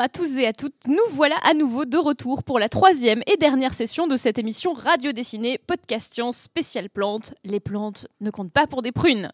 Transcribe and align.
à 0.00 0.08
tous 0.08 0.38
et 0.38 0.46
à 0.46 0.54
toutes, 0.54 0.86
nous 0.86 0.96
voilà 1.10 1.36
à 1.44 1.52
nouveau 1.52 1.84
de 1.84 1.98
retour 1.98 2.42
pour 2.42 2.58
la 2.58 2.70
troisième 2.70 3.22
et 3.26 3.36
dernière 3.36 3.74
session 3.74 4.06
de 4.06 4.16
cette 4.16 4.38
émission 4.38 4.72
radio 4.72 5.12
dessinée 5.12 5.58
Podcast 5.58 6.14
Science 6.14 6.38
spéciale 6.38 6.88
plantes. 6.88 7.34
Les 7.44 7.60
plantes 7.60 8.06
ne 8.22 8.30
comptent 8.30 8.52
pas 8.52 8.66
pour 8.66 8.80
des 8.80 8.92
prunes. 8.92 9.30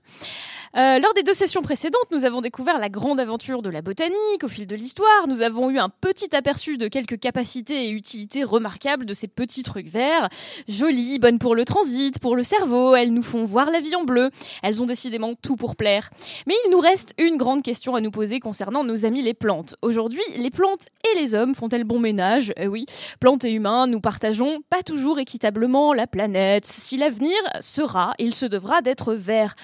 Euh, 0.76 0.98
lors 0.98 1.14
des 1.14 1.22
deux 1.22 1.34
sessions 1.34 1.62
précédentes, 1.62 2.10
nous 2.10 2.24
avons 2.24 2.40
découvert 2.40 2.78
la 2.78 2.88
grande 2.88 3.20
aventure 3.20 3.62
de 3.62 3.70
la 3.70 3.80
botanique 3.80 4.42
au 4.42 4.48
fil 4.48 4.66
de 4.66 4.74
l'histoire. 4.74 5.28
Nous 5.28 5.42
avons 5.42 5.70
eu 5.70 5.78
un 5.78 5.88
petit 5.88 6.34
aperçu 6.34 6.76
de 6.76 6.88
quelques 6.88 7.18
capacités 7.18 7.86
et 7.86 7.90
utilités 7.90 8.44
remarquables 8.44 9.06
de 9.06 9.14
ces 9.14 9.28
petits 9.28 9.62
trucs 9.62 9.88
verts. 9.88 10.28
Jolies, 10.68 11.18
bonnes 11.18 11.38
pour 11.38 11.54
le 11.54 11.64
transit, 11.64 12.18
pour 12.18 12.36
le 12.36 12.42
cerveau, 12.42 12.94
elles 12.94 13.12
nous 13.12 13.22
font 13.22 13.44
voir 13.44 13.70
la 13.70 13.80
vie 13.80 13.94
en 13.94 14.04
bleu. 14.04 14.30
Elles 14.62 14.82
ont 14.82 14.86
décidément 14.86 15.34
tout 15.34 15.56
pour 15.56 15.76
plaire. 15.76 16.10
Mais 16.46 16.54
il 16.66 16.70
nous 16.72 16.80
reste 16.80 17.14
une 17.18 17.36
grande 17.36 17.62
question 17.62 17.94
à 17.94 18.00
nous 18.00 18.10
poser 18.10 18.40
concernant 18.40 18.84
nos 18.84 19.06
amis 19.06 19.22
les 19.22 19.34
plantes. 19.34 19.76
Aujourd'hui, 19.80 20.22
les 20.36 20.50
plantes 20.56 20.88
et 21.04 21.20
les 21.20 21.34
hommes 21.34 21.54
font-elles 21.54 21.84
bon 21.84 22.00
ménage 22.00 22.52
Eh 22.56 22.66
oui, 22.66 22.86
plantes 23.20 23.44
et 23.44 23.52
humains, 23.52 23.86
nous 23.86 24.00
partageons 24.00 24.62
pas 24.70 24.82
toujours 24.82 25.18
équitablement 25.18 25.92
la 25.92 26.06
planète. 26.06 26.64
Si 26.64 26.96
l'avenir 26.96 27.36
sera, 27.60 28.14
il 28.18 28.34
se 28.34 28.46
devra 28.46 28.80
d'être 28.80 29.12
vert. 29.12 29.54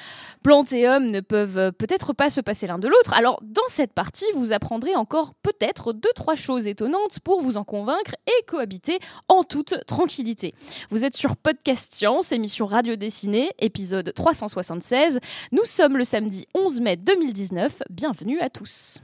Plantes 0.42 0.72
et 0.74 0.86
hommes 0.86 1.06
ne 1.06 1.20
peuvent 1.20 1.72
peut-être 1.72 2.12
pas 2.12 2.28
se 2.28 2.42
passer 2.42 2.66
l'un 2.66 2.78
de 2.78 2.88
l'autre. 2.88 3.14
Alors, 3.14 3.40
dans 3.42 3.62
cette 3.68 3.94
partie, 3.94 4.26
vous 4.34 4.52
apprendrez 4.52 4.94
encore 4.94 5.32
peut-être 5.42 5.94
deux, 5.94 6.12
trois 6.14 6.34
choses 6.34 6.66
étonnantes 6.66 7.20
pour 7.20 7.40
vous 7.40 7.56
en 7.56 7.64
convaincre 7.64 8.14
et 8.26 8.44
cohabiter 8.46 8.98
en 9.28 9.44
toute 9.44 9.74
tranquillité. 9.86 10.54
Vous 10.90 11.06
êtes 11.06 11.16
sur 11.16 11.36
Podcast 11.36 11.94
Science, 11.94 12.32
émission 12.32 12.66
radio 12.66 12.96
dessinée, 12.96 13.50
épisode 13.60 14.12
376. 14.14 15.20
Nous 15.52 15.64
sommes 15.64 15.96
le 15.96 16.04
samedi 16.04 16.46
11 16.54 16.80
mai 16.82 16.96
2019. 16.96 17.82
Bienvenue 17.88 18.40
à 18.40 18.50
tous. 18.50 18.98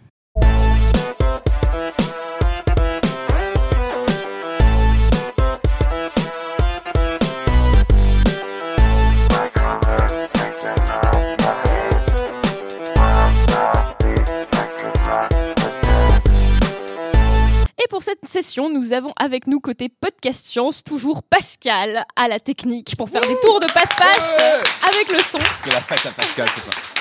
Et 17.80 17.86
pour 17.88 18.02
cette 18.02 18.26
session, 18.26 18.68
nous 18.70 18.92
avons 18.92 19.12
avec 19.16 19.46
nous 19.46 19.60
côté 19.60 19.88
podcast 19.88 20.46
science 20.46 20.82
toujours 20.82 21.22
Pascal 21.22 22.04
à 22.16 22.28
la 22.28 22.40
technique 22.40 22.96
pour 22.96 23.08
faire 23.08 23.22
des 23.22 23.36
tours 23.44 23.60
de 23.60 23.66
passe-passe 23.66 24.64
avec 24.82 25.10
le 25.10 25.22
son. 25.22 25.38
C'est 25.64 25.72
la 25.72 25.80
fête 25.80 26.06
à 26.06 26.10
Pascal, 26.10 26.48
c'est 26.54 26.70
ça. 26.70 26.97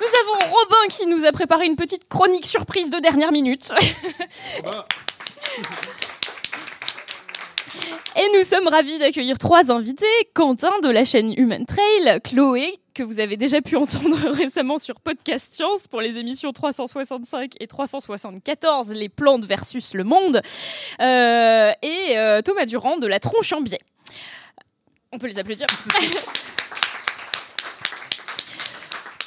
Nous 0.00 0.06
avons 0.06 0.52
Robin 0.54 0.88
qui 0.88 1.06
nous 1.06 1.26
a 1.26 1.32
préparé 1.32 1.66
une 1.66 1.76
petite 1.76 2.08
chronique 2.08 2.46
surprise 2.46 2.90
de 2.90 2.98
dernière 3.00 3.32
minute. 3.32 3.70
Et 8.16 8.26
nous 8.34 8.42
sommes 8.42 8.66
ravis 8.66 8.98
d'accueillir 8.98 9.38
trois 9.38 9.70
invités. 9.70 10.06
Quentin 10.32 10.72
de 10.82 10.88
la 10.88 11.04
chaîne 11.04 11.34
Human 11.36 11.66
Trail, 11.66 12.20
Chloé, 12.24 12.78
que 12.94 13.02
vous 13.02 13.20
avez 13.20 13.36
déjà 13.36 13.60
pu 13.60 13.76
entendre 13.76 14.16
récemment 14.30 14.78
sur 14.78 15.00
Podcast 15.00 15.52
Science 15.52 15.86
pour 15.86 16.00
les 16.00 16.16
émissions 16.16 16.52
365 16.52 17.52
et 17.60 17.66
374, 17.66 18.92
les 18.92 19.10
plantes 19.10 19.44
versus 19.44 19.92
le 19.92 20.04
monde, 20.04 20.40
euh, 21.00 21.72
et 21.82 22.18
euh, 22.18 22.40
Thomas 22.42 22.64
Durand 22.64 22.96
de 22.96 23.06
la 23.06 23.20
Tronche 23.20 23.52
en 23.52 23.60
biais. 23.60 23.80
On 25.12 25.18
peut 25.18 25.26
les 25.26 25.38
applaudir. 25.38 25.66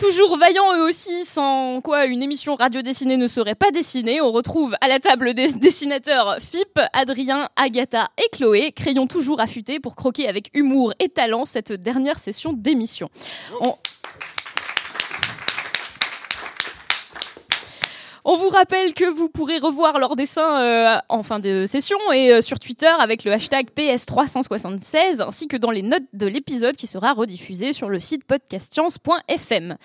Toujours 0.03 0.37
vaillants 0.37 0.75
eux 0.75 0.83
aussi, 0.83 1.23
sans 1.23 1.79
quoi 1.79 2.07
une 2.07 2.21
émission 2.21 2.55
radio 2.55 2.81
dessinée 2.81 3.15
ne 3.15 3.29
serait 3.29 3.55
pas 3.55 3.71
dessinée. 3.71 4.19
On 4.19 4.33
retrouve 4.33 4.75
à 4.81 4.89
la 4.89 4.99
table 4.99 5.33
des 5.33 5.53
dessinateurs 5.53 6.39
Phip, 6.41 6.77
Adrien, 6.91 7.47
Agatha 7.55 8.09
et 8.17 8.27
Chloé, 8.35 8.73
crayon 8.73 9.07
toujours 9.07 9.39
affûté 9.39 9.79
pour 9.79 9.95
croquer 9.95 10.27
avec 10.27 10.49
humour 10.53 10.93
et 10.99 11.07
talent 11.07 11.45
cette 11.45 11.71
dernière 11.71 12.19
session 12.19 12.51
d'émission. 12.51 13.07
On... 13.65 13.75
On 18.25 18.37
vous 18.37 18.47
rappelle 18.47 18.93
que 18.93 19.03
vous 19.03 19.27
pourrez 19.27 19.57
revoir 19.57 19.99
leurs 19.99 20.15
dessins 20.15 20.61
euh, 20.61 20.97
en 21.09 21.23
fin 21.23 21.39
de 21.39 21.65
session 21.65 21.97
et 22.13 22.31
euh, 22.31 22.41
sur 22.41 22.57
Twitter 22.57 22.91
avec 22.99 23.25
le 23.25 23.33
hashtag 23.33 23.67
PS376 23.75 25.21
ainsi 25.21 25.49
que 25.49 25.57
dans 25.57 25.71
les 25.71 25.81
notes 25.81 26.03
de 26.13 26.25
l'épisode 26.25 26.77
qui 26.77 26.87
sera 26.87 27.11
rediffusé 27.11 27.73
sur 27.73 27.89
le 27.89 27.99
site 27.99 28.23
podcastscience.fm. 28.23 29.75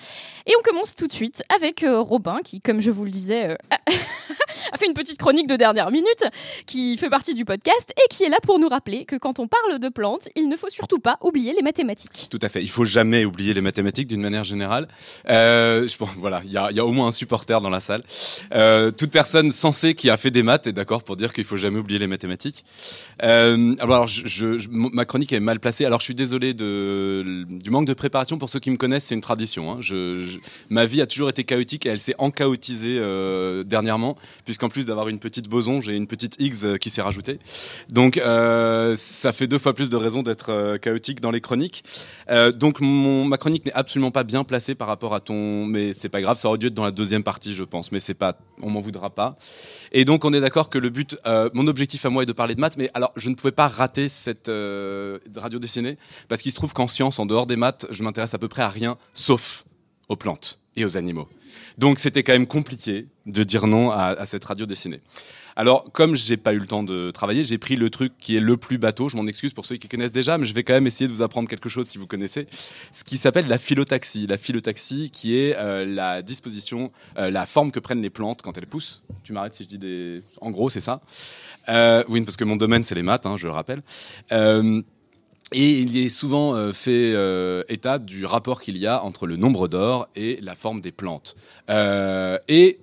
Et 0.46 0.52
on 0.56 0.62
commence 0.62 0.94
tout 0.94 1.08
de 1.08 1.12
suite 1.12 1.42
avec 1.54 1.82
euh, 1.82 2.00
Robin 2.00 2.38
qui, 2.44 2.60
comme 2.60 2.80
je 2.80 2.92
vous 2.92 3.04
le 3.04 3.10
disais, 3.10 3.50
euh, 3.50 3.56
a 4.72 4.76
fait 4.76 4.86
une 4.86 4.94
petite 4.94 5.18
chronique 5.18 5.46
de 5.46 5.56
dernière 5.56 5.90
minute 5.90 6.24
qui 6.66 6.96
fait 6.96 7.10
partie 7.10 7.34
du 7.34 7.44
podcast 7.44 7.92
et 7.96 8.08
qui 8.08 8.24
est 8.24 8.28
là 8.28 8.38
pour 8.42 8.58
nous 8.58 8.68
rappeler 8.68 9.04
que 9.04 9.16
quand 9.16 9.38
on 9.38 9.48
parle 9.48 9.78
de 9.78 9.88
plantes, 9.88 10.28
il 10.36 10.48
ne 10.48 10.56
faut 10.56 10.68
surtout 10.68 10.98
pas 10.98 11.18
oublier 11.22 11.54
les 11.54 11.62
mathématiques. 11.62 12.28
Tout 12.30 12.38
à 12.42 12.48
fait. 12.48 12.62
Il 12.62 12.70
faut 12.70 12.84
jamais 12.84 13.24
oublier 13.24 13.54
les 13.54 13.62
mathématiques 13.62 14.06
d'une 14.06 14.20
manière 14.20 14.44
générale. 14.44 14.88
Euh, 15.28 15.88
je 15.88 15.96
pense, 15.96 16.10
voilà, 16.16 16.40
il 16.44 16.52
y 16.52 16.56
a, 16.56 16.70
il 16.70 16.76
y 16.76 16.80
a 16.80 16.86
au 16.86 16.92
moins 16.92 17.08
un 17.08 17.12
supporter 17.12 17.60
dans 17.60 17.70
la 17.70 17.80
salle. 17.80 18.04
Euh, 18.52 18.90
toute 18.90 19.10
personne 19.10 19.50
sensée 19.50 19.94
qui 19.94 20.10
a 20.10 20.16
fait 20.16 20.30
des 20.30 20.42
maths 20.42 20.66
est 20.66 20.72
d'accord 20.72 21.02
pour 21.02 21.16
dire 21.16 21.32
qu'il 21.32 21.44
faut 21.44 21.56
jamais 21.56 21.78
oublier 21.78 21.98
les 21.98 22.06
mathématiques. 22.06 22.64
Euh, 23.22 23.74
alors, 23.80 24.06
ma 24.70 25.04
chronique 25.04 25.32
est 25.32 25.40
mal 25.40 25.60
placée. 25.60 25.84
Alors, 25.84 26.00
je 26.00 26.04
suis 26.04 26.14
désolé 26.14 26.54
du 26.54 27.70
manque 27.70 27.86
de 27.86 27.94
préparation. 27.94 28.38
Pour 28.38 28.50
ceux 28.50 28.60
qui 28.60 28.70
me 28.70 28.76
connaissent, 28.76 29.04
c'est 29.06 29.14
une 29.14 29.20
tradition. 29.20 29.72
Hein. 29.72 29.80
Ma 30.70 30.84
vie 30.84 31.00
a 31.00 31.06
toujours 31.06 31.28
été 31.28 31.44
chaotique 31.44 31.86
et 31.86 31.90
elle 31.90 31.98
s'est 31.98 32.14
enchaotisée 32.18 32.96
euh, 32.98 33.64
dernièrement, 33.64 34.16
puisqu'en 34.44 34.68
plus 34.68 34.84
d'avoir 34.84 35.08
une 35.08 35.18
petite 35.18 35.48
boson, 35.48 35.80
j'ai 35.80 35.96
une 35.96 36.06
petite 36.06 36.36
X 36.38 36.66
qui 36.80 36.90
s'est 36.90 37.02
rajoutée. 37.02 37.38
Donc, 37.88 38.16
ça 38.16 39.32
fait 39.32 39.46
deux 39.46 39.58
fois 39.58 39.74
plus 39.74 39.88
de 39.88 39.96
raisons 39.96 40.22
d'être 40.22 40.76
chaotique 40.78 41.20
dans 41.20 41.30
les 41.30 41.40
chroniques. 41.40 41.84
Donc, 42.56 42.80
ma 42.80 43.36
chronique 43.36 43.66
n'est 43.66 43.72
absolument 43.72 44.10
pas 44.10 44.24
bien 44.24 44.44
placée 44.44 44.74
par 44.74 44.88
rapport 44.88 45.14
à 45.14 45.20
ton, 45.20 45.64
mais 45.64 45.92
c'est 45.92 46.08
pas 46.08 46.20
grave, 46.20 46.36
ça 46.36 46.48
aurait 46.48 46.58
dû 46.58 46.66
être 46.66 46.74
dans 46.74 46.84
la 46.84 46.90
deuxième 46.90 47.22
partie, 47.22 47.54
je 47.54 47.64
pense, 47.64 47.92
mais 47.92 48.00
c'est 48.00 48.14
pas, 48.18 48.38
on 48.62 48.70
m'en 48.70 48.80
voudra 48.80 49.10
pas. 49.10 49.36
Et 49.92 50.04
donc, 50.04 50.24
on 50.24 50.32
est 50.32 50.40
d'accord 50.40 50.68
que 50.68 50.78
le 50.78 50.90
but, 50.90 51.16
euh, 51.26 51.48
mon 51.54 51.66
objectif 51.66 52.04
à 52.04 52.10
moi 52.10 52.24
est 52.24 52.26
de 52.26 52.32
parler 52.32 52.54
de 52.54 52.60
maths, 52.60 52.76
mais 52.76 52.90
alors, 52.94 53.12
je 53.16 53.30
ne 53.30 53.34
pouvais 53.34 53.52
pas 53.52 53.68
rater 53.68 54.08
cette 54.08 54.48
euh, 54.48 55.18
radio 55.36 55.58
dessinée 55.58 55.96
parce 56.28 56.42
qu'il 56.42 56.50
se 56.50 56.56
trouve 56.56 56.72
qu'en 56.72 56.86
science, 56.86 57.18
en 57.18 57.26
dehors 57.26 57.46
des 57.46 57.56
maths, 57.56 57.86
je 57.90 58.02
m'intéresse 58.02 58.34
à 58.34 58.38
peu 58.38 58.48
près 58.48 58.62
à 58.62 58.68
rien, 58.68 58.98
sauf 59.14 59.64
aux 60.08 60.16
plantes 60.16 60.60
et 60.76 60.84
aux 60.84 60.96
animaux. 60.96 61.28
Donc, 61.78 61.98
c'était 61.98 62.22
quand 62.22 62.32
même 62.32 62.46
compliqué 62.46 63.06
de 63.26 63.44
dire 63.44 63.66
non 63.66 63.90
à, 63.90 64.06
à 64.06 64.26
cette 64.26 64.44
radio 64.44 64.66
dessinée. 64.66 65.00
Alors, 65.58 65.90
comme 65.92 66.14
j'ai 66.14 66.36
pas 66.36 66.52
eu 66.52 66.60
le 66.60 66.68
temps 66.68 66.84
de 66.84 67.10
travailler, 67.10 67.42
j'ai 67.42 67.58
pris 67.58 67.74
le 67.74 67.90
truc 67.90 68.12
qui 68.20 68.36
est 68.36 68.40
le 68.40 68.56
plus 68.56 68.78
bateau. 68.78 69.08
Je 69.08 69.16
m'en 69.16 69.26
excuse 69.26 69.52
pour 69.52 69.66
ceux 69.66 69.74
qui 69.74 69.88
connaissent 69.88 70.12
déjà, 70.12 70.38
mais 70.38 70.46
je 70.46 70.54
vais 70.54 70.62
quand 70.62 70.72
même 70.72 70.86
essayer 70.86 71.08
de 71.08 71.12
vous 71.12 71.20
apprendre 71.20 71.48
quelque 71.48 71.68
chose 71.68 71.88
si 71.88 71.98
vous 71.98 72.06
connaissez. 72.06 72.46
Ce 72.92 73.02
qui 73.02 73.16
s'appelle 73.16 73.48
la 73.48 73.58
phyllotaxie. 73.58 74.28
La 74.28 74.36
phyllotaxie, 74.36 75.10
qui 75.10 75.36
est 75.36 75.56
euh, 75.56 75.84
la 75.84 76.22
disposition, 76.22 76.92
euh, 77.18 77.32
la 77.32 77.44
forme 77.44 77.72
que 77.72 77.80
prennent 77.80 78.02
les 78.02 78.08
plantes 78.08 78.40
quand 78.40 78.56
elles 78.56 78.68
poussent. 78.68 79.02
Tu 79.24 79.32
m'arrêtes 79.32 79.56
si 79.56 79.64
je 79.64 79.68
dis 79.68 79.78
des. 79.78 80.22
En 80.40 80.52
gros, 80.52 80.68
c'est 80.68 80.80
ça. 80.80 81.00
Euh, 81.68 82.04
oui, 82.08 82.20
parce 82.20 82.36
que 82.36 82.44
mon 82.44 82.54
domaine 82.54 82.84
c'est 82.84 82.94
les 82.94 83.02
maths, 83.02 83.26
hein, 83.26 83.36
je 83.36 83.48
le 83.48 83.52
rappelle. 83.52 83.82
Et 85.50 85.80
il 85.80 85.96
est 85.96 86.08
souvent 86.08 86.72
fait 86.72 87.16
état 87.68 87.98
du 87.98 88.26
rapport 88.26 88.60
qu'il 88.60 88.76
y 88.76 88.86
a 88.86 89.02
entre 89.02 89.26
le 89.26 89.34
nombre 89.34 89.66
d'or 89.66 90.08
et 90.14 90.38
la 90.40 90.54
forme 90.54 90.80
des 90.80 90.92
plantes. 90.92 91.34
Et 91.68 92.78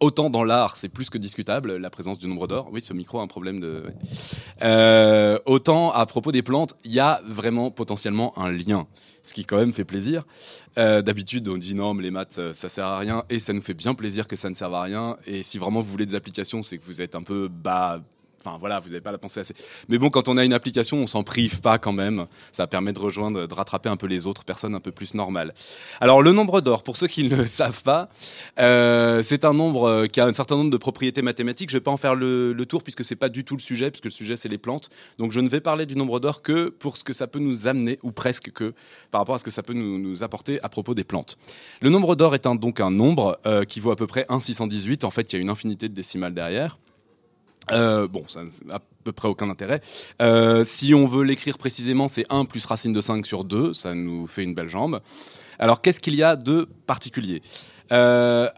autant 0.00 0.30
dans 0.30 0.44
l'art, 0.44 0.76
c'est 0.76 0.88
plus 0.88 1.10
que 1.10 1.18
discutable, 1.18 1.76
la 1.76 1.90
présence 1.90 2.18
du 2.18 2.28
nombre 2.28 2.46
d'or. 2.46 2.68
Oui, 2.72 2.82
ce 2.82 2.92
micro 2.92 3.18
a 3.18 3.22
un 3.22 3.26
problème 3.26 3.60
de... 3.60 3.84
ouais. 3.86 3.94
Euh, 4.62 5.38
autant 5.46 5.92
à 5.92 6.06
propos 6.06 6.32
des 6.32 6.42
plantes, 6.42 6.74
il 6.84 6.92
y 6.92 7.00
a 7.00 7.20
vraiment 7.24 7.70
potentiellement 7.70 8.38
un 8.38 8.50
lien, 8.50 8.86
ce 9.22 9.32
qui 9.32 9.44
quand 9.44 9.56
même 9.56 9.72
fait 9.72 9.84
plaisir. 9.84 10.24
Euh, 10.78 11.02
D'habitude, 11.02 11.48
on 11.48 11.56
dit 11.56 11.74
non, 11.74 11.94
mais 11.94 12.02
les 12.02 12.10
maths, 12.10 12.38
euh, 12.38 12.52
ça 12.52 12.68
sert 12.68 12.86
à 12.86 12.98
rien, 12.98 13.24
et 13.30 13.38
ça 13.38 13.52
nous 13.52 13.60
fait 13.60 13.74
bien 13.74 13.94
plaisir 13.94 14.28
que 14.28 14.36
ça 14.36 14.50
ne 14.50 14.54
serve 14.54 14.74
à 14.74 14.82
rien. 14.82 15.16
Et 15.26 15.42
si 15.42 15.58
vraiment 15.58 15.80
vous 15.80 15.90
voulez 15.90 16.06
des 16.06 16.14
applications, 16.14 16.62
c'est 16.62 16.78
que 16.78 16.84
vous 16.84 17.00
êtes 17.00 17.14
un 17.14 17.22
peu 17.22 17.48
bas 17.48 18.00
enfin 18.46 18.58
voilà, 18.58 18.78
vous 18.80 18.88
n'avez 18.88 19.00
pas 19.00 19.12
la 19.12 19.18
pensée 19.18 19.40
assez. 19.40 19.54
Mais 19.88 19.98
bon, 19.98 20.10
quand 20.10 20.28
on 20.28 20.36
a 20.36 20.44
une 20.44 20.52
application, 20.52 20.98
on 20.98 21.06
s'en 21.06 21.22
prive 21.22 21.60
pas 21.60 21.78
quand 21.78 21.92
même. 21.92 22.26
Ça 22.52 22.66
permet 22.66 22.92
de 22.92 22.98
rejoindre, 22.98 23.46
de 23.46 23.54
rattraper 23.54 23.88
un 23.88 23.96
peu 23.96 24.06
les 24.06 24.26
autres 24.26 24.44
personnes 24.44 24.74
un 24.74 24.80
peu 24.80 24.92
plus 24.92 25.14
normales. 25.14 25.54
Alors 26.00 26.22
le 26.22 26.32
nombre 26.32 26.60
d'or, 26.60 26.82
pour 26.82 26.96
ceux 26.96 27.06
qui 27.06 27.24
ne 27.24 27.34
le 27.34 27.46
savent 27.46 27.82
pas, 27.82 28.08
euh, 28.58 29.22
c'est 29.22 29.44
un 29.44 29.52
nombre 29.52 29.88
euh, 29.88 30.06
qui 30.06 30.20
a 30.20 30.26
un 30.26 30.32
certain 30.32 30.56
nombre 30.56 30.70
de 30.70 30.76
propriétés 30.76 31.22
mathématiques. 31.22 31.70
Je 31.70 31.76
vais 31.76 31.82
pas 31.82 31.90
en 31.90 31.96
faire 31.96 32.14
le, 32.14 32.54
tour 32.68 32.82
puisque 32.82 33.04
c'est 33.04 33.16
pas 33.16 33.28
du 33.28 33.44
tout 33.44 33.56
le 33.56 33.62
sujet, 33.62 33.90
puisque 33.90 34.06
le 34.06 34.10
sujet 34.10 34.36
c'est 34.36 34.48
les 34.48 34.58
plantes. 34.58 34.90
Donc 35.18 35.32
je 35.32 35.40
ne 35.40 35.48
vais 35.48 35.60
parler 35.60 35.86
du 35.86 35.96
nombre 35.96 36.20
d'or 36.20 36.42
que 36.42 36.68
pour 36.68 36.96
ce 36.96 37.04
que 37.04 37.12
ça 37.12 37.26
peut 37.26 37.38
nous 37.38 37.66
amener, 37.66 37.98
ou 38.02 38.12
presque 38.12 38.50
que 38.50 38.74
par 39.10 39.20
rapport 39.20 39.36
à 39.36 39.38
ce 39.38 39.44
que 39.44 39.50
ça 39.50 39.62
peut 39.62 39.72
nous, 39.72 39.98
nous 39.98 40.22
apporter 40.22 40.60
à 40.62 40.68
propos 40.68 40.94
des 40.94 41.04
plantes. 41.04 41.38
Le 41.80 41.90
nombre 41.90 42.16
d'or 42.16 42.34
est 42.34 42.46
un, 42.46 42.54
donc 42.54 42.80
un 42.80 42.90
nombre 42.90 43.38
euh, 43.46 43.64
qui 43.64 43.80
vaut 43.80 43.90
à 43.90 43.96
peu 43.96 44.06
près 44.06 44.26
1,618. 44.28 45.04
En 45.04 45.10
fait, 45.10 45.32
il 45.32 45.36
y 45.36 45.38
a 45.38 45.42
une 45.42 45.50
infinité 45.50 45.88
de 45.88 45.94
décimales 45.94 46.34
derrière. 46.34 46.78
Euh, 47.72 48.06
bon, 48.08 48.24
ça 48.28 48.42
n'a 48.42 48.76
à 48.76 48.80
peu 49.04 49.12
près 49.12 49.28
aucun 49.28 49.50
intérêt. 49.50 49.80
Euh, 50.22 50.64
si 50.64 50.94
on 50.94 51.06
veut 51.06 51.24
l'écrire 51.24 51.58
précisément, 51.58 52.08
c'est 52.08 52.26
1 52.30 52.44
plus 52.44 52.64
racine 52.64 52.92
de 52.92 53.00
5 53.00 53.26
sur 53.26 53.44
2, 53.44 53.72
ça 53.74 53.94
nous 53.94 54.26
fait 54.26 54.44
une 54.44 54.54
belle 54.54 54.68
jambe. 54.68 55.00
Alors, 55.58 55.80
qu'est-ce 55.80 56.00
qu'il 56.00 56.14
y 56.14 56.22
a 56.22 56.36
de 56.36 56.68
particulier? 56.86 57.42
Euh, 57.92 58.48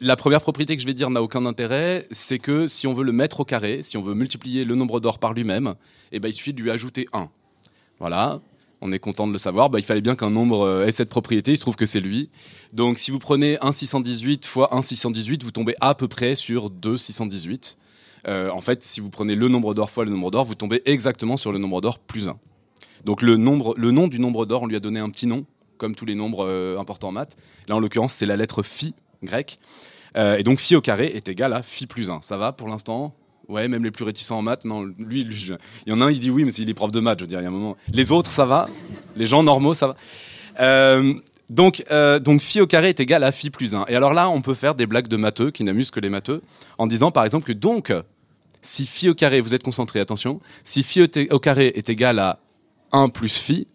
La 0.00 0.14
première 0.16 0.40
propriété 0.42 0.76
que 0.76 0.82
je 0.82 0.86
vais 0.86 0.94
dire 0.94 1.10
n'a 1.10 1.22
aucun 1.22 1.44
intérêt, 1.46 2.06
c'est 2.10 2.38
que 2.38 2.68
si 2.68 2.86
on 2.86 2.94
veut 2.94 3.04
le 3.04 3.12
mettre 3.12 3.40
au 3.40 3.44
carré, 3.44 3.82
si 3.82 3.96
on 3.96 4.02
veut 4.02 4.14
multiplier 4.14 4.64
le 4.64 4.74
nombre 4.76 5.00
d'or 5.00 5.18
par 5.18 5.32
lui-même, 5.32 5.74
eh 6.12 6.20
ben, 6.20 6.28
il 6.28 6.32
suffit 6.32 6.52
de 6.52 6.62
lui 6.62 6.70
ajouter 6.70 7.06
1. 7.12 7.28
Voilà, 7.98 8.40
on 8.80 8.92
est 8.92 9.00
content 9.00 9.26
de 9.26 9.32
le 9.32 9.38
savoir. 9.38 9.70
Bah, 9.70 9.80
il 9.80 9.84
fallait 9.84 10.00
bien 10.00 10.14
qu'un 10.14 10.30
nombre 10.30 10.84
ait 10.86 10.92
cette 10.92 11.08
propriété. 11.08 11.52
Il 11.52 11.56
se 11.56 11.62
trouve 11.62 11.74
que 11.74 11.86
c'est 11.86 11.98
lui. 11.98 12.30
Donc, 12.72 12.98
si 12.98 13.10
vous 13.10 13.18
prenez 13.18 13.58
1 13.60 13.72
618 13.72 14.46
fois 14.46 14.72
1 14.72 14.82
618, 14.82 15.42
vous 15.42 15.50
tombez 15.50 15.74
à 15.80 15.96
peu 15.96 16.06
près 16.06 16.36
sur 16.36 16.70
2 16.70 16.96
618. 16.96 17.76
Euh, 18.28 18.50
en 18.50 18.60
fait, 18.60 18.82
si 18.82 19.00
vous 19.00 19.10
prenez 19.10 19.34
le 19.34 19.48
nombre 19.48 19.74
d'or 19.74 19.90
fois 19.90 20.04
le 20.04 20.10
nombre 20.10 20.30
d'or, 20.30 20.44
vous 20.44 20.54
tombez 20.54 20.82
exactement 20.84 21.36
sur 21.36 21.50
le 21.50 21.58
nombre 21.58 21.80
d'or 21.80 21.98
plus 21.98 22.28
1. 22.28 22.38
Donc, 23.04 23.22
le, 23.22 23.36
nombre, 23.36 23.74
le 23.76 23.90
nom 23.90 24.06
du 24.06 24.20
nombre 24.20 24.44
d'or, 24.44 24.62
on 24.62 24.66
lui 24.66 24.76
a 24.76 24.80
donné 24.80 25.00
un 25.00 25.08
petit 25.08 25.26
nom, 25.26 25.46
comme 25.78 25.94
tous 25.94 26.04
les 26.04 26.14
nombres 26.14 26.46
euh, 26.46 26.78
importants 26.78 27.08
en 27.08 27.12
maths. 27.12 27.36
Là, 27.68 27.76
en 27.76 27.80
l'occurrence, 27.80 28.12
c'est 28.12 28.26
la 28.26 28.36
lettre 28.36 28.62
phi 28.62 28.94
grecque. 29.22 29.58
Euh, 30.16 30.36
et 30.36 30.42
donc, 30.42 30.58
phi 30.58 30.76
au 30.76 30.80
carré 30.82 31.06
est 31.06 31.28
égal 31.28 31.54
à 31.54 31.62
phi 31.62 31.86
plus 31.86 32.10
1. 32.10 32.20
Ça 32.22 32.36
va 32.36 32.52
pour 32.52 32.68
l'instant? 32.68 33.14
Ouais, 33.48 33.66
même 33.66 33.82
les 33.82 33.90
plus 33.90 34.04
réticents 34.04 34.36
en 34.36 34.42
maths, 34.42 34.66
non, 34.66 34.82
lui, 34.82 35.22
il 35.22 35.58
y 35.86 35.92
en 35.92 36.02
a 36.02 36.06
un, 36.06 36.10
il 36.10 36.20
dit 36.20 36.30
oui, 36.30 36.44
mais 36.44 36.50
s'il 36.50 36.68
est 36.68 36.74
prof 36.74 36.92
de 36.92 37.00
maths, 37.00 37.20
je 37.20 37.24
veux 37.24 37.28
dire, 37.28 37.40
il 37.40 37.44
y 37.44 37.46
a 37.46 37.48
un 37.48 37.52
moment. 37.52 37.78
Les 37.90 38.12
autres, 38.12 38.30
ça 38.30 38.44
va. 38.44 38.68
Les 39.16 39.24
gens 39.24 39.42
normaux, 39.42 39.72
ça 39.72 39.96
va. 40.58 41.02
Donc, 41.48 41.82
donc, 42.20 42.42
phi 42.42 42.60
au 42.60 42.66
carré 42.66 42.90
est 42.90 43.00
égal 43.00 43.24
à 43.24 43.32
phi 43.32 43.48
plus 43.48 43.74
1. 43.74 43.86
Et 43.88 43.96
alors 43.96 44.12
là, 44.12 44.28
on 44.28 44.42
peut 44.42 44.52
faire 44.52 44.74
des 44.74 44.84
blagues 44.84 45.08
de 45.08 45.16
matheux 45.16 45.50
qui 45.50 45.64
n'amusent 45.64 45.90
que 45.90 46.00
les 46.00 46.10
matheux, 46.10 46.42
en 46.76 46.86
disant 46.86 47.10
par 47.10 47.24
exemple 47.24 47.46
que 47.46 47.52
donc, 47.52 47.90
si 48.68 48.86
phi 48.86 49.08
au 49.08 49.14
carré, 49.14 49.40
vous 49.40 49.54
êtes 49.54 49.62
concentrés, 49.62 49.98
attention, 49.98 50.40
si 50.62 50.82
phi 50.82 51.00
au, 51.00 51.38
carré 51.38 51.72
est 51.74 51.88
égal 51.88 52.18
à 52.18 52.38
1 52.92 53.08
plus 53.08 53.38
phi, 53.38 53.66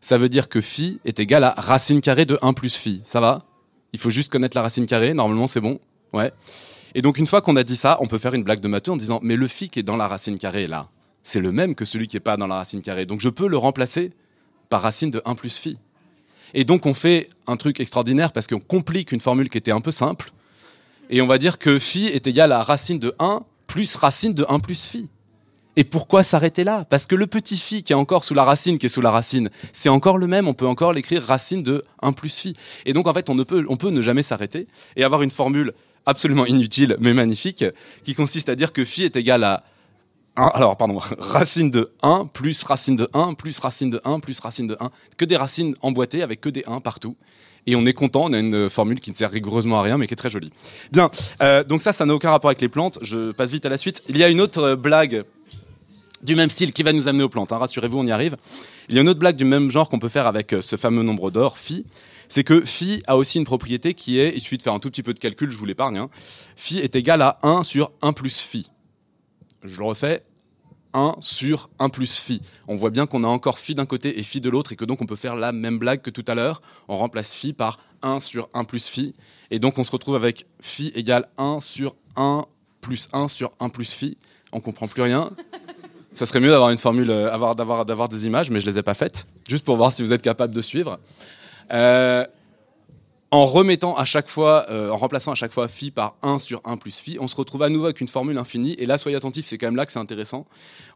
ça 0.00 0.18
veut 0.18 0.28
dire 0.28 0.48
que 0.48 0.60
phi 0.60 0.98
est 1.04 1.20
égal 1.20 1.44
à 1.44 1.54
racine 1.56 2.00
carrée 2.00 2.26
de 2.26 2.36
1 2.42 2.52
plus 2.52 2.74
phi. 2.74 3.00
Ça 3.04 3.20
va? 3.20 3.46
Il 3.92 4.00
faut 4.00 4.10
juste 4.10 4.32
connaître 4.32 4.56
la 4.56 4.62
racine 4.62 4.84
carrée, 4.86 5.14
normalement 5.14 5.46
c'est 5.46 5.60
bon. 5.60 5.78
Ouais. 6.12 6.32
Et 6.96 7.02
donc 7.02 7.18
une 7.18 7.26
fois 7.28 7.40
qu'on 7.40 7.54
a 7.54 7.62
dit 7.62 7.76
ça, 7.76 7.98
on 8.00 8.08
peut 8.08 8.18
faire 8.18 8.34
une 8.34 8.42
blague 8.42 8.58
de 8.58 8.66
matheux 8.66 8.90
en 8.90 8.96
disant 8.96 9.20
mais 9.22 9.36
le 9.36 9.46
phi 9.46 9.70
qui 9.70 9.78
est 9.78 9.84
dans 9.84 9.96
la 9.96 10.08
racine 10.08 10.36
carrée 10.40 10.66
là, 10.66 10.88
c'est 11.22 11.38
le 11.38 11.52
même 11.52 11.76
que 11.76 11.84
celui 11.84 12.08
qui 12.08 12.16
est 12.16 12.20
pas 12.20 12.36
dans 12.36 12.48
la 12.48 12.56
racine 12.56 12.82
carrée. 12.82 13.06
Donc 13.06 13.20
je 13.20 13.28
peux 13.28 13.46
le 13.46 13.56
remplacer 13.56 14.10
par 14.68 14.82
racine 14.82 15.12
de 15.12 15.22
1 15.24 15.36
plus 15.36 15.56
phi. 15.56 15.78
Et 16.52 16.64
donc 16.64 16.84
on 16.84 16.94
fait 16.94 17.30
un 17.46 17.56
truc 17.56 17.78
extraordinaire 17.78 18.32
parce 18.32 18.48
qu'on 18.48 18.58
complique 18.58 19.12
une 19.12 19.20
formule 19.20 19.48
qui 19.48 19.58
était 19.58 19.70
un 19.70 19.80
peu 19.80 19.92
simple 19.92 20.32
et 21.10 21.22
on 21.22 21.26
va 21.28 21.38
dire 21.38 21.58
que 21.60 21.78
phi 21.78 22.06
est 22.06 22.26
égal 22.26 22.50
à 22.50 22.64
racine 22.64 22.98
de 22.98 23.14
1 23.20 23.44
plus 23.72 23.96
racine 23.96 24.34
de 24.34 24.44
1 24.50 24.60
plus 24.60 24.84
phi. 24.84 25.08
Et 25.76 25.84
pourquoi 25.84 26.22
s'arrêter 26.24 26.62
là? 26.62 26.84
Parce 26.84 27.06
que 27.06 27.14
le 27.14 27.26
petit 27.26 27.56
phi 27.56 27.82
qui 27.82 27.94
est 27.94 27.96
encore 27.96 28.22
sous 28.22 28.34
la 28.34 28.44
racine, 28.44 28.78
qui 28.78 28.84
est 28.84 28.90
sous 28.90 29.00
la 29.00 29.10
racine, 29.10 29.48
c'est 29.72 29.88
encore 29.88 30.18
le 30.18 30.26
même, 30.26 30.46
on 30.46 30.52
peut 30.52 30.66
encore 30.66 30.92
l'écrire 30.92 31.22
racine 31.22 31.62
de 31.62 31.82
1 32.02 32.12
plus 32.12 32.38
phi. 32.38 32.52
Et 32.84 32.92
donc 32.92 33.06
en 33.06 33.14
fait, 33.14 33.30
on, 33.30 33.34
ne 33.34 33.44
peut, 33.44 33.64
on 33.70 33.78
peut 33.78 33.88
ne 33.88 34.02
jamais 34.02 34.22
s'arrêter 34.22 34.66
et 34.94 35.04
avoir 35.04 35.22
une 35.22 35.30
formule 35.30 35.72
absolument 36.04 36.44
inutile 36.44 36.98
mais 37.00 37.14
magnifique 37.14 37.64
qui 38.04 38.14
consiste 38.14 38.50
à 38.50 38.56
dire 38.56 38.74
que 38.74 38.84
phi 38.84 39.04
est 39.04 39.16
égal 39.16 39.42
à 39.42 39.64
1, 40.36 40.48
alors 40.48 40.76
pardon, 40.76 40.98
racine 41.18 41.70
de 41.70 41.92
1 42.02 42.26
plus 42.26 42.62
racine 42.64 42.96
de 42.96 43.08
1 43.14 43.32
plus 43.32 43.58
racine 43.58 43.88
de 43.88 44.02
1 44.04 44.20
plus 44.20 44.38
racine 44.38 44.66
de 44.66 44.76
1, 44.80 44.90
que 45.16 45.24
des 45.24 45.38
racines 45.38 45.74
emboîtées 45.80 46.22
avec 46.22 46.42
que 46.42 46.50
des 46.50 46.64
1 46.66 46.80
partout. 46.80 47.16
Et 47.66 47.76
on 47.76 47.86
est 47.86 47.92
content, 47.92 48.24
on 48.24 48.32
a 48.32 48.38
une 48.38 48.68
formule 48.68 49.00
qui 49.00 49.10
ne 49.10 49.14
sert 49.14 49.30
rigoureusement 49.30 49.78
à 49.78 49.82
rien 49.82 49.98
mais 49.98 50.06
qui 50.06 50.14
est 50.14 50.16
très 50.16 50.30
jolie. 50.30 50.50
Bien, 50.90 51.10
euh, 51.42 51.62
donc 51.62 51.80
ça, 51.82 51.92
ça 51.92 52.04
n'a 52.04 52.14
aucun 52.14 52.30
rapport 52.30 52.50
avec 52.50 52.60
les 52.60 52.68
plantes, 52.68 52.98
je 53.02 53.32
passe 53.32 53.52
vite 53.52 53.66
à 53.66 53.68
la 53.68 53.78
suite. 53.78 54.02
Il 54.08 54.16
y 54.16 54.24
a 54.24 54.28
une 54.28 54.40
autre 54.40 54.62
euh, 54.62 54.76
blague 54.76 55.24
du 56.22 56.34
même 56.34 56.50
style 56.50 56.72
qui 56.72 56.82
va 56.82 56.92
nous 56.92 57.08
amener 57.08 57.24
aux 57.24 57.28
plantes, 57.28 57.52
hein, 57.52 57.58
rassurez-vous, 57.58 57.98
on 57.98 58.06
y 58.06 58.12
arrive. 58.12 58.36
Il 58.88 58.94
y 58.94 58.98
a 58.98 59.02
une 59.02 59.08
autre 59.08 59.20
blague 59.20 59.36
du 59.36 59.44
même 59.44 59.70
genre 59.70 59.88
qu'on 59.88 59.98
peut 59.98 60.08
faire 60.08 60.26
avec 60.26 60.52
euh, 60.52 60.60
ce 60.60 60.76
fameux 60.76 61.02
nombre 61.02 61.30
d'or, 61.30 61.58
phi. 61.58 61.84
C'est 62.28 62.44
que 62.44 62.64
phi 62.64 63.02
a 63.06 63.16
aussi 63.16 63.38
une 63.38 63.44
propriété 63.44 63.94
qui 63.94 64.18
est, 64.18 64.32
il 64.34 64.40
suffit 64.40 64.58
de 64.58 64.62
faire 64.62 64.72
un 64.72 64.78
tout 64.78 64.90
petit 64.90 65.02
peu 65.02 65.12
de 65.14 65.18
calcul, 65.18 65.50
je 65.50 65.56
vous 65.56 65.66
l'épargne, 65.66 65.98
hein. 65.98 66.08
phi 66.56 66.78
est 66.78 66.96
égal 66.96 67.22
à 67.22 67.38
1 67.42 67.62
sur 67.62 67.92
1 68.02 68.12
plus 68.12 68.40
phi. 68.40 68.70
Je 69.62 69.78
le 69.78 69.84
refais, 69.84 70.22
1 70.94 71.16
sur 71.20 71.70
1 71.78 71.88
plus 71.88 72.18
phi. 72.18 72.40
On 72.68 72.74
voit 72.74 72.90
bien 72.90 73.06
qu'on 73.06 73.24
a 73.24 73.28
encore 73.28 73.58
phi 73.58 73.74
d'un 73.74 73.86
côté 73.86 74.18
et 74.18 74.22
phi 74.22 74.40
de 74.40 74.50
l'autre 74.50 74.72
et 74.72 74.76
que 74.76 74.84
donc 74.84 75.00
on 75.00 75.06
peut 75.06 75.16
faire 75.16 75.36
la 75.36 75.52
même 75.52 75.78
blague 75.78 76.02
que 76.02 76.10
tout 76.10 76.24
à 76.26 76.34
l'heure. 76.34 76.62
On 76.88 76.96
remplace 76.96 77.34
phi 77.34 77.52
par 77.52 77.78
1 78.02 78.20
sur 78.20 78.48
1 78.54 78.64
plus 78.64 78.86
phi. 78.86 79.14
Et 79.50 79.58
donc 79.58 79.78
on 79.78 79.84
se 79.84 79.90
retrouve 79.90 80.16
avec 80.16 80.46
phi 80.60 80.92
égale 80.94 81.28
1 81.38 81.60
sur 81.60 81.96
1 82.16 82.46
plus 82.80 83.08
1 83.12 83.28
sur 83.28 83.52
1 83.60 83.68
plus 83.68 83.92
phi. 83.92 84.16
On 84.52 84.60
comprend 84.60 84.88
plus 84.88 85.02
rien. 85.02 85.30
Ça 86.12 86.26
serait 86.26 86.40
mieux 86.40 86.50
d'avoir 86.50 86.70
une 86.70 86.78
formule, 86.78 87.10
euh, 87.10 87.32
avoir, 87.32 87.56
d'avoir, 87.56 88.08
des 88.08 88.26
images, 88.26 88.50
mais 88.50 88.60
je 88.60 88.66
les 88.66 88.78
ai 88.78 88.82
pas 88.82 88.92
faites, 88.92 89.26
juste 89.48 89.64
pour 89.64 89.76
voir 89.76 89.92
si 89.92 90.02
vous 90.02 90.12
êtes 90.12 90.20
capable 90.20 90.54
de 90.54 90.60
suivre. 90.60 90.98
Euh, 91.72 92.26
en 93.32 93.46
remettant 93.46 93.96
à 93.96 94.04
chaque 94.04 94.28
fois, 94.28 94.66
euh, 94.68 94.90
en 94.90 94.98
remplaçant 94.98 95.32
à 95.32 95.34
chaque 95.34 95.54
fois 95.54 95.66
phi 95.66 95.90
par 95.90 96.16
1 96.22 96.38
sur 96.38 96.60
1 96.66 96.76
plus 96.76 96.98
phi, 96.98 97.16
on 97.18 97.26
se 97.26 97.34
retrouve 97.34 97.62
à 97.62 97.70
nouveau 97.70 97.86
avec 97.86 98.02
une 98.02 98.08
formule 98.08 98.36
infinie. 98.36 98.74
Et 98.78 98.84
là, 98.84 98.98
soyez 98.98 99.16
attentifs, 99.16 99.46
c'est 99.46 99.56
quand 99.56 99.68
même 99.68 99.76
là 99.76 99.86
que 99.86 99.92
c'est 99.92 99.98
intéressant. 99.98 100.46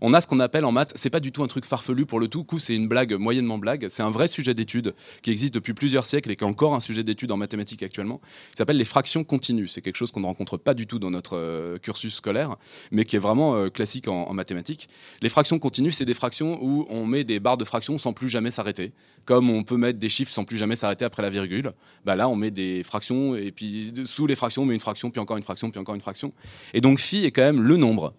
On 0.02 0.12
a 0.12 0.20
ce 0.20 0.26
qu'on 0.26 0.38
appelle 0.38 0.66
en 0.66 0.70
maths, 0.70 0.92
c'est 0.96 1.08
pas 1.08 1.20
du 1.20 1.32
tout 1.32 1.42
un 1.42 1.46
truc 1.46 1.64
farfelu 1.64 2.04
pour 2.04 2.20
le 2.20 2.28
tout 2.28 2.44
coup, 2.44 2.58
c'est 2.58 2.76
une 2.76 2.88
blague 2.88 3.14
moyennement 3.14 3.56
blague. 3.56 3.86
C'est 3.88 4.02
un 4.02 4.10
vrai 4.10 4.28
sujet 4.28 4.52
d'étude 4.52 4.94
qui 5.22 5.30
existe 5.30 5.54
depuis 5.54 5.72
plusieurs 5.72 6.04
siècles 6.04 6.30
et 6.30 6.36
qui 6.36 6.44
est 6.44 6.46
encore 6.46 6.74
un 6.74 6.80
sujet 6.80 7.02
d'étude 7.02 7.32
en 7.32 7.38
mathématiques 7.38 7.82
actuellement. 7.82 8.20
qui 8.50 8.58
s'appelle 8.58 8.76
les 8.76 8.84
fractions 8.84 9.24
continues. 9.24 9.68
C'est 9.68 9.80
quelque 9.80 9.96
chose 9.96 10.12
qu'on 10.12 10.20
ne 10.20 10.26
rencontre 10.26 10.58
pas 10.58 10.74
du 10.74 10.86
tout 10.86 10.98
dans 10.98 11.10
notre 11.10 11.38
euh, 11.38 11.78
cursus 11.78 12.16
scolaire, 12.16 12.56
mais 12.90 13.06
qui 13.06 13.16
est 13.16 13.20
vraiment 13.20 13.56
euh, 13.56 13.70
classique 13.70 14.08
en, 14.08 14.34
mathématiques. 14.34 14.90
Les 15.22 15.30
fractions 15.30 15.58
continues, 15.58 15.90
c'est 15.90 16.04
des 16.04 16.12
fractions 16.12 16.58
où 16.60 16.86
on 16.90 17.06
met 17.06 17.24
des 17.24 17.40
barres 17.40 17.56
de 17.56 17.64
fractions 17.64 17.96
sans 17.96 18.12
plus 18.12 18.28
jamais 18.28 18.50
s'arrêter. 18.50 18.92
Comme 19.24 19.48
on 19.48 19.62
peut 19.62 19.78
mettre 19.78 19.98
des 19.98 20.10
chiffres 20.10 20.34
sans 20.34 20.44
plus 20.44 20.58
jamais 20.58 20.76
s'arrêter 20.76 21.06
après 21.06 21.22
la 21.22 21.30
virgule, 21.30 21.72
bah 22.04 22.14
là 22.14 22.25
on 22.28 22.36
met 22.36 22.50
des 22.50 22.82
fractions 22.82 23.34
et 23.36 23.52
puis 23.52 23.92
sous 24.04 24.26
les 24.26 24.36
fractions 24.36 24.62
on 24.62 24.66
met 24.66 24.74
une 24.74 24.80
fraction, 24.80 25.10
puis 25.10 25.20
encore 25.20 25.36
une 25.36 25.42
fraction, 25.42 25.70
puis 25.70 25.80
encore 25.80 25.94
une 25.94 26.00
fraction. 26.00 26.32
Et 26.74 26.80
donc 26.80 26.98
phi 26.98 27.24
est 27.24 27.30
quand 27.30 27.42
même 27.42 27.62
le 27.62 27.76
nombre 27.76 28.14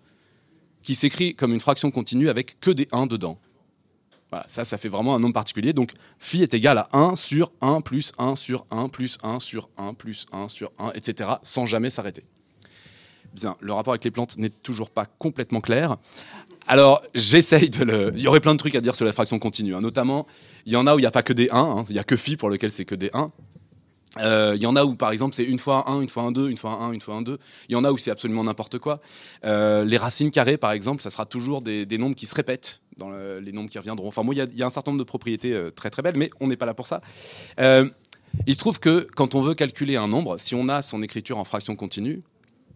qui 0.83 0.95
s'écrit 0.95 1.35
comme 1.35 1.53
une 1.53 1.59
fraction 1.59 1.91
continue 1.91 2.29
avec 2.29 2.59
que 2.59 2.71
des 2.71 2.87
1 2.91 3.07
dedans. 3.07 3.37
Voilà, 4.29 4.45
ça, 4.47 4.65
ça 4.65 4.77
fait 4.77 4.89
vraiment 4.89 5.15
un 5.15 5.19
nombre 5.19 5.33
particulier. 5.33 5.71
Donc, 5.71 5.93
phi 6.19 6.43
est 6.43 6.53
égal 6.53 6.77
à 6.77 6.89
1 6.91 7.15
sur 7.15 7.51
1 7.61 7.81
plus 7.81 8.11
1 8.17 8.35
sur 8.35 8.65
1 8.71 8.89
plus 8.89 9.17
1 9.23 9.39
sur 9.39 9.69
1 9.77 9.93
plus 9.93 10.25
1 10.33 10.47
sur 10.49 10.71
1, 10.79 10.91
etc., 10.95 11.29
sans 11.43 11.65
jamais 11.65 11.89
s'arrêter. 11.89 12.23
Bien, 13.33 13.55
le 13.59 13.71
rapport 13.73 13.93
avec 13.93 14.03
les 14.03 14.11
plantes 14.11 14.37
n'est 14.37 14.49
toujours 14.49 14.89
pas 14.89 15.05
complètement 15.05 15.61
clair. 15.61 15.97
Alors, 16.67 17.03
j'essaye 17.15 17.69
de 17.69 17.83
le. 17.85 18.11
Il 18.15 18.21
y 18.21 18.27
aurait 18.27 18.41
plein 18.41 18.53
de 18.53 18.59
trucs 18.59 18.75
à 18.75 18.81
dire 18.81 18.95
sur 18.95 19.05
la 19.05 19.13
fraction 19.13 19.39
continue. 19.39 19.75
hein. 19.75 19.81
Notamment, 19.81 20.27
il 20.65 20.73
y 20.73 20.75
en 20.75 20.87
a 20.87 20.95
où 20.95 20.99
il 20.99 21.03
n'y 21.03 21.07
a 21.07 21.11
pas 21.11 21.23
que 21.23 21.33
des 21.33 21.49
1. 21.49 21.57
hein. 21.57 21.85
Il 21.87 21.93
n'y 21.93 21.99
a 21.99 22.03
que 22.03 22.17
phi 22.17 22.35
pour 22.35 22.49
lequel 22.49 22.71
c'est 22.71 22.85
que 22.85 22.95
des 22.95 23.09
1. 23.13 23.31
Euh, 24.21 24.53
Il 24.55 24.61
y 24.61 24.65
en 24.65 24.75
a 24.75 24.83
où, 24.83 24.95
par 24.95 25.11
exemple, 25.11 25.35
c'est 25.35 25.43
une 25.43 25.59
fois 25.59 25.89
1, 25.89 26.01
une 26.01 26.09
fois 26.09 26.23
1, 26.23 26.31
2, 26.31 26.49
une 26.49 26.57
fois 26.57 26.71
1, 26.81 26.91
une 26.91 27.01
fois 27.01 27.15
1, 27.15 27.21
2. 27.21 27.37
Il 27.69 27.73
y 27.73 27.75
en 27.75 27.83
a 27.83 27.91
où 27.91 27.97
c'est 27.97 28.11
absolument 28.11 28.43
n'importe 28.43 28.79
quoi. 28.79 28.99
Euh, 29.45 29.83
les 29.85 29.97
racines 29.97 30.31
carrées, 30.31 30.57
par 30.57 30.71
exemple, 30.71 31.01
ça 31.01 31.09
sera 31.09 31.25
toujours 31.25 31.61
des, 31.61 31.85
des 31.85 31.97
nombres 31.97 32.15
qui 32.15 32.25
se 32.27 32.35
répètent 32.35 32.81
dans 32.97 33.09
le- 33.09 33.39
les 33.39 33.51
nombres 33.51 33.69
qui 33.69 33.77
reviendront. 33.77 34.07
Enfin, 34.07 34.23
moi, 34.23 34.33
il 34.33 34.57
y 34.57 34.63
a- 34.63 34.65
un 34.65 34.69
certain 34.69 34.91
nombre 34.91 35.03
de 35.03 35.07
propriétés 35.07 35.53
euh, 35.53 35.69
très 35.71 35.89
très 35.89 36.01
belles, 36.01 36.17
mais 36.17 36.29
on 36.39 36.47
n'est 36.47 36.57
pas 36.57 36.65
là 36.65 36.73
pour 36.73 36.87
ça. 36.87 37.01
Il 38.45 38.53
se 38.53 38.59
trouve 38.59 38.79
que 38.79 39.07
quand 39.15 39.35
on 39.35 39.41
veut 39.41 39.55
calculer 39.55 39.95
un 39.95 40.07
nombre, 40.07 40.37
si 40.37 40.53
on 40.55 40.67
a 40.69 40.81
son 40.81 41.01
écriture 41.01 41.37
en 41.37 41.43
fraction 41.45 41.75
continue, 41.75 42.21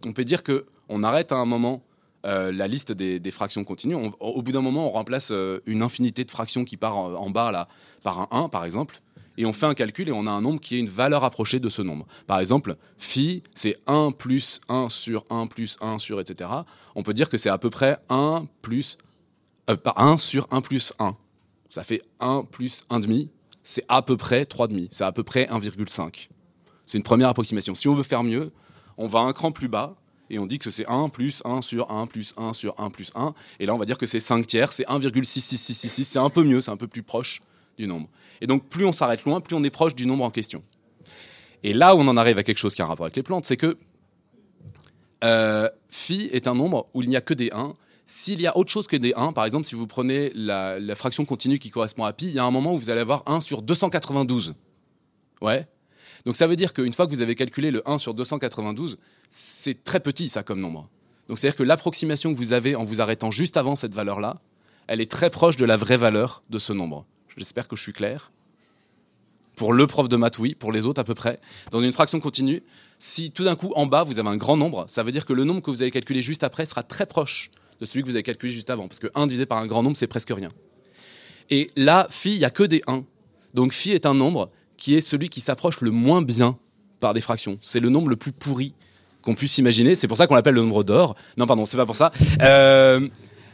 on 0.06 0.14
peut 0.14 0.24
dire 0.24 0.44
que 0.44 0.66
on 0.90 1.04
arrête 1.04 1.32
à 1.32 1.36
un 1.36 1.46
moment 1.46 1.84
la 2.24 2.68
liste 2.68 2.92
des, 2.92 3.32
fractions 3.32 3.64
continues. 3.64 3.96
On- 3.96 4.14
au 4.20 4.42
bout 4.42 4.52
d'un 4.52 4.62
moment, 4.62 4.88
on 4.88 4.92
remplace 4.92 5.32
une 5.66 5.82
infinité 5.82 6.24
de 6.24 6.32
fractions 6.32 6.66
qui 6.66 6.78
part 6.78 6.96
en, 6.98 7.14
en 7.16 7.30
bas 7.30 7.52
là, 7.52 7.68
par 8.04 8.20
un 8.20 8.28
1, 8.32 8.50
par 8.50 8.64
exemple, 8.66 9.02
et 9.38 9.46
on 9.46 9.54
fait 9.54 9.66
un 9.66 9.74
calcul 9.74 10.10
et 10.10 10.12
on 10.12 10.28
a 10.28 10.32
un 10.32 10.42
nombre 10.42 10.60
qui 10.60 10.76
est 10.76 10.80
une 10.80 10.90
valeur 10.90 11.24
approchée 11.24 11.60
de 11.60 11.70
ce 11.70 11.82
nombre. 11.82 12.06
Par 12.28 12.40
exemple, 12.40 12.76
phi, 12.98 13.44
c'est 13.54 13.78
1 13.88 14.12
plus 14.12 14.62
1 14.70 14.90
sur 14.90 15.24
1 15.30 15.48
plus 15.48 15.78
1 15.82 16.00
sur, 16.00 16.20
etc. 16.20 16.50
On 16.96 17.04
peut 17.04 17.14
dire 17.14 17.30
que 17.30 17.38
c'est 17.38 17.50
à 17.50 17.58
peu 17.58 17.70
près 17.70 17.98
1 18.10 18.46
plus 18.62 18.98
euh, 19.70 19.76
pas 19.76 19.94
1 19.98 20.18
sur 20.18 20.48
1 20.52 20.62
plus 20.62 20.94
1. 21.00 21.16
Ça 21.70 21.84
fait 21.84 22.02
1 22.20 22.44
plus 22.44 22.84
1 22.90 23.00
demi. 23.00 23.30
C'est 23.64 23.84
à 23.88 24.02
peu 24.02 24.18
près 24.18 24.46
3 24.46 24.68
demi. 24.68 24.90
C'est 24.92 25.04
à 25.04 25.12
peu 25.12 25.24
près 25.24 25.46
1,5. 25.46 26.30
C'est 26.86 26.98
une 26.98 27.04
première 27.04 27.30
approximation. 27.30 27.76
Si 27.76 27.88
on 27.88 27.96
veut 27.96 28.04
faire 28.04 28.24
mieux, 28.24 28.52
on 28.98 29.08
va 29.08 29.20
un 29.20 29.34
cran 29.34 29.52
plus 29.52 29.70
bas 29.70 29.96
et 30.30 30.40
on 30.40 30.46
dit 30.46 30.60
que 30.60 30.70
c'est 30.72 30.88
1 30.88 31.10
plus 31.10 31.42
1 31.46 31.62
sur 31.62 31.92
1 31.92 32.08
plus 32.08 32.34
1 32.38 32.54
sur 32.54 32.80
1 32.80 32.90
plus 32.90 33.12
1. 33.16 33.34
Et 33.60 33.66
là, 33.66 33.74
on 33.74 33.78
va 33.78 33.86
dire 33.86 33.98
que 33.98 34.06
c'est 34.06 34.20
5 34.20 34.46
tiers, 34.48 34.72
c'est 34.74 34.86
1,66666. 34.86 36.04
C'est 36.04 36.20
un 36.20 36.30
peu 36.30 36.44
mieux, 36.44 36.62
c'est 36.62 36.72
un 36.72 36.78
peu 36.78 36.88
plus 36.88 37.04
proche 37.04 37.42
du 37.78 37.88
nombre. 37.88 38.10
Et 38.42 38.48
donc, 38.48 38.68
plus 38.70 38.86
on 38.86 38.92
s'arrête 38.92 39.24
loin, 39.24 39.42
plus 39.42 39.56
on 39.56 39.64
est 39.64 39.70
proche 39.70 39.96
du 39.96 40.06
nombre 40.06 40.24
en 40.24 40.30
question. 40.30 40.62
Et 41.64 41.74
là 41.74 41.96
où 41.96 42.00
on 42.00 42.08
en 42.08 42.18
arrive 42.18 42.38
à 42.38 42.44
quelque 42.44 42.58
chose 42.58 42.76
qui 42.76 42.82
a 42.82 42.86
un 42.86 42.88
rapport 42.88 43.06
avec 43.06 43.16
les 43.16 43.24
plantes, 43.24 43.46
c'est 43.46 43.58
que 43.58 43.78
euh, 45.24 45.70
phi 45.90 46.30
est 46.32 46.48
un 46.48 46.56
nombre 46.56 46.88
où 46.94 47.04
il 47.04 47.10
n'y 47.10 47.16
a 47.16 47.22
que 47.22 47.34
des 47.34 47.52
1. 47.52 47.74
S'il 48.06 48.42
y 48.42 48.48
a 48.48 48.58
autre 48.58 48.72
chose 48.72 48.88
que 48.88 48.98
des 48.98 49.14
1, 49.16 49.34
par 49.34 49.46
exemple, 49.46 49.66
si 49.66 49.76
vous 49.76 49.88
prenez 49.88 50.32
la, 50.34 50.80
fraction 50.96 51.24
continue 51.24 51.60
qui 51.60 51.70
correspond 51.70 52.04
à 52.04 52.14
pi, 52.14 52.28
il 52.28 52.34
y 52.34 52.40
a 52.40 52.44
un 52.44 52.52
moment 52.52 52.74
où 52.74 52.78
vous 52.78 52.90
allez 52.90 53.02
avoir 53.02 53.24
1 53.28 53.42
sur 53.42 53.62
292. 53.62 54.56
Ouais. 55.42 55.68
Donc 56.26 56.36
ça 56.36 56.48
veut 56.48 56.56
dire 56.56 56.74
qu'une 56.74 56.94
fois 56.94 57.06
que 57.08 57.12
vous 57.12 57.22
avez 57.22 57.36
calculé 57.36 57.72
le 57.72 57.88
1 57.90 57.98
sur 58.00 58.14
292, 58.14 58.98
c'est 59.30 59.84
très 59.84 60.00
petit 60.00 60.30
ça 60.30 60.44
comme 60.44 60.60
nombre. 60.60 60.90
Donc 61.30 61.40
c'est-à-dire 61.40 61.58
que 61.58 61.64
l'approximation 61.64 62.34
que 62.34 62.38
vous 62.38 62.54
avez 62.54 62.76
en 62.76 62.84
vous 62.84 63.02
arrêtant 63.02 63.32
juste 63.32 63.56
avant 63.56 63.76
cette 63.76 63.94
valeur-là, 63.94 64.42
elle 64.88 65.00
est 65.00 65.10
très 65.10 65.30
proche 65.30 65.56
de 65.56 65.66
la 65.66 65.78
vraie 65.78 65.98
valeur 65.98 66.44
de 66.50 66.60
ce 66.60 66.74
nombre. 66.74 67.06
J'espère 67.38 67.68
que 67.68 67.76
je 67.76 67.82
suis 67.82 67.94
clair. 67.94 68.32
Pour 69.56 69.74
le 69.74 69.86
prof 69.88 70.10
de 70.10 70.16
maths, 70.16 70.40
oui. 70.40 70.56
Pour 70.56 70.72
les 70.72 70.86
autres, 70.86 71.00
à 71.00 71.04
peu 71.04 71.14
près. 71.14 71.40
Dans 71.72 71.82
une 71.82 71.92
fraction 71.92 72.20
continue, 72.20 72.64
si 73.00 73.32
tout 73.32 73.44
d'un 73.44 73.56
coup, 73.56 73.74
en 73.76 73.86
bas, 73.86 74.04
vous 74.04 74.20
avez 74.20 74.30
un 74.30 74.38
grand 74.38 74.58
nombre, 74.58 74.86
ça 74.88 75.04
veut 75.04 75.12
dire 75.12 75.26
que 75.26 75.34
le 75.34 75.44
nombre 75.44 75.62
que 75.62 75.70
vous 75.70 75.82
avez 75.82 75.92
calculé 75.92 76.22
juste 76.22 76.44
après 76.44 76.66
sera 76.66 76.84
très 76.84 77.06
proche 77.06 77.52
de 77.80 77.86
celui 77.86 78.02
que 78.02 78.08
vous 78.08 78.16
avez 78.16 78.24
calculé 78.24 78.54
juste 78.54 78.70
avant. 78.70 78.88
Parce 78.88 79.00
que 79.00 79.08
1 79.16 79.28
divisé 79.28 79.46
par 79.46 79.58
un 79.58 79.66
grand 79.66 79.84
nombre, 79.84 79.98
c'est 79.98 80.08
presque 80.08 80.32
rien. 80.32 80.52
Et 81.50 81.70
là, 81.76 82.08
phi, 82.10 82.34
il 82.34 82.40
n'y 82.40 82.46
a 82.46 82.50
que 82.50 82.64
des 82.64 82.82
1. 82.88 83.04
Donc 83.54 83.74
phi 83.74 83.92
est 83.92 84.06
un 84.06 84.14
nombre 84.14 84.50
qui 84.78 84.96
est 84.96 85.02
celui 85.02 85.30
qui 85.30 85.42
s'approche 85.42 85.82
le 85.82 85.92
moins 85.92 86.22
bien 86.22 86.58
par 87.00 87.14
des 87.14 87.22
fractions. 87.22 87.58
C'est 87.62 87.80
le 87.80 87.90
nombre 87.90 88.10
le 88.10 88.16
plus 88.16 88.32
pourri 88.32 88.74
qu'on 89.22 89.36
puisse 89.36 89.58
imaginer. 89.58 89.96
C'est 89.96 90.08
pour 90.08 90.18
ça 90.18 90.28
qu'on 90.28 90.36
l'appelle 90.36 90.56
le 90.56 90.62
nombre 90.62 90.84
d'or. 90.84 91.16
Non, 91.38 91.46
pardon, 91.46 91.66
c'est 91.66 91.78
pas 91.78 91.86
pour 91.86 91.96
ça. 91.96 92.12
Euh, 92.42 93.08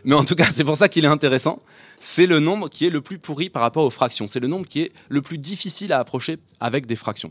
mais 0.07 0.15
en 0.15 0.23
tout 0.23 0.35
cas, 0.35 0.47
c'est 0.53 0.63
pour 0.63 0.77
ça 0.77 0.87
qu'il 0.87 1.03
est 1.03 1.09
intéressant. 1.09 1.61
C'est 1.99 2.27
le 2.27 2.39
nombre 2.39 2.69
qui 2.69 2.87
est 2.87 2.89
le 2.89 3.01
plus 3.01 3.19
pourri 3.19 3.49
par 3.49 3.61
rapport 3.61 3.83
aux 3.83 3.89
fractions. 3.89 4.25
C'est 4.25 4.39
le 4.39 4.47
nombre 4.47 4.65
qui 4.65 4.81
est 4.81 4.93
le 5.09 5.21
plus 5.21 5.37
difficile 5.37 5.91
à 5.91 5.99
approcher 5.99 6.37
avec 6.61 6.85
des 6.85 6.95
fractions. 6.95 7.29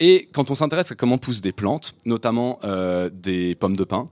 Et 0.00 0.26
quand 0.32 0.50
on 0.50 0.54
s'intéresse 0.54 0.90
à 0.90 0.94
comment 0.94 1.18
poussent 1.18 1.42
des 1.42 1.52
plantes, 1.52 1.94
notamment 2.06 2.58
euh, 2.64 3.10
des 3.12 3.54
pommes 3.54 3.76
de 3.76 3.84
pin, 3.84 4.08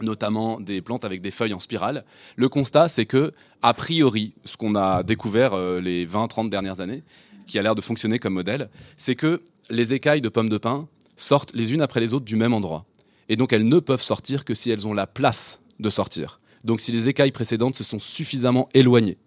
notamment 0.00 0.58
des 0.58 0.80
plantes 0.80 1.04
avec 1.04 1.20
des 1.20 1.30
feuilles 1.30 1.52
en 1.52 1.60
spirale, 1.60 2.06
le 2.36 2.48
constat 2.48 2.88
c'est 2.88 3.04
que, 3.04 3.34
a 3.60 3.74
priori, 3.74 4.32
ce 4.46 4.56
qu'on 4.56 4.74
a 4.74 5.02
découvert 5.02 5.52
euh, 5.52 5.82
les 5.82 6.06
20-30 6.06 6.48
dernières 6.48 6.80
années, 6.80 7.02
qui 7.46 7.58
a 7.58 7.62
l'air 7.62 7.74
de 7.74 7.82
fonctionner 7.82 8.18
comme 8.18 8.32
modèle, 8.32 8.70
c'est 8.96 9.14
que 9.14 9.42
les 9.68 9.92
écailles 9.92 10.22
de 10.22 10.30
pommes 10.30 10.48
de 10.48 10.56
pin 10.56 10.88
sortent 11.16 11.52
les 11.52 11.74
unes 11.74 11.82
après 11.82 12.00
les 12.00 12.14
autres 12.14 12.24
du 12.24 12.36
même 12.36 12.54
endroit. 12.54 12.86
Et 13.28 13.36
donc 13.36 13.52
elles 13.52 13.68
ne 13.68 13.78
peuvent 13.78 14.00
sortir 14.00 14.46
que 14.46 14.54
si 14.54 14.70
elles 14.70 14.86
ont 14.86 14.94
la 14.94 15.06
place 15.06 15.60
de 15.80 15.90
sortir. 15.90 16.40
Donc 16.64 16.80
si 16.80 16.92
les 16.92 17.08
écailles 17.08 17.32
précédentes 17.32 17.76
se 17.76 17.84
sont 17.84 17.98
suffisamment 17.98 18.68
éloignées. 18.74 19.18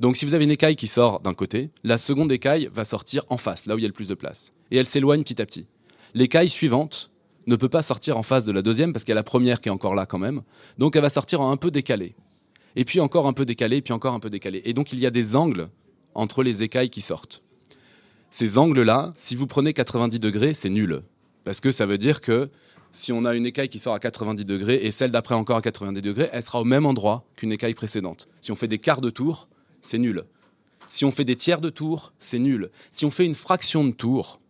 Donc 0.00 0.16
si 0.16 0.26
vous 0.26 0.34
avez 0.34 0.44
une 0.44 0.50
écaille 0.50 0.76
qui 0.76 0.88
sort 0.88 1.20
d'un 1.20 1.32
côté, 1.32 1.70
la 1.84 1.96
seconde 1.96 2.30
écaille 2.30 2.68
va 2.72 2.84
sortir 2.84 3.24
en 3.30 3.38
face, 3.38 3.66
là 3.66 3.74
où 3.74 3.78
il 3.78 3.82
y 3.82 3.84
a 3.84 3.88
le 3.88 3.94
plus 3.94 4.08
de 4.08 4.14
place. 4.14 4.52
Et 4.70 4.76
elle 4.76 4.86
s'éloigne 4.86 5.22
petit 5.22 5.40
à 5.40 5.46
petit. 5.46 5.66
L'écaille 6.12 6.50
suivante 6.50 7.10
ne 7.46 7.56
peut 7.56 7.68
pas 7.68 7.82
sortir 7.82 8.18
en 8.18 8.22
face 8.22 8.44
de 8.44 8.52
la 8.52 8.62
deuxième 8.62 8.92
parce 8.92 9.04
qu'il 9.04 9.12
y 9.12 9.12
a 9.12 9.16
la 9.16 9.22
première 9.22 9.60
qui 9.60 9.68
est 9.68 9.72
encore 9.72 9.94
là 9.94 10.04
quand 10.04 10.18
même. 10.18 10.42
Donc 10.78 10.96
elle 10.96 11.02
va 11.02 11.08
sortir 11.08 11.40
un 11.40 11.56
peu 11.56 11.70
décalé. 11.70 12.14
Et 12.74 12.84
puis 12.84 13.00
encore 13.00 13.26
un 13.26 13.32
peu 13.32 13.46
décalé, 13.46 13.80
puis 13.80 13.94
encore 13.94 14.12
un 14.12 14.20
peu 14.20 14.28
décalé. 14.28 14.60
Et 14.64 14.74
donc 14.74 14.92
il 14.92 14.98
y 14.98 15.06
a 15.06 15.10
des 15.10 15.36
angles 15.36 15.70
entre 16.14 16.42
les 16.42 16.62
écailles 16.62 16.90
qui 16.90 17.00
sortent. 17.00 17.42
Ces 18.30 18.58
angles-là, 18.58 19.12
si 19.16 19.34
vous 19.34 19.46
prenez 19.46 19.72
90 19.72 20.18
degrés, 20.18 20.52
c'est 20.52 20.68
nul. 20.68 21.02
Parce 21.44 21.60
que 21.60 21.70
ça 21.70 21.86
veut 21.86 21.96
dire 21.96 22.20
que 22.20 22.50
si 22.96 23.12
on 23.12 23.26
a 23.26 23.34
une 23.34 23.44
écaille 23.44 23.68
qui 23.68 23.78
sort 23.78 23.92
à 23.92 24.00
90 24.00 24.46
degrés 24.46 24.76
et 24.76 24.90
celle 24.90 25.10
d'après 25.10 25.34
encore 25.34 25.58
à 25.58 25.62
90 25.62 26.00
degrés, 26.00 26.30
elle 26.32 26.42
sera 26.42 26.62
au 26.62 26.64
même 26.64 26.86
endroit 26.86 27.26
qu'une 27.36 27.52
écaille 27.52 27.74
précédente. 27.74 28.26
Si 28.40 28.52
on 28.52 28.56
fait 28.56 28.68
des 28.68 28.78
quarts 28.78 29.02
de 29.02 29.10
tour, 29.10 29.48
c'est 29.82 29.98
nul. 29.98 30.24
Si 30.88 31.04
on 31.04 31.10
fait 31.10 31.24
des 31.24 31.36
tiers 31.36 31.60
de 31.60 31.68
tour, 31.68 32.14
c'est 32.18 32.38
nul. 32.38 32.70
Si 32.92 33.04
on 33.04 33.10
fait 33.10 33.26
une 33.26 33.34
fraction 33.34 33.84
de 33.84 33.90
tour, 33.90 34.40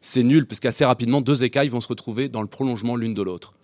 c'est 0.00 0.22
nul, 0.22 0.46
parce 0.46 0.60
qu'assez 0.60 0.84
rapidement, 0.84 1.20
deux 1.20 1.42
écailles 1.42 1.68
vont 1.68 1.80
se 1.80 1.88
retrouver 1.88 2.28
dans 2.28 2.42
le 2.42 2.46
prolongement 2.46 2.94
l'une 2.94 3.14
de 3.14 3.22
l'autre. 3.22 3.54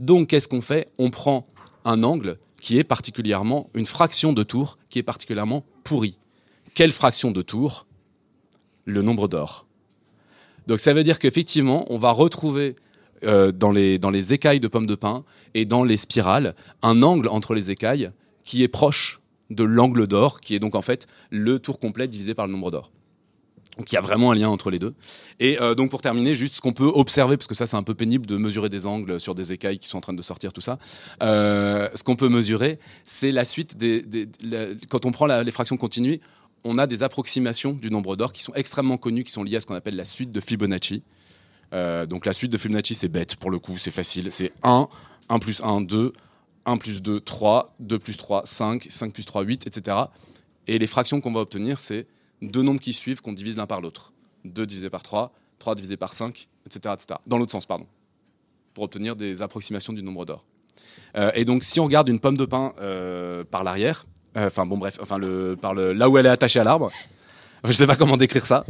Donc, 0.00 0.28
qu'est-ce 0.28 0.48
qu'on 0.48 0.60
fait? 0.60 0.88
On 0.98 1.10
prend 1.10 1.46
un 1.84 2.02
angle 2.02 2.38
qui 2.60 2.76
est 2.78 2.84
particulièrement, 2.84 3.70
une 3.74 3.86
fraction 3.86 4.32
de 4.32 4.42
tour 4.42 4.78
qui 4.90 4.98
est 4.98 5.04
particulièrement 5.04 5.64
pourri. 5.84 6.18
Quelle 6.74 6.90
fraction 6.90 7.30
de 7.30 7.42
tour? 7.42 7.86
Le 8.84 9.02
nombre 9.02 9.28
d'or. 9.28 9.66
Donc 10.66 10.80
ça 10.80 10.92
veut 10.92 11.02
dire 11.02 11.18
qu'effectivement, 11.18 11.86
on 11.88 11.98
va 11.98 12.10
retrouver 12.10 12.76
euh, 13.24 13.52
dans, 13.52 13.70
les, 13.70 14.32
écailles 14.32 14.60
de 14.60 14.68
pommes 14.68 14.86
de 14.86 14.94
pin 14.94 15.24
et 15.54 15.64
dans 15.64 15.84
les 15.84 15.96
spirales 15.96 16.54
un 16.82 17.02
angle 17.02 17.28
entre 17.28 17.54
les 17.54 17.70
écailles 17.70 18.10
qui 18.44 18.62
est 18.62 18.68
proche 18.68 19.20
de 19.50 19.64
l'angle 19.64 20.06
d'or, 20.06 20.40
qui 20.40 20.54
est 20.54 20.58
donc 20.58 20.74
en 20.74 20.82
fait 20.82 21.06
le 21.30 21.58
tour 21.58 21.78
complet 21.78 22.06
divisé 22.06 22.34
par 22.34 22.46
le 22.46 22.52
nombre 22.52 22.70
d'or. 22.70 22.90
Donc 23.78 23.92
il 23.92 23.94
y 23.94 23.98
a 23.98 24.00
vraiment 24.00 24.32
un 24.32 24.34
lien 24.34 24.48
entre 24.48 24.70
les 24.70 24.80
deux. 24.80 24.94
Et 25.38 25.60
euh, 25.60 25.74
donc 25.74 25.90
pour 25.90 26.02
terminer, 26.02 26.34
juste 26.34 26.56
ce 26.56 26.60
qu'on 26.60 26.72
peut 26.72 26.90
observer, 26.92 27.36
parce 27.36 27.46
que 27.46 27.54
ça 27.54 27.66
c'est 27.66 27.76
un 27.76 27.84
peu 27.84 27.94
pénible 27.94 28.26
de 28.26 28.36
mesurer 28.36 28.68
des 28.68 28.86
angles 28.86 29.20
sur 29.20 29.34
des 29.34 29.52
écailles 29.52 29.78
qui 29.78 29.88
sont 29.88 29.98
en 29.98 30.02
train 30.02 30.12
de 30.12 30.22
sortir, 30.22 30.52
tout 30.52 30.60
ça. 30.60 30.78
Euh, 31.22 31.88
ce 31.94 32.02
qu'on 32.02 32.16
peut 32.16 32.28
mesurer, 32.28 32.80
c'est 33.04 33.30
la 33.30 33.44
suite 33.44 33.76
des, 33.78 34.04
quand 34.88 35.06
on 35.06 35.12
prend 35.12 35.26
les 35.26 35.50
fractions 35.52 35.76
continues, 35.76 36.20
on 36.64 36.76
a 36.76 36.88
des 36.88 37.04
approximations 37.04 37.72
du 37.72 37.90
nombre 37.90 38.16
d'or 38.16 38.32
qui 38.32 38.42
sont 38.42 38.54
extrêmement 38.54 38.96
connues, 38.96 39.22
qui 39.22 39.32
sont 39.32 39.44
liées 39.44 39.56
à 39.56 39.60
ce 39.60 39.66
qu'on 39.66 39.76
appelle 39.76 39.96
la 39.96 40.04
suite 40.04 40.32
de 40.32 40.40
Fibonacci. 40.40 41.02
Euh, 41.72 42.06
donc 42.06 42.26
la 42.26 42.32
suite 42.32 42.52
de 42.52 42.58
Fibonacci, 42.58 42.94
c'est 42.94 43.08
bête 43.08 43.36
pour 43.36 43.50
le 43.50 43.58
coup, 43.58 43.76
c'est 43.76 43.90
facile. 43.90 44.32
C'est 44.32 44.52
1, 44.62 44.88
1 45.28 45.38
plus 45.38 45.62
1, 45.62 45.82
2, 45.82 46.12
1 46.66 46.76
plus 46.78 47.02
2, 47.02 47.20
3, 47.20 47.74
2 47.80 47.98
plus 47.98 48.16
3, 48.16 48.42
5, 48.44 48.86
5 48.88 49.12
plus 49.12 49.24
3, 49.24 49.42
8, 49.42 49.66
etc. 49.66 49.96
Et 50.66 50.78
les 50.78 50.86
fractions 50.86 51.20
qu'on 51.20 51.32
va 51.32 51.40
obtenir, 51.40 51.78
c'est 51.80 52.06
deux 52.42 52.62
nombres 52.62 52.80
qui 52.80 52.92
suivent 52.92 53.20
qu'on 53.20 53.32
divise 53.32 53.56
l'un 53.56 53.66
par 53.66 53.80
l'autre. 53.80 54.12
2 54.44 54.66
divisé 54.66 54.90
par 54.90 55.02
3, 55.02 55.32
3 55.58 55.74
divisé 55.74 55.96
par 55.96 56.14
5, 56.14 56.48
etc. 56.66 56.94
etc. 56.94 57.18
Dans 57.26 57.38
l'autre 57.38 57.52
sens, 57.52 57.66
pardon. 57.66 57.86
Pour 58.74 58.84
obtenir 58.84 59.16
des 59.16 59.42
approximations 59.42 59.92
du 59.92 60.02
nombre 60.02 60.24
d'or. 60.24 60.44
Euh, 61.16 61.30
et 61.34 61.44
donc 61.44 61.64
si 61.64 61.80
on 61.80 61.84
regarde 61.84 62.08
une 62.08 62.20
pomme 62.20 62.36
de 62.36 62.44
pain 62.44 62.74
euh, 62.80 63.44
par 63.44 63.64
l'arrière, 63.64 64.06
euh, 64.36 64.46
enfin 64.46 64.66
bon 64.66 64.76
bref, 64.76 64.98
enfin 65.00 65.18
le, 65.18 65.56
le, 65.74 65.92
là 65.92 66.08
où 66.08 66.18
elle 66.18 66.26
est 66.26 66.30
attachée 66.30 66.60
à 66.60 66.64
l'arbre, 66.64 66.90
je 67.64 67.72
sais 67.72 67.86
pas 67.86 67.96
comment 67.96 68.16
décrire 68.16 68.46
ça. 68.46 68.64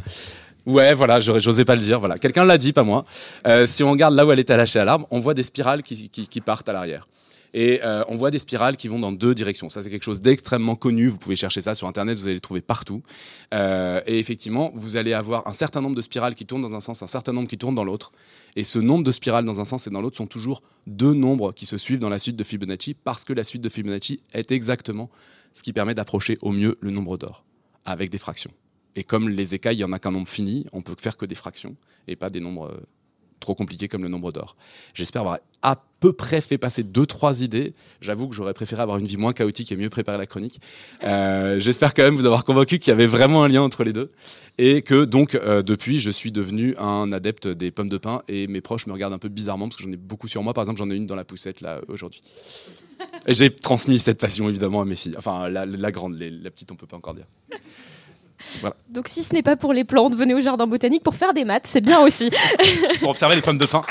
Ouais, 0.66 0.92
voilà, 0.92 1.18
j'osais 1.20 1.64
pas 1.64 1.74
le 1.74 1.80
dire. 1.80 1.98
Voilà, 1.98 2.18
quelqu'un 2.18 2.44
l'a 2.44 2.58
dit, 2.58 2.72
pas 2.72 2.82
moi. 2.82 3.04
Euh, 3.46 3.66
si 3.66 3.82
on 3.82 3.90
regarde 3.90 4.14
là 4.14 4.26
où 4.26 4.32
elle 4.32 4.38
est 4.38 4.50
attachée 4.50 4.78
à 4.78 4.84
l'arbre, 4.84 5.06
on 5.10 5.18
voit 5.18 5.34
des 5.34 5.42
spirales 5.42 5.82
qui, 5.82 6.40
partent 6.44 6.68
à 6.68 6.72
l'arrière. 6.72 7.08
Et 7.54 7.80
euh, 7.82 8.04
on 8.08 8.16
voit 8.16 8.30
des 8.30 8.38
spirales 8.38 8.76
qui 8.76 8.88
vont 8.88 8.98
dans 8.98 9.10
deux 9.10 9.34
directions. 9.34 9.70
Ça, 9.70 9.82
c'est 9.82 9.88
quelque 9.88 10.04
chose 10.04 10.20
d'extrêmement 10.20 10.74
connu. 10.74 11.08
Vous 11.08 11.18
pouvez 11.18 11.36
chercher 11.36 11.62
ça 11.62 11.74
sur 11.74 11.88
Internet, 11.88 12.18
vous 12.18 12.26
allez 12.26 12.34
les 12.34 12.40
trouver 12.40 12.60
partout. 12.60 13.02
Euh, 13.54 14.02
et 14.06 14.18
effectivement, 14.18 14.70
vous 14.74 14.96
allez 14.96 15.14
avoir 15.14 15.46
un 15.48 15.54
certain 15.54 15.80
nombre 15.80 15.96
de 15.96 16.02
spirales 16.02 16.34
qui 16.34 16.44
tournent 16.44 16.60
dans 16.60 16.74
un 16.74 16.80
sens, 16.80 17.02
un 17.02 17.06
certain 17.06 17.32
nombre 17.32 17.48
qui 17.48 17.56
tournent 17.56 17.74
dans 17.74 17.84
l'autre. 17.84 18.12
Et 18.54 18.64
ce 18.64 18.78
nombre 18.78 19.04
de 19.04 19.10
spirales 19.10 19.46
dans 19.46 19.62
un 19.62 19.64
sens 19.64 19.86
et 19.86 19.90
dans 19.90 20.02
l'autre 20.02 20.18
sont 20.18 20.26
toujours 20.26 20.62
deux 20.86 21.14
nombres 21.14 21.52
qui 21.52 21.64
se 21.64 21.78
suivent 21.78 22.00
dans 22.00 22.10
la 22.10 22.18
suite 22.18 22.36
de 22.36 22.44
Fibonacci, 22.44 22.92
parce 22.92 23.24
que 23.24 23.32
la 23.32 23.44
suite 23.44 23.62
de 23.62 23.68
Fibonacci 23.70 24.20
est 24.34 24.52
exactement 24.52 25.08
ce 25.54 25.62
qui 25.62 25.72
permet 25.72 25.94
d'approcher 25.94 26.36
au 26.42 26.52
mieux 26.52 26.76
le 26.80 26.90
nombre 26.90 27.16
d'or, 27.16 27.44
avec 27.86 28.10
des 28.10 28.18
fractions. 28.18 28.52
Et 28.99 29.05
comme 29.05 29.28
les 29.28 29.55
écailles, 29.55 29.76
il 29.76 29.78
n'y 29.78 29.85
en 29.85 29.93
a 29.93 30.00
qu'un 30.00 30.11
nombre 30.11 30.26
fini, 30.26 30.67
on 30.73 30.83
peut 30.83 30.97
faire 30.99 31.17
que 31.17 31.25
des 31.25 31.37
fractions 31.37 31.76
et 32.09 32.17
pas 32.17 32.31
des 32.31 32.40
nombres 32.40 32.67
euh, 32.67 32.81
trop 33.38 33.55
compliqués 33.55 33.87
comme 33.87 34.02
le 34.02 34.09
nombre 34.09 34.33
d'or. 34.33 34.57
J'espère 34.93 35.23
avoir 35.23 35.38
à 35.62 35.85
peu 36.00 36.12
près 36.12 36.40
fait 36.40 36.59
passer 36.59 36.83
deux, 36.83 37.07
trois 37.07 37.43
idées. 37.43 37.75
J'avoue 38.00 38.26
que 38.26 38.35
j'aurais 38.35 38.55
préféré 38.55 38.83
avoir 38.83 38.99
une 38.99 39.07
vie 39.07 39.17
moins 39.17 39.33
chaotique 39.33 39.71
et 39.71 39.76
mieux 39.76 39.88
préparer 39.88 40.19
la 40.19 40.26
chronique. 40.26 40.61
Euh, 41.05 41.61
J'espère 41.61 41.95
quand 41.95 42.02
même 42.02 42.17
vous 42.17 42.26
avoir 42.26 42.45
convaincu 42.45 42.81
qu'il 42.81 42.90
y 42.90 42.93
avait 42.93 43.07
vraiment 43.07 43.45
un 43.45 43.49
lien 43.49 43.62
entre 43.62 43.85
les 43.85 43.93
deux. 43.93 44.11
Et 44.59 44.83
que 44.83 45.05
donc, 45.05 45.37
euh, 45.37 45.62
depuis, 45.62 46.00
je 46.00 46.11
suis 46.11 46.33
devenu 46.33 46.76
un 46.78 47.12
adepte 47.12 47.47
des 47.47 47.71
pommes 47.71 47.88
de 47.88 47.99
pin 47.99 48.23
et 48.26 48.49
mes 48.49 48.61
proches 48.61 48.88
me 48.88 48.93
regardent 48.93 49.14
un 49.14 49.21
peu 49.21 49.28
bizarrement 49.28 49.69
parce 49.69 49.76
que 49.76 49.85
j'en 49.85 49.93
ai 49.93 49.97
beaucoup 49.97 50.26
sur 50.26 50.43
moi. 50.43 50.55
Par 50.55 50.62
exemple, 50.62 50.81
j'en 50.81 50.90
ai 50.90 50.97
une 50.97 51.07
dans 51.07 51.14
la 51.14 51.25
poussette 51.25 51.61
là 51.61 51.83
aujourd'hui. 51.87 52.21
J'ai 53.28 53.55
transmis 53.55 54.00
cette 54.00 54.21
passion 54.21 54.49
évidemment 54.49 54.81
à 54.81 54.85
mes 54.85 54.97
filles. 54.97 55.14
Enfin, 55.17 55.49
la, 55.49 55.93
grande, 55.93 56.19
la 56.19 56.50
petite, 56.50 56.73
on 56.73 56.75
peut 56.75 56.88
pas 56.88 56.97
encore 56.97 57.14
dire. 57.14 57.26
Voilà. 58.61 58.76
Donc 58.88 59.09
si 59.09 59.23
ce 59.23 59.35
n'est 59.35 59.42
pas 59.42 59.57
pour 59.57 59.73
les 59.73 59.85
plantes, 59.85 60.14
venez 60.14 60.35
au 60.35 60.40
jardin 60.40 60.66
botanique 60.66 61.02
pour 61.02 61.14
faire 61.14 61.35
des 61.35 61.45
maths, 61.45 61.66
c'est 61.66 61.80
bien 61.80 62.00
aussi. 62.00 62.30
pour 63.00 63.11
observer 63.11 63.37
les 63.37 63.42
pommes 63.42 63.59
de 63.59 63.66
pin. 63.66 63.83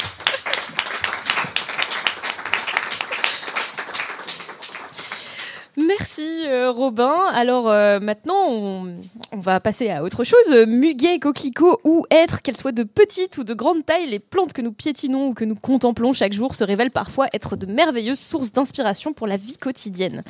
Merci 5.77 6.24
euh, 6.48 6.72
Robin. 6.72 7.25
Alors 7.32 7.70
euh, 7.70 8.00
maintenant, 8.00 8.48
on, 8.50 8.96
on, 9.32 9.38
va 9.38 9.60
passer 9.60 9.89
à 9.92 10.04
autre 10.04 10.24
chose. 10.24 10.66
Muguet, 10.68 11.20
coquelicot 11.20 11.80
ou 11.84 12.06
être, 12.10 12.42
qu'elles 12.42 12.58
soient 12.58 12.72
de 12.72 12.84
petite 12.84 13.38
ou 13.38 13.44
de 13.44 13.54
grande 13.54 13.86
taille, 13.86 14.08
les 14.08 14.20
plantes 14.20 14.54
que 14.54 14.63
nous 14.63 14.72
piétinons 14.72 15.30
ou 15.30 15.34
que 15.36 15.46
nous 15.46 15.56
contemplons 15.56 16.13
chaque 16.13 16.34
jour 16.34 16.56
se 16.56 16.63
révèlent 16.63 16.92
parfois 16.92 17.27
être 17.32 17.56
de 17.56 17.68
merveilleuses 17.68 18.20
sources 18.20 18.51
d'inspiration 18.51 19.13
pour 19.13 19.27
la 19.27 19.38
vie 19.38 19.58
quotidienne. 19.58 20.24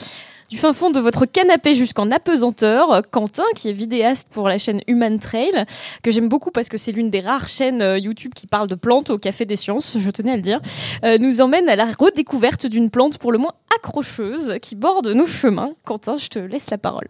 Du 0.49 0.57
fin 0.57 0.73
fond 0.73 0.89
de 0.89 0.99
votre 0.99 1.25
canapé 1.25 1.75
jusqu'en 1.75 2.09
apesanteur, 2.11 3.01
Quentin, 3.11 3.43
qui 3.55 3.69
est 3.69 3.73
vidéaste 3.73 4.29
pour 4.31 4.47
la 4.47 4.57
chaîne 4.57 4.81
Human 4.87 5.19
Trail, 5.19 5.65
que 6.03 6.11
j'aime 6.11 6.29
beaucoup 6.29 6.51
parce 6.51 6.69
que 6.69 6.77
c'est 6.77 6.91
l'une 6.91 7.09
des 7.09 7.19
rares 7.19 7.47
chaînes 7.47 7.81
euh, 7.81 7.97
YouTube 7.97 8.33
qui 8.33 8.47
parle 8.47 8.67
de 8.67 8.75
plantes 8.75 9.09
au 9.09 9.17
Café 9.17 9.45
des 9.45 9.55
Sciences, 9.55 9.97
je 9.97 10.09
tenais 10.11 10.31
à 10.31 10.35
le 10.35 10.41
dire, 10.41 10.61
euh, 11.03 11.17
nous 11.17 11.41
emmène 11.41 11.67
à 11.69 11.75
la 11.75 11.85
redécouverte 11.85 12.65
d'une 12.65 12.89
plante 12.89 13.17
pour 13.17 13.31
le 13.31 13.37
moins 13.37 13.53
accrocheuse 13.75 14.57
qui 14.61 14.75
borde 14.75 15.07
nos 15.07 15.25
chemins. 15.25 15.73
Quentin, 15.83 16.17
je 16.17 16.27
te 16.27 16.39
laisse 16.39 16.69
la 16.69 16.77
parole. 16.77 17.07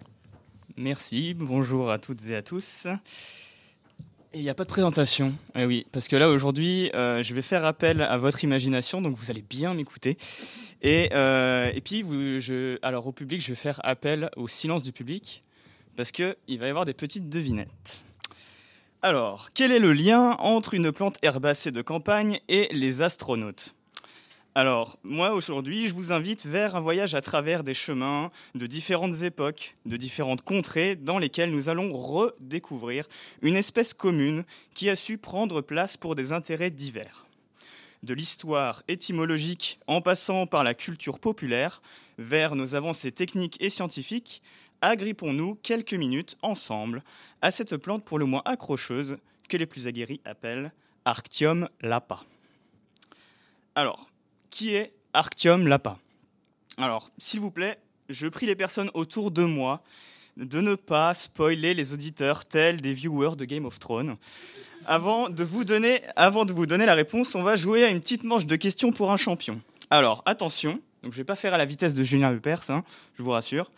Merci, 0.75 1.33
bonjour 1.33 1.91
à 1.91 1.97
toutes 1.97 2.27
et 2.29 2.35
à 2.35 2.41
tous. 2.41 2.87
Il 4.33 4.41
n'y 4.41 4.49
a 4.49 4.53
pas 4.53 4.65
de 4.65 4.69
présentation. 4.69 5.33
Eh 5.55 5.65
oui, 5.65 5.85
parce 5.91 6.07
que 6.07 6.15
là 6.15 6.29
aujourd'hui, 6.29 6.91
euh, 6.93 7.23
je 7.23 7.33
vais 7.33 7.41
faire 7.41 7.65
appel 7.65 8.01
à 8.01 8.17
votre 8.17 8.43
imagination, 8.43 9.01
donc 9.01 9.15
vous 9.15 9.31
allez 9.31 9.41
bien 9.41 9.73
m'écouter. 9.73 10.17
Et, 10.81 11.09
euh, 11.13 11.71
et 11.73 11.81
puis, 11.81 12.01
vous, 12.01 12.39
je, 12.39 12.77
alors 12.81 13.07
au 13.07 13.11
public, 13.13 13.41
je 13.41 13.47
vais 13.47 13.55
faire 13.55 13.79
appel 13.83 14.29
au 14.35 14.47
silence 14.47 14.83
du 14.83 14.91
public, 14.91 15.43
parce 15.95 16.11
qu'il 16.11 16.35
va 16.59 16.67
y 16.67 16.69
avoir 16.69 16.85
des 16.85 16.93
petites 16.93 17.29
devinettes. 17.29 18.03
Alors, 19.01 19.49
quel 19.53 19.71
est 19.71 19.79
le 19.79 19.93
lien 19.93 20.31
entre 20.39 20.73
une 20.73 20.91
plante 20.91 21.17
herbacée 21.21 21.71
de 21.71 21.81
campagne 21.81 22.39
et 22.49 22.67
les 22.73 23.01
astronautes? 23.01 23.76
Alors, 24.57 24.97
moi 25.03 25.33
aujourd'hui, 25.33 25.87
je 25.87 25.93
vous 25.93 26.11
invite 26.11 26.47
vers 26.47 26.75
un 26.75 26.79
voyage 26.79 27.13
à 27.13 27.21
travers 27.21 27.63
des 27.63 27.75
chemins 27.75 28.31
de 28.55 28.65
différentes 28.65 29.21
époques, 29.21 29.75
de 29.85 29.97
différentes 29.97 30.41
contrées, 30.41 30.95
dans 30.95 31.19
lesquelles 31.19 31.51
nous 31.51 31.69
allons 31.69 31.95
redécouvrir 31.95 33.05
une 33.43 33.55
espèce 33.55 33.93
commune 33.93 34.45
qui 34.73 34.89
a 34.89 34.95
su 34.95 35.19
prendre 35.19 35.61
place 35.61 35.95
pour 35.95 36.15
des 36.15 36.33
intérêts 36.33 36.71
divers. 36.71 37.27
De 38.01 38.15
l'histoire 38.15 38.81
étymologique 38.87 39.79
en 39.85 40.01
passant 40.01 40.47
par 40.47 40.63
la 40.63 40.73
culture 40.73 41.19
populaire, 41.19 41.83
vers 42.17 42.55
nos 42.55 42.73
avancées 42.73 43.11
techniques 43.11 43.57
et 43.61 43.69
scientifiques, 43.69 44.41
agrippons-nous 44.81 45.53
quelques 45.61 45.93
minutes 45.93 46.35
ensemble 46.41 47.03
à 47.43 47.51
cette 47.51 47.77
plante 47.77 48.03
pour 48.03 48.17
le 48.17 48.25
moins 48.25 48.41
accrocheuse 48.43 49.17
que 49.49 49.57
les 49.57 49.67
plus 49.67 49.87
aguerris 49.87 50.21
appellent 50.25 50.73
Arctium 51.05 51.69
lapa. 51.81 52.23
Alors, 53.75 54.09
qui 54.49 54.75
est 54.75 54.93
Arctium 55.13 55.67
Lapa? 55.67 55.97
Alors, 56.77 57.11
s'il 57.17 57.39
vous 57.39 57.51
plaît, 57.51 57.79
je 58.09 58.27
prie 58.27 58.45
les 58.45 58.55
personnes 58.55 58.91
autour 58.93 59.31
de 59.31 59.43
moi 59.43 59.81
de 60.37 60.61
ne 60.61 60.75
pas 60.75 61.13
spoiler 61.13 61.73
les 61.73 61.93
auditeurs 61.93 62.45
tels 62.45 62.81
des 62.81 62.93
viewers 62.93 63.35
de 63.35 63.45
Game 63.45 63.65
of 63.65 63.79
Thrones. 63.79 64.17
Avant 64.85 65.29
de 65.29 65.43
vous 65.43 65.65
donner, 65.65 66.01
la 66.15 66.93
réponse, 66.93 67.35
on 67.35 67.41
va 67.41 67.55
jouer 67.55 67.83
à 67.83 67.89
une 67.89 67.99
petite 67.99 68.23
manche 68.23 68.45
de 68.45 68.55
questions 68.55 68.91
pour 68.91 69.11
un 69.11 69.17
champion. 69.17 69.61
Alors, 69.89 70.21
attention, 70.25 70.79
je 71.03 71.09
vais 71.09 71.23
pas 71.23 71.35
faire 71.35 71.53
à 71.53 71.57
la 71.57 71.65
vitesse 71.65 71.93
de 71.93 72.03
Julien 72.03 72.31
Lepers, 72.31 72.69
hein, 72.69 72.83
je 73.17 73.23
vous 73.23 73.31
rassure. 73.31 73.71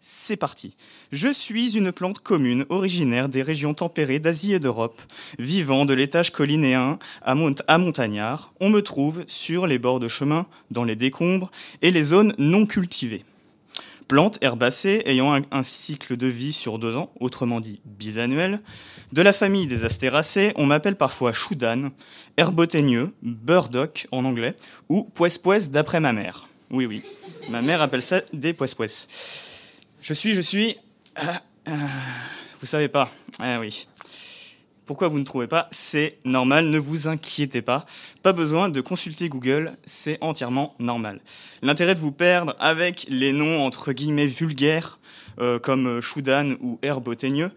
C'est 0.00 0.36
parti. 0.36 0.76
Je 1.12 1.30
suis 1.30 1.76
une 1.76 1.92
plante 1.92 2.18
commune 2.18 2.66
originaire 2.68 3.28
des 3.28 3.42
régions 3.42 3.74
tempérées 3.74 4.18
d'Asie 4.18 4.52
et 4.52 4.58
d'Europe, 4.58 5.00
vivant 5.38 5.84
de 5.84 5.94
l'étage 5.94 6.30
collinéen 6.30 6.98
à, 7.22 7.34
montagnard. 7.78 8.52
On 8.60 8.68
me 8.68 8.82
trouve 8.82 9.24
sur 9.26 9.66
les 9.66 9.78
bords 9.78 10.00
de 10.00 10.08
chemin, 10.08 10.46
dans 10.70 10.84
les 10.84 10.96
décombres 10.96 11.50
et 11.82 11.90
les 11.90 12.02
zones 12.02 12.34
non 12.36 12.66
cultivées. 12.66 13.24
Plante 14.08 14.36
herbacée 14.42 15.02
ayant 15.06 15.40
un, 15.50 15.62
cycle 15.62 16.18
de 16.18 16.26
vie 16.26 16.52
sur 16.52 16.78
deux 16.78 16.96
ans, 16.96 17.10
autrement 17.18 17.60
dit 17.60 17.80
bisannuel. 17.86 18.60
De 19.12 19.22
la 19.22 19.32
famille 19.32 19.66
des 19.66 19.84
astéracées, 19.84 20.52
on 20.56 20.66
m'appelle 20.66 20.96
parfois 20.96 21.32
choudane, 21.32 21.90
herboteigneux, 22.36 23.14
burdock 23.22 24.08
en 24.12 24.26
anglais, 24.26 24.56
ou 24.90 25.04
poisse-poisse 25.04 25.70
d'après 25.70 26.00
ma 26.00 26.12
mère. 26.12 26.48
Oui, 26.70 26.84
oui, 26.84 27.02
ma 27.48 27.62
mère 27.62 27.80
appelle 27.80 28.02
ça 28.02 28.20
des 28.34 28.52
poisse-poisse. 28.52 29.08
Je 30.04 30.12
suis, 30.12 30.34
je 30.34 30.42
suis. 30.42 30.76
Ah, 31.16 31.40
ah, 31.64 31.72
vous 32.60 32.66
savez 32.66 32.88
pas. 32.88 33.10
Ah 33.38 33.58
oui. 33.58 33.86
Pourquoi 34.84 35.08
vous 35.08 35.18
ne 35.18 35.24
trouvez 35.24 35.46
pas? 35.46 35.66
C'est 35.70 36.18
normal, 36.26 36.66
ne 36.66 36.78
vous 36.78 37.08
inquiétez 37.08 37.62
pas. 37.62 37.86
Pas 38.22 38.34
besoin 38.34 38.68
de 38.68 38.82
consulter 38.82 39.30
Google, 39.30 39.72
c'est 39.86 40.18
entièrement 40.20 40.74
normal. 40.78 41.22
L'intérêt 41.62 41.94
de 41.94 42.00
vous 42.00 42.12
perdre 42.12 42.54
avec 42.58 43.06
les 43.08 43.32
noms 43.32 43.64
entre 43.64 43.94
guillemets 43.94 44.26
vulgaires, 44.26 44.98
euh, 45.38 45.58
comme 45.58 46.02
Choudan 46.02 46.56
ou 46.60 46.78
Herboteigneux, 46.82 47.50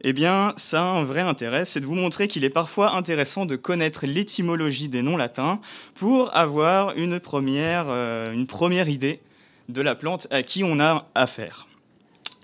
eh 0.00 0.12
bien, 0.12 0.52
ça 0.56 0.82
a 0.82 0.86
un 0.86 1.04
vrai 1.04 1.20
intérêt, 1.20 1.64
c'est 1.64 1.78
de 1.78 1.86
vous 1.86 1.94
montrer 1.94 2.26
qu'il 2.26 2.42
est 2.42 2.50
parfois 2.50 2.96
intéressant 2.96 3.46
de 3.46 3.54
connaître 3.54 4.04
l'étymologie 4.04 4.88
des 4.88 5.02
noms 5.02 5.16
latins 5.16 5.60
pour 5.94 6.36
avoir 6.36 6.96
une 6.96 7.20
première, 7.20 7.84
euh, 7.88 8.32
une 8.32 8.48
première 8.48 8.88
idée 8.88 9.20
de 9.68 9.80
la 9.80 9.94
plante 9.94 10.26
à 10.32 10.42
qui 10.42 10.64
on 10.64 10.80
a 10.80 11.06
affaire. 11.14 11.68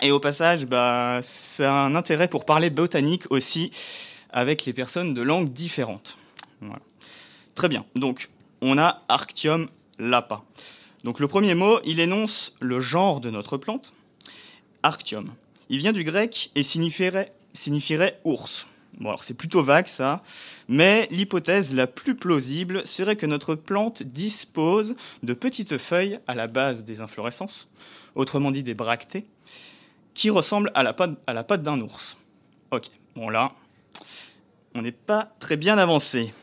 Et 0.02 0.10
au 0.10 0.20
passage, 0.20 0.66
bah, 0.66 1.20
c'est 1.22 1.66
un 1.66 1.94
intérêt 1.94 2.28
pour 2.28 2.44
parler 2.44 2.70
botanique 2.70 3.24
aussi 3.30 3.70
avec 4.30 4.64
les 4.64 4.72
personnes 4.72 5.12
de 5.12 5.22
langues 5.22 5.52
différentes. 5.52 6.16
Très 7.54 7.68
bien. 7.68 7.84
Donc, 7.94 8.30
on 8.62 8.78
a 8.78 9.02
Arctium 9.08 9.68
lapa. 9.98 10.42
Donc, 11.04 11.20
le 11.20 11.28
premier 11.28 11.54
mot, 11.54 11.80
il 11.84 12.00
énonce 12.00 12.54
le 12.60 12.80
genre 12.80 13.20
de 13.20 13.30
notre 13.30 13.58
plante, 13.58 13.92
Arctium. 14.82 15.28
Il 15.68 15.78
vient 15.78 15.92
du 15.92 16.04
grec 16.04 16.50
et 16.54 16.62
signifierait 16.62 18.20
ours. 18.24 18.66
Bon, 18.98 19.08
alors 19.08 19.22
c'est 19.22 19.34
plutôt 19.34 19.62
vague 19.62 19.86
ça, 19.86 20.22
mais 20.68 21.08
l'hypothèse 21.10 21.74
la 21.74 21.86
plus 21.86 22.16
plausible 22.16 22.86
serait 22.86 23.16
que 23.16 23.24
notre 23.24 23.54
plante 23.54 24.02
dispose 24.02 24.94
de 25.22 25.32
petites 25.32 25.78
feuilles 25.78 26.18
à 26.26 26.34
la 26.34 26.48
base 26.48 26.84
des 26.84 27.00
inflorescences, 27.00 27.68
autrement 28.14 28.50
dit 28.50 28.62
des 28.62 28.74
bractées, 28.74 29.26
qui 30.20 30.28
ressemble 30.28 30.70
à 30.74 30.82
la 30.82 30.92
patte, 30.92 31.62
d'un 31.62 31.80
ours. 31.80 32.18
Ok, 32.72 32.88
bon 33.16 33.30
là, 33.30 33.52
on 34.74 34.82
n'est 34.82 34.92
pas 34.92 35.32
très 35.38 35.56
bien 35.56 35.78
avancé. 35.78 36.34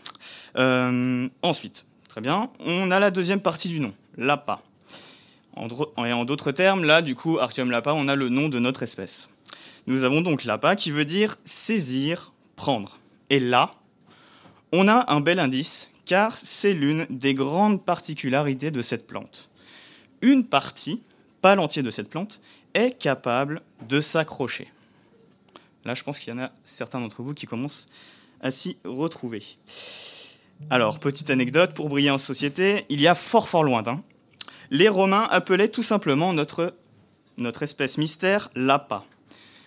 Euh, 0.57 1.29
ensuite, 1.43 1.85
très 2.09 2.19
bien, 2.19 2.49
on 2.59 2.89
a 2.89 2.99
la 2.99 3.11
deuxième 3.11 3.39
partie 3.39 3.69
du 3.69 3.79
nom, 3.79 3.93
lapa. 4.17 4.63
En, 5.55 5.67
en 5.95 6.25
d'autres 6.25 6.51
termes, 6.51 6.85
là, 6.85 7.03
du 7.03 7.13
coup, 7.13 7.37
Artium 7.37 7.69
lapa, 7.69 7.93
on 7.93 8.07
a 8.07 8.15
le 8.15 8.29
nom 8.29 8.49
de 8.49 8.57
notre 8.57 8.81
espèce. 8.81 9.29
Nous 9.85 10.01
avons 10.01 10.21
donc 10.21 10.43
lapa 10.43 10.75
qui 10.75 10.89
veut 10.89 11.05
dire 11.05 11.37
saisir, 11.45 12.33
prendre. 12.55 12.97
Et 13.29 13.39
là, 13.39 13.75
on 14.71 14.87
a 14.87 15.13
un 15.13 15.21
bel 15.21 15.37
indice, 15.37 15.91
car 16.05 16.35
c'est 16.35 16.73
l'une 16.73 17.05
des 17.11 17.35
grandes 17.35 17.85
particularités 17.85 18.71
de 18.71 18.81
cette 18.81 19.05
plante. 19.05 19.51
Une 20.23 20.47
partie, 20.47 21.03
pas 21.43 21.53
l'entier 21.53 21.83
de 21.83 21.91
cette 21.91 22.09
plante, 22.09 22.41
est 22.77 22.91
capable 22.97 23.61
de 23.87 23.99
s'accrocher. 23.99 24.71
Là, 25.83 25.93
je 25.93 26.03
pense 26.03 26.19
qu'il 26.19 26.33
y 26.33 26.37
en 26.37 26.39
a 26.39 26.51
certains 26.63 26.99
d'entre 26.99 27.23
vous 27.23 27.33
qui 27.33 27.47
commencent 27.47 27.87
à 28.39 28.51
s'y 28.51 28.77
retrouver. 28.85 29.43
Alors, 30.69 30.99
petite 30.99 31.29
anecdote, 31.29 31.73
pour 31.73 31.89
briller 31.89 32.11
en 32.11 32.17
société, 32.17 32.85
il 32.89 33.01
y 33.01 33.07
a 33.07 33.15
fort 33.15 33.49
fort 33.49 33.63
lointain, 33.63 34.03
les 34.69 34.89
Romains 34.89 35.27
appelaient 35.31 35.69
tout 35.69 35.83
simplement 35.83 36.33
notre, 36.33 36.75
notre 37.37 37.63
espèce 37.63 37.97
mystère 37.97 38.49
l'apa. 38.55 39.05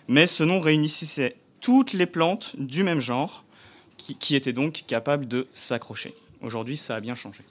Mais 0.07 0.27
ce 0.27 0.43
nom 0.43 0.59
réunissait 0.59 1.37
toutes 1.59 1.93
les 1.93 2.05
plantes 2.05 2.55
du 2.57 2.83
même 2.83 2.99
genre, 2.99 3.43
qui, 3.97 4.15
qui 4.15 4.35
étaient 4.35 4.53
donc 4.53 4.83
capables 4.87 5.27
de 5.27 5.47
s'accrocher. 5.53 6.13
Aujourd'hui, 6.41 6.77
ça 6.77 6.95
a 6.95 7.01
bien 7.01 7.15
changé. 7.15 7.41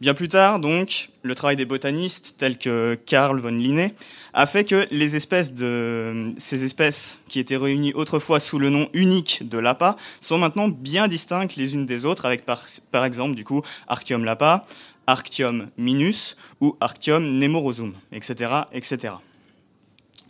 Bien 0.00 0.12
plus 0.12 0.28
tard, 0.28 0.58
donc, 0.58 1.10
le 1.22 1.34
travail 1.36 1.54
des 1.54 1.64
botanistes 1.64 2.34
tels 2.36 2.58
que 2.58 2.98
Carl 3.06 3.38
von 3.38 3.50
Linné 3.50 3.94
a 4.32 4.44
fait 4.44 4.64
que 4.64 4.88
les 4.90 5.14
espèces 5.14 5.54
de 5.54 6.34
ces 6.36 6.64
espèces 6.64 7.20
qui 7.28 7.38
étaient 7.38 7.56
réunies 7.56 7.94
autrefois 7.94 8.40
sous 8.40 8.58
le 8.58 8.70
nom 8.70 8.88
unique 8.92 9.48
de 9.48 9.56
lapa 9.56 9.96
sont 10.20 10.36
maintenant 10.36 10.68
bien 10.68 11.06
distinctes 11.06 11.54
les 11.54 11.74
unes 11.74 11.86
des 11.86 12.06
autres 12.06 12.26
avec 12.26 12.44
par, 12.44 13.04
exemple 13.04 13.36
du 13.36 13.44
coup 13.44 13.62
Arctium 13.86 14.24
lapa, 14.24 14.66
Arctium 15.06 15.70
minus 15.78 16.36
ou 16.60 16.76
Arctium 16.80 17.38
nemorosum, 17.38 17.94
etc., 18.10 18.50
etc. 18.72 19.14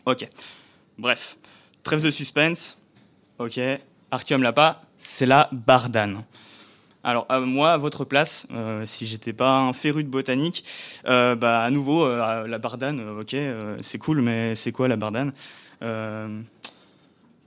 Ok. 0.05 0.29
Bref, 0.98 1.38
trêve 1.83 2.03
de 2.03 2.11
suspense. 2.11 2.79
Ok. 3.38 3.59
Arctium 4.11 4.42
lapa, 4.42 4.83
c'est 4.98 5.27
la 5.27 5.48
bardane. 5.50 6.22
Alors 7.05 7.27
moi, 7.43 7.73
à 7.73 7.77
votre 7.77 8.07
place, 8.07 8.47
euh, 8.51 8.87
si 8.87 9.05
j'étais 9.05 9.35
pas 9.35 9.59
un 9.59 9.75
féru 9.75 10.05
de 10.05 10.09
botanique, 10.09 10.64
euh, 11.05 11.37
bah 11.37 11.62
à 11.62 11.71
nouveau 11.71 12.07
euh, 12.07 12.47
la 12.47 12.59
bardane, 12.59 13.07
ok, 13.21 13.37
c'est 13.83 13.99
cool, 13.99 14.23
mais 14.23 14.55
c'est 14.55 14.73
quoi 14.73 14.88
la 14.88 14.97
bardane? 14.97 15.33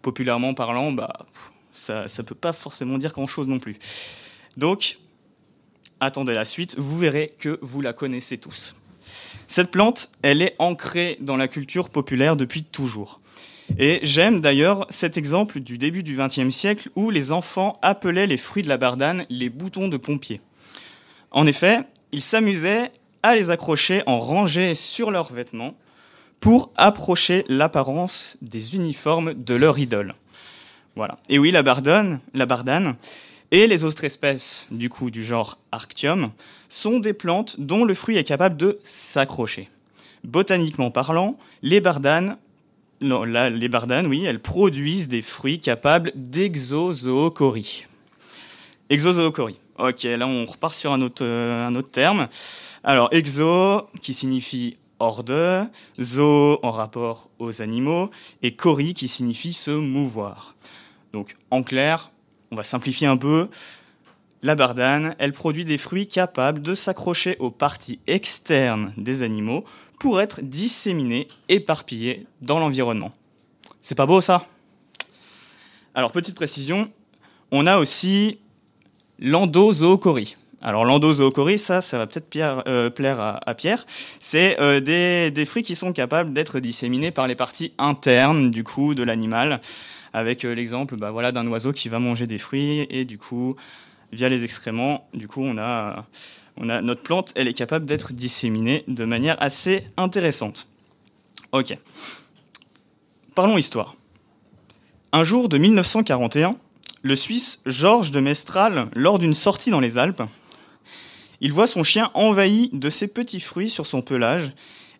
Populairement 0.03 0.53
parlant, 0.53 0.91
bah 0.91 1.25
ça 1.73 2.07
ça 2.07 2.21
peut 2.21 2.35
pas 2.35 2.53
forcément 2.53 2.99
dire 2.99 3.11
grand 3.13 3.25
chose 3.25 3.47
non 3.47 3.57
plus. 3.57 3.79
Donc 4.57 4.99
attendez 5.99 6.35
la 6.35 6.45
suite, 6.45 6.75
vous 6.77 6.99
verrez 6.99 7.33
que 7.39 7.57
vous 7.63 7.81
la 7.81 7.93
connaissez 7.93 8.37
tous. 8.37 8.75
Cette 9.47 9.71
plante, 9.71 10.11
elle 10.21 10.43
est 10.43 10.55
ancrée 10.59 11.17
dans 11.19 11.35
la 11.35 11.47
culture 11.47 11.89
populaire 11.89 12.35
depuis 12.35 12.63
toujours. 12.63 13.21
Et 13.77 13.99
j'aime 14.01 14.39
d'ailleurs 14.39 14.85
cet 14.89 15.17
exemple 15.17 15.59
du 15.59 15.77
début 15.77 16.03
du 16.03 16.17
XXe 16.17 16.49
siècle 16.49 16.89
où 16.95 17.09
les 17.09 17.31
enfants 17.31 17.79
appelaient 17.81 18.27
les 18.27 18.37
fruits 18.37 18.63
de 18.63 18.69
la 18.69 18.77
bardane 18.77 19.25
les 19.29 19.49
boutons 19.49 19.87
de 19.87 19.97
pompier. 19.97 20.41
En 21.31 21.45
effet, 21.45 21.81
ils 22.11 22.21
s'amusaient 22.21 22.91
à 23.23 23.35
les 23.35 23.51
accrocher 23.51 24.03
en 24.05 24.19
rangée 24.19 24.73
sur 24.73 25.11
leurs 25.11 25.31
vêtements 25.33 25.75
pour 26.39 26.71
approcher 26.77 27.43
l'apparence 27.49 28.37
des 28.41 28.75
uniformes 28.75 29.33
de 29.33 29.55
leur 29.55 29.79
idole. 29.79 30.15
Voilà. 30.95 31.17
Et 31.29 31.37
oui, 31.37 31.51
la 31.51 31.63
bardane, 31.63 32.19
la 32.33 32.45
bardane 32.45 32.95
et 33.51 33.67
les 33.67 33.85
autres 33.85 34.03
espèces 34.03 34.67
du 34.71 34.89
coup 34.89 35.11
du 35.11 35.23
genre 35.23 35.57
Arctium 35.71 36.31
sont 36.69 36.99
des 36.99 37.13
plantes 37.13 37.59
dont 37.59 37.85
le 37.85 37.93
fruit 37.93 38.17
est 38.17 38.23
capable 38.23 38.57
de 38.57 38.79
s'accrocher. 38.83 39.69
Botaniquement 40.23 40.91
parlant, 40.91 41.37
les 41.61 41.79
bardanes, 41.79 42.37
non, 43.01 43.23
les 43.23 43.69
bardanes, 43.69 44.07
oui, 44.07 44.25
elles 44.25 44.41
produisent 44.41 45.07
des 45.07 45.21
fruits 45.21 45.59
capables 45.59 46.11
d'exozoochorie. 46.15 47.85
Exozoochorie. 48.89 49.59
Ok, 49.77 50.03
là 50.03 50.25
on 50.25 50.45
repart 50.45 50.73
sur 50.73 50.91
un 50.91 51.01
autre, 51.01 51.23
euh, 51.23 51.67
un 51.67 51.75
autre 51.75 51.91
terme. 51.91 52.27
Alors, 52.83 53.09
exo, 53.11 53.87
qui 54.01 54.15
signifie 54.15 54.77
hors 54.97 55.23
de, 55.23 55.63
zo 56.01 56.59
en 56.63 56.71
rapport 56.71 57.29
aux 57.37 57.61
animaux, 57.61 58.09
et 58.41 58.55
chori 58.55 58.95
qui 58.95 59.07
signifie 59.07 59.53
se 59.53 59.69
mouvoir. 59.69 60.55
Donc, 61.13 61.35
en 61.51 61.61
clair, 61.61 62.09
on 62.51 62.55
va 62.55 62.63
simplifier 62.63 63.05
un 63.05 63.17
peu. 63.17 63.49
La 64.41 64.55
bardane, 64.55 65.15
elle 65.19 65.33
produit 65.33 65.65
des 65.65 65.77
fruits 65.77 66.07
capables 66.07 66.61
de 66.61 66.73
s'accrocher 66.73 67.37
aux 67.39 67.51
parties 67.51 67.99
externes 68.07 68.93
des 68.97 69.21
animaux 69.21 69.63
pour 69.99 70.21
être 70.21 70.41
disséminés, 70.41 71.27
éparpillés 71.49 72.25
dans 72.41 72.59
l'environnement. 72.59 73.11
C'est 73.81 73.95
pas 73.95 74.05
beau 74.05 74.21
ça? 74.21 74.45
Alors 75.95 76.11
petite 76.11 76.35
précision, 76.35 76.91
on 77.51 77.65
a 77.65 77.77
aussi 77.77 78.39
l'endozoochorie. 79.19 80.37
Alors 80.61 80.85
l'endozoochorie, 80.85 81.57
ça, 81.57 81.81
ça 81.81 81.97
va 81.97 82.07
peut-être 82.07 82.63
euh, 82.67 82.89
plaire 82.89 83.19
à, 83.19 83.53
Pierre. 83.55 83.85
C'est 84.19 84.59
euh, 84.59 84.79
des, 84.79 85.45
fruits 85.45 85.63
qui 85.63 85.75
sont 85.75 85.93
capables 85.93 86.33
d'être 86.33 86.59
disséminés 86.59 87.11
par 87.11 87.27
les 87.27 87.35
parties 87.35 87.73
internes 87.77 88.51
du 88.51 88.63
coup 88.63 88.95
de 88.95 89.03
l'animal 89.03 89.61
avec 90.13 90.45
euh, 90.45 90.53
l'exemple 90.53 90.95
bah, 90.97 91.11
voilà, 91.11 91.31
d'un 91.31 91.47
oiseau 91.47 91.71
qui 91.73 91.89
va 91.89 91.99
manger 91.99 92.25
des 92.27 92.37
fruits 92.37 92.87
et 92.89 93.05
du 93.05 93.17
coup, 93.17 93.55
via 94.11 94.29
les 94.29 94.43
excréments, 94.43 95.07
du 95.13 95.27
coup, 95.27 95.41
on 95.43 95.57
a, 95.57 96.05
on 96.57 96.69
a 96.69 96.81
notre 96.81 97.01
plante, 97.01 97.31
elle 97.35 97.47
est 97.47 97.53
capable 97.53 97.85
d'être 97.85 98.13
disséminée 98.13 98.83
de 98.87 99.05
manière 99.05 99.41
assez 99.41 99.83
intéressante. 99.97 100.67
Ok. 101.51 101.77
Parlons 103.35 103.57
histoire. 103.57 103.95
Un 105.11 105.23
jour 105.23 105.49
de 105.49 105.57
1941, 105.57 106.57
le 107.01 107.15
Suisse 107.15 107.61
Georges 107.65 108.11
de 108.11 108.19
Mestral, 108.19 108.89
lors 108.95 109.19
d'une 109.19 109.33
sortie 109.33 109.69
dans 109.69 109.79
les 109.79 109.97
Alpes, 109.97 110.23
il 111.39 111.53
voit 111.53 111.67
son 111.67 111.83
chien 111.83 112.09
envahi 112.13 112.69
de 112.73 112.89
ses 112.89 113.07
petits 113.07 113.39
fruits 113.39 113.69
sur 113.69 113.85
son 113.85 114.01
pelage 114.01 114.51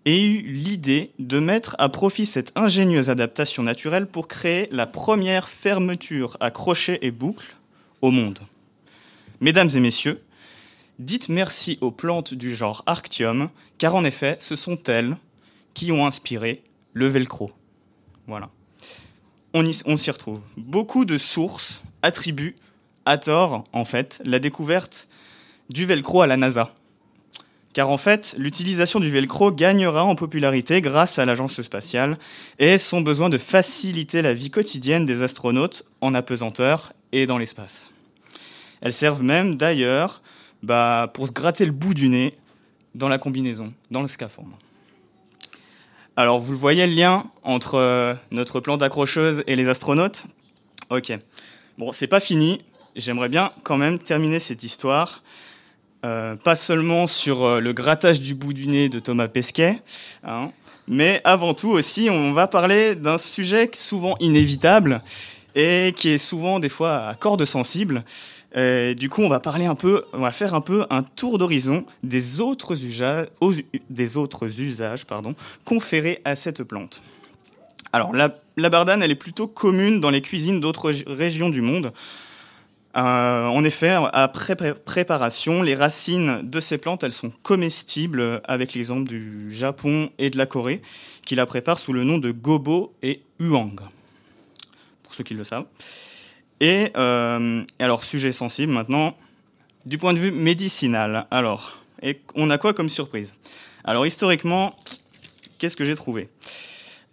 et 0.05 0.23
eu 0.23 0.41
l'idée 0.41 1.11
de 1.19 1.39
mettre 1.39 1.75
à 1.79 1.89
profit 1.89 2.25
cette 2.25 2.53
ingénieuse 2.55 3.09
adaptation 3.09 3.63
naturelle 3.63 4.07
pour 4.07 4.27
créer 4.27 4.69
la 4.71 4.87
première 4.87 5.49
fermeture 5.49 6.37
à 6.39 6.51
crochet 6.51 6.99
et 7.01 7.11
boucle 7.11 7.57
au 8.01 8.11
monde. 8.11 8.39
Mesdames 9.41 9.69
et 9.75 9.79
messieurs, 9.79 10.21
dites 10.99 11.29
merci 11.29 11.77
aux 11.81 11.91
plantes 11.91 12.33
du 12.33 12.55
genre 12.55 12.83
Arctium, 12.85 13.49
car 13.77 13.95
en 13.95 14.03
effet, 14.03 14.35
ce 14.39 14.55
sont 14.55 14.81
elles 14.87 15.17
qui 15.73 15.91
ont 15.91 16.05
inspiré 16.05 16.63
le 16.93 17.07
velcro. 17.07 17.51
Voilà. 18.27 18.49
On, 19.53 19.95
s'y 19.95 20.11
retrouve. 20.11 20.41
Beaucoup 20.55 21.05
de 21.05 21.17
sources 21.17 21.81
attribuent, 22.01 22.55
à 23.05 23.17
tort 23.17 23.63
en 23.73 23.85
fait, 23.85 24.21
la 24.23 24.39
découverte 24.39 25.07
du 25.69 25.85
velcro 25.85 26.21
à 26.21 26.27
la 26.27 26.37
NASA 26.37 26.71
car 27.77 27.91
en 27.91 27.97
fait, 27.99 28.33
l'utilisation 28.39 28.99
du 28.99 29.11
velcro 29.11 29.51
gagnera 29.51 30.03
en 30.03 30.15
popularité 30.15 30.81
grâce 30.81 31.19
à 31.19 31.25
l'agence 31.25 31.61
spatiale 31.61 32.17
et 32.57 32.79
son 32.79 33.01
besoin 33.01 33.29
de 33.29 33.37
faciliter 33.37 34.23
la 34.23 34.33
vie 34.33 34.49
quotidienne 34.49 35.05
des 35.05 35.21
astronautes 35.21 35.83
en 36.01 36.15
apesanteur 36.15 36.91
et 37.11 37.27
dans 37.27 37.37
l'espace. 37.37 37.91
Elles 38.81 38.93
servent 38.93 39.21
même 39.21 39.57
d'ailleurs 39.57 40.23
bah, 40.67 41.09
pour 41.13 41.27
se 41.27 41.31
gratter 41.31 41.65
le 41.65 41.71
bout 41.71 41.93
du 41.93 42.09
nez 42.09 42.37
dans 42.93 43.07
la 43.07 43.17
combinaison, 43.17 43.73
dans 43.89 44.01
le 44.01 44.07
scaphandre. 44.07 44.57
Alors, 46.15 46.39
vous 46.39 46.51
le 46.51 46.57
voyez 46.57 46.85
le 46.85 46.93
lien 46.93 47.25
entre 47.43 47.75
euh, 47.75 48.13
notre 48.31 48.59
plan 48.59 48.77
d'accrocheuse 48.77 49.43
et 49.47 49.55
les 49.55 49.69
astronautes? 49.69 50.25
Ok. 50.89 51.13
Bon, 51.77 51.91
c'est 51.91 52.07
pas 52.07 52.19
fini. 52.19 52.61
J'aimerais 52.95 53.29
bien 53.29 53.51
quand 53.63 53.77
même 53.77 53.99
terminer 53.99 54.39
cette 54.39 54.63
histoire 54.63 55.23
euh, 56.05 56.35
pas 56.35 56.55
seulement 56.55 57.07
sur 57.07 57.43
euh, 57.43 57.59
le 57.59 57.73
grattage 57.73 58.21
du 58.21 58.35
bout 58.35 58.53
du 58.53 58.67
nez 58.67 58.87
de 58.87 58.99
Thomas 58.99 59.27
Pesquet, 59.27 59.81
hein, 60.23 60.51
mais 60.87 61.21
avant 61.23 61.55
tout 61.55 61.69
aussi, 61.69 62.07
on 62.11 62.33
va 62.33 62.45
parler 62.45 62.93
d'un 62.93 63.17
sujet 63.17 63.69
souvent 63.73 64.15
inévitable 64.19 65.01
et 65.55 65.93
qui 65.97 66.09
est 66.09 66.19
souvent 66.19 66.59
des 66.59 66.69
fois 66.69 67.07
à 67.07 67.15
corde 67.15 67.43
sensible. 67.45 68.05
Du 68.95 69.09
coup, 69.09 69.21
on 69.21 69.29
va 69.29 69.39
parler 69.39 69.65
un 69.65 69.75
peu, 69.75 70.05
on 70.13 70.21
va 70.21 70.31
faire 70.31 70.53
un 70.53 70.61
peu 70.61 70.85
un 70.89 71.03
tour 71.03 71.37
d'horizon 71.37 71.85
des 72.03 72.39
autres 72.41 72.83
usages, 72.85 73.27
conférés 75.65 76.21
à 76.25 76.35
cette 76.35 76.63
plante. 76.63 77.01
Alors, 77.93 78.13
la, 78.13 78.39
la 78.57 78.69
bardane, 78.69 79.03
elle 79.03 79.11
est 79.11 79.15
plutôt 79.15 79.47
commune 79.47 80.01
dans 80.01 80.09
les 80.09 80.21
cuisines 80.21 80.59
d'autres 80.59 80.91
régions 81.07 81.49
du 81.49 81.61
monde. 81.61 81.93
Euh, 82.97 83.45
en 83.45 83.63
effet, 83.63 83.95
après 84.13 84.55
préparation, 84.55 85.61
les 85.61 85.75
racines 85.75 86.41
de 86.41 86.59
ces 86.59 86.79
plantes, 86.79 87.03
elles 87.03 87.11
sont 87.11 87.31
comestibles 87.43 88.41
avec 88.43 88.73
l'exemple 88.73 89.07
du 89.07 89.53
Japon 89.53 90.09
et 90.17 90.31
de 90.31 90.37
la 90.37 90.47
Corée, 90.47 90.81
qui 91.23 91.35
la 91.35 91.45
préparent 91.45 91.77
sous 91.77 91.93
le 91.93 92.03
nom 92.03 92.17
de 92.17 92.31
gobo 92.31 92.93
et 93.03 93.21
huang, 93.39 93.75
pour 95.03 95.13
ceux 95.13 95.23
qui 95.23 95.35
le 95.35 95.43
savent. 95.43 95.65
Et, 96.59 96.91
euh, 96.97 97.63
alors, 97.79 98.03
sujet 98.03 98.31
sensible 98.31 98.71
maintenant, 98.71 99.15
du 99.85 99.97
point 99.97 100.13
de 100.13 100.19
vue 100.19 100.31
médicinal. 100.31 101.27
Alors, 101.31 101.77
et 102.01 102.19
on 102.35 102.49
a 102.49 102.57
quoi 102.57 102.73
comme 102.73 102.89
surprise? 102.89 103.33
Alors, 103.83 104.05
historiquement, 104.05 104.75
qu'est-ce 105.57 105.77
que 105.77 105.85
j'ai 105.85 105.95
trouvé? 105.95 106.29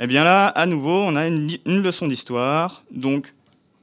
Eh 0.00 0.06
bien 0.06 0.24
là, 0.24 0.48
à 0.48 0.66
nouveau, 0.66 1.02
on 1.02 1.14
a 1.14 1.28
une, 1.28 1.58
leçon 1.66 2.08
d'histoire. 2.08 2.82
Donc, 2.90 3.32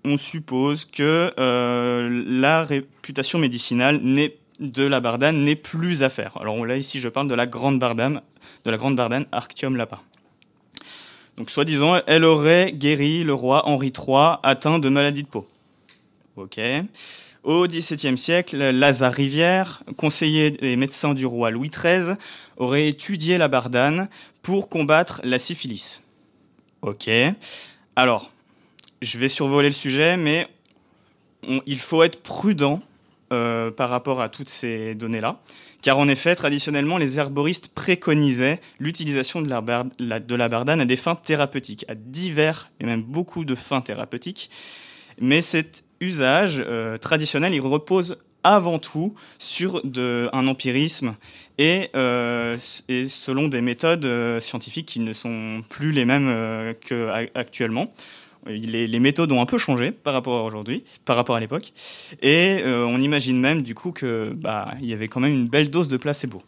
on 0.03 0.17
suppose 0.17 0.85
que 0.85 1.33
euh, 1.39 2.23
la 2.27 2.63
réputation 2.63 3.39
médicinale 3.39 4.01
de 4.59 4.83
la 4.83 4.99
bardane 4.99 5.43
n'est 5.43 5.55
plus 5.55 6.03
à 6.03 6.09
faire. 6.09 6.37
Alors 6.41 6.65
là, 6.65 6.75
ici, 6.75 6.99
je 6.99 7.07
parle 7.07 7.27
de 7.27 7.35
la 7.35 7.47
grande 7.47 7.79
bardane, 7.79 8.21
de 8.65 8.71
la 8.71 8.77
grande 8.77 8.95
bardane 8.95 9.25
Arctium 9.31 9.75
lapin. 9.75 9.99
Donc, 11.37 11.49
soi-disant, 11.49 12.01
elle 12.07 12.25
aurait 12.25 12.71
guéri 12.73 13.23
le 13.23 13.33
roi 13.33 13.67
Henri 13.67 13.93
III 13.95 14.37
atteint 14.43 14.79
de 14.79 14.89
maladie 14.89 15.23
de 15.23 15.27
peau. 15.27 15.47
Ok. 16.35 16.59
Au 17.43 17.65
XVIIe 17.65 18.17
siècle, 18.17 18.57
Lazare 18.57 19.13
Rivière, 19.13 19.83
conseiller 19.97 20.57
et 20.61 20.75
médecin 20.75 21.15
du 21.15 21.25
roi 21.25 21.49
Louis 21.49 21.69
XIII, 21.69 22.15
aurait 22.57 22.87
étudié 22.87 23.39
la 23.39 23.47
bardane 23.47 24.09
pour 24.43 24.69
combattre 24.69 25.21
la 25.23 25.39
syphilis. 25.39 26.03
Ok. 26.83 27.09
Alors, 27.95 28.31
je 29.01 29.17
vais 29.17 29.29
survoler 29.29 29.69
le 29.69 29.73
sujet, 29.73 30.17
mais 30.17 30.47
il 31.65 31.79
faut 31.79 32.03
être 32.03 32.21
prudent 32.21 32.81
euh, 33.33 33.71
par 33.71 33.89
rapport 33.89 34.21
à 34.21 34.29
toutes 34.29 34.49
ces 34.49 34.93
données-là. 34.93 35.39
Car 35.81 35.97
en 35.97 36.07
effet, 36.07 36.35
traditionnellement, 36.35 36.97
les 36.97 37.19
herboristes 37.19 37.69
préconisaient 37.69 38.59
l'utilisation 38.79 39.41
de, 39.41 39.49
la, 39.49 39.61
bardane 40.49 40.81
à 40.81 40.85
des 40.85 40.95
fins 40.95 41.15
thérapeutiques, 41.15 41.85
à 41.87 41.95
divers 41.95 42.69
et 42.79 42.85
même 42.85 43.01
beaucoup 43.01 43.45
de 43.45 43.55
fins 43.55 43.81
thérapeutiques. 43.81 44.49
Mais 45.19 45.41
cet 45.41 45.83
usage 45.99 46.63
euh, 46.65 46.97
traditionnel, 46.97 47.53
il 47.53 47.61
repose 47.61 48.17
avant 48.43 48.79
tout 48.79 49.13
sur 49.37 49.81
un 49.85 50.47
empirisme 50.47 51.15
euh, 51.59 52.57
et, 52.89 53.07
selon 53.07 53.47
des 53.47 53.61
méthodes 53.61 54.39
scientifiques 54.39 54.87
qui 54.87 54.99
ne 54.99 55.13
sont 55.13 55.61
plus 55.69 55.91
les 55.91 56.05
mêmes 56.05 56.73
qu'actuellement. 56.81 57.93
Les, 58.45 58.99
méthodes 58.99 59.31
ont 59.31 59.41
un 59.41 59.45
peu 59.45 59.57
changé 59.57 59.91
par 59.91 60.13
rapport 60.13 60.39
à 60.39 60.43
aujourd'hui, 60.43 60.83
par 61.05 61.15
rapport 61.15 61.35
à 61.35 61.39
l'époque, 61.39 61.73
et 62.21 62.59
euh, 62.61 62.85
on 62.85 62.99
imagine 62.99 63.39
même 63.39 63.61
du 63.61 63.75
coup 63.75 63.91
que 63.91 64.33
bah 64.35 64.73
il 64.81 64.87
y 64.87 64.93
avait 64.93 65.07
quand 65.07 65.19
même 65.19 65.33
une 65.33 65.47
belle 65.47 65.69
dose 65.69 65.87
de 65.87 65.97
placebo. 65.97 66.41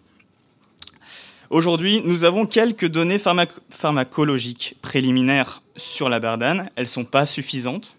Aujourd'hui, 1.52 2.02
nous 2.04 2.24
avons 2.24 2.48
quelques 2.48 2.88
données 2.88 3.20
pharmacologiques 3.20 4.76
préliminaires 4.82 5.62
sur 5.76 6.10
la 6.10 6.20
bardane. 6.20 6.72
Elles 6.76 6.88
sont 6.88 7.06
pas 7.06 7.28
suffisantes. 7.28 7.96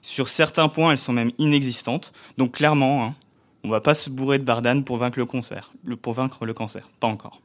Sur 0.00 0.28
certains 0.28 0.68
points, 0.68 0.92
elles 0.92 0.98
sont 0.98 1.12
même 1.12 1.30
inexistantes. 1.36 2.12
Donc 2.38 2.52
clairement, 2.52 3.04
hein, 3.04 3.14
on 3.62 3.68
va 3.68 3.82
pas 3.82 3.92
se 3.92 4.08
bourrer 4.08 4.38
de 4.38 4.44
bardane 4.44 4.84
pour 4.84 4.96
vaincre 4.96 5.18
le 5.18 5.26
cancer. 5.26 5.72
pour 6.00 6.14
vaincre 6.14 6.46
le 6.46 6.54
cancer, 6.54 6.88
pas 6.98 7.06
encore, 7.06 7.40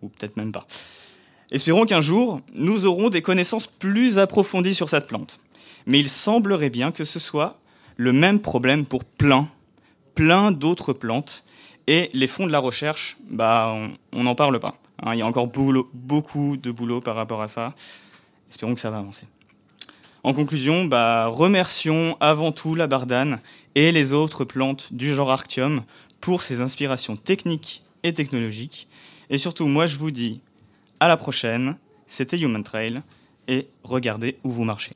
ou 0.00 0.08
peut-être 0.08 0.38
même 0.38 0.52
pas. 0.52 0.66
Espérons 1.52 1.84
qu'un 1.84 2.00
jour, 2.00 2.40
nous 2.54 2.86
aurons 2.86 3.10
des 3.10 3.20
connaissances 3.20 3.66
plus 3.66 4.18
approfondies 4.18 4.74
sur 4.74 4.88
cette 4.88 5.06
plante. 5.06 5.38
Mais 5.84 6.00
il 6.00 6.08
semblerait 6.08 6.70
bien 6.70 6.92
que 6.92 7.04
ce 7.04 7.18
soit 7.18 7.58
le 7.98 8.14
même 8.14 8.40
problème 8.40 8.86
pour 8.86 9.04
plein, 9.04 9.50
plein 10.14 10.50
d'autres 10.50 10.94
plantes, 10.94 11.44
Et 11.88 12.08
les 12.14 12.28
fonds 12.28 12.46
de 12.46 12.52
la 12.52 12.60
recherche, 12.60 13.16
bah, 13.28 13.76
on 14.12 14.22
n'en 14.22 14.36
parle 14.36 14.60
pas. 14.60 14.78
Hein. 15.02 15.14
il 15.14 15.18
y 15.18 15.22
a 15.22 15.26
encore 15.26 15.48
beaucoup 15.48 16.56
de 16.56 16.70
boulot 16.70 17.00
par 17.00 17.16
rapport 17.16 17.42
à 17.42 17.48
ça. 17.48 17.74
Espérons 18.48 18.74
que 18.74 18.80
ça 18.80 18.90
va 18.90 18.98
avancer. 18.98 19.26
En 20.22 20.32
conclusion, 20.32 20.84
bah, 20.84 21.26
remercions 21.26 22.16
avant 22.20 22.52
tout 22.52 22.76
la 22.76 22.86
bardane 22.86 23.40
et 23.74 23.90
les 23.90 24.12
autres 24.12 24.44
plantes 24.44 24.92
du 24.92 25.12
genre 25.12 25.32
Arctium 25.32 25.82
pour 26.20 26.40
ces 26.40 26.60
inspirations 26.60 27.16
techniques 27.16 27.82
et 28.04 28.14
technologiques. 28.14 28.86
Et 29.28 29.36
surtout, 29.36 29.66
moi 29.66 29.86
je 29.86 29.96
vous 29.96 30.12
dis 30.12 30.40
à 31.02 31.08
la 31.08 31.16
prochaine. 31.16 31.78
C'était 32.06 32.38
Human 32.38 32.62
Trail 32.62 33.02
et 33.48 33.68
regardez 33.82 34.38
où 34.44 34.50
vous 34.50 34.62
marchez. 34.62 34.92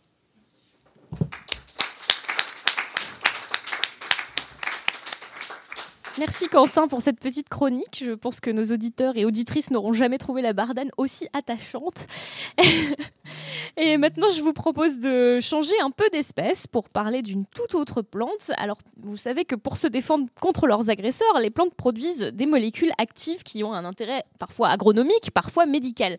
Merci 6.18 6.48
Quentin 6.48 6.88
pour 6.88 7.02
cette 7.02 7.20
petite 7.20 7.50
chronique. 7.50 8.02
Je 8.02 8.12
pense 8.12 8.40
que 8.40 8.50
nos 8.50 8.64
auditeurs 8.64 9.18
et 9.18 9.26
auditrices 9.26 9.70
n'auront 9.70 9.92
jamais 9.92 10.16
trouvé 10.16 10.40
la 10.40 10.54
bardane 10.54 10.90
aussi 10.96 11.28
attachante. 11.34 12.06
et 13.76 13.98
maintenant, 13.98 14.30
je 14.30 14.40
vous 14.40 14.54
propose 14.54 14.98
de 14.98 15.40
changer 15.40 15.78
un 15.82 15.90
peu 15.90 16.08
d'espèce 16.10 16.66
pour 16.66 16.88
parler 16.88 17.20
d'une 17.20 17.44
toute 17.44 17.74
autre 17.74 18.00
plante. 18.00 18.50
Alors, 18.56 18.78
vous 18.96 19.18
savez 19.18 19.44
que 19.44 19.56
pour 19.56 19.76
se 19.76 19.88
défendre 19.88 20.26
contre 20.40 20.66
leurs 20.66 20.88
agresseurs, 20.88 21.38
les 21.38 21.50
plantes 21.50 21.74
produisent 21.74 22.30
des 22.32 22.46
molécules 22.46 22.92
actives 22.96 23.42
qui 23.42 23.62
ont 23.62 23.74
un 23.74 23.84
intérêt 23.84 24.24
parfois 24.38 24.68
agronomique, 24.68 25.32
parfois 25.34 25.66
médical. 25.66 26.16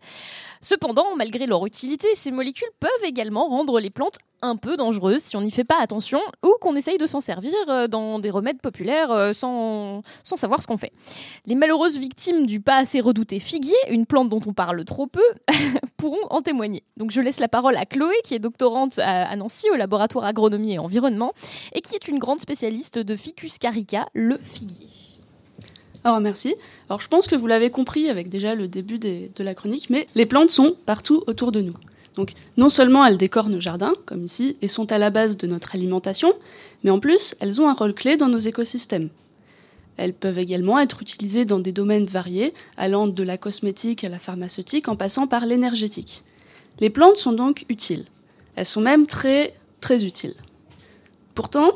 Cependant, 0.60 1.16
malgré 1.16 1.46
leur 1.46 1.66
utilité, 1.66 2.06
ces 2.14 2.30
molécules 2.30 2.70
peuvent 2.78 3.04
également 3.04 3.48
rendre 3.48 3.80
les 3.80 3.90
plantes 3.90 4.18
un 4.42 4.56
peu 4.56 4.76
dangereuse 4.76 5.20
si 5.20 5.36
on 5.36 5.42
n'y 5.42 5.50
fait 5.50 5.64
pas 5.64 5.80
attention 5.80 6.20
ou 6.44 6.54
qu'on 6.60 6.76
essaye 6.76 6.98
de 6.98 7.06
s'en 7.06 7.20
servir 7.20 7.52
euh, 7.68 7.88
dans 7.88 8.18
des 8.18 8.30
remèdes 8.30 8.60
populaires 8.60 9.10
euh, 9.10 9.32
sans, 9.32 10.02
sans 10.24 10.36
savoir 10.36 10.62
ce 10.62 10.66
qu'on 10.66 10.78
fait. 10.78 10.92
Les 11.46 11.54
malheureuses 11.54 11.98
victimes 11.98 12.46
du 12.46 12.60
pas 12.60 12.76
assez 12.76 13.00
redouté 13.00 13.38
figuier, 13.38 13.76
une 13.90 14.06
plante 14.06 14.28
dont 14.28 14.40
on 14.46 14.52
parle 14.52 14.84
trop 14.84 15.06
peu, 15.06 15.22
pourront 15.96 16.26
en 16.30 16.42
témoigner. 16.42 16.82
Donc 16.96 17.10
je 17.10 17.20
laisse 17.20 17.40
la 17.40 17.48
parole 17.48 17.76
à 17.76 17.86
Chloé 17.86 18.14
qui 18.24 18.34
est 18.34 18.38
doctorante 18.38 18.98
à 18.98 19.34
Nancy 19.36 19.68
au 19.70 19.76
laboratoire 19.76 20.24
agronomie 20.24 20.74
et 20.74 20.78
environnement 20.78 21.32
et 21.72 21.80
qui 21.80 21.94
est 21.94 22.08
une 22.08 22.18
grande 22.18 22.40
spécialiste 22.40 22.98
de 22.98 23.16
Ficus 23.16 23.58
carica, 23.58 24.08
le 24.14 24.38
figuier. 24.38 24.88
Alors 26.04 26.20
merci. 26.20 26.54
Alors 26.88 27.00
je 27.00 27.08
pense 27.08 27.26
que 27.26 27.34
vous 27.34 27.46
l'avez 27.46 27.70
compris 27.70 28.08
avec 28.08 28.30
déjà 28.30 28.54
le 28.54 28.68
début 28.68 28.98
de 28.98 29.42
la 29.42 29.54
chronique, 29.54 29.90
mais 29.90 30.06
les 30.14 30.26
plantes 30.26 30.50
sont 30.50 30.76
partout 30.86 31.22
autour 31.26 31.52
de 31.52 31.60
nous. 31.60 31.74
Donc 32.18 32.32
non 32.56 32.68
seulement 32.68 33.06
elles 33.06 33.16
décorent 33.16 33.48
nos 33.48 33.60
jardins, 33.60 33.92
comme 34.04 34.24
ici, 34.24 34.56
et 34.60 34.66
sont 34.66 34.90
à 34.90 34.98
la 34.98 35.10
base 35.10 35.36
de 35.36 35.46
notre 35.46 35.76
alimentation, 35.76 36.34
mais 36.82 36.90
en 36.90 36.98
plus 36.98 37.36
elles 37.38 37.60
ont 37.60 37.68
un 37.68 37.74
rôle 37.74 37.94
clé 37.94 38.16
dans 38.16 38.26
nos 38.26 38.38
écosystèmes. 38.38 39.08
Elles 39.96 40.14
peuvent 40.14 40.40
également 40.40 40.80
être 40.80 41.00
utilisées 41.00 41.44
dans 41.44 41.60
des 41.60 41.70
domaines 41.70 42.06
variés, 42.06 42.54
allant 42.76 43.06
de 43.06 43.22
la 43.22 43.38
cosmétique 43.38 44.02
à 44.02 44.08
la 44.08 44.18
pharmaceutique 44.18 44.88
en 44.88 44.96
passant 44.96 45.28
par 45.28 45.46
l'énergétique. 45.46 46.24
Les 46.80 46.90
plantes 46.90 47.18
sont 47.18 47.32
donc 47.32 47.64
utiles. 47.68 48.06
Elles 48.56 48.66
sont 48.66 48.80
même 48.80 49.06
très 49.06 49.54
très 49.80 50.04
utiles. 50.04 50.34
Pourtant, 51.36 51.70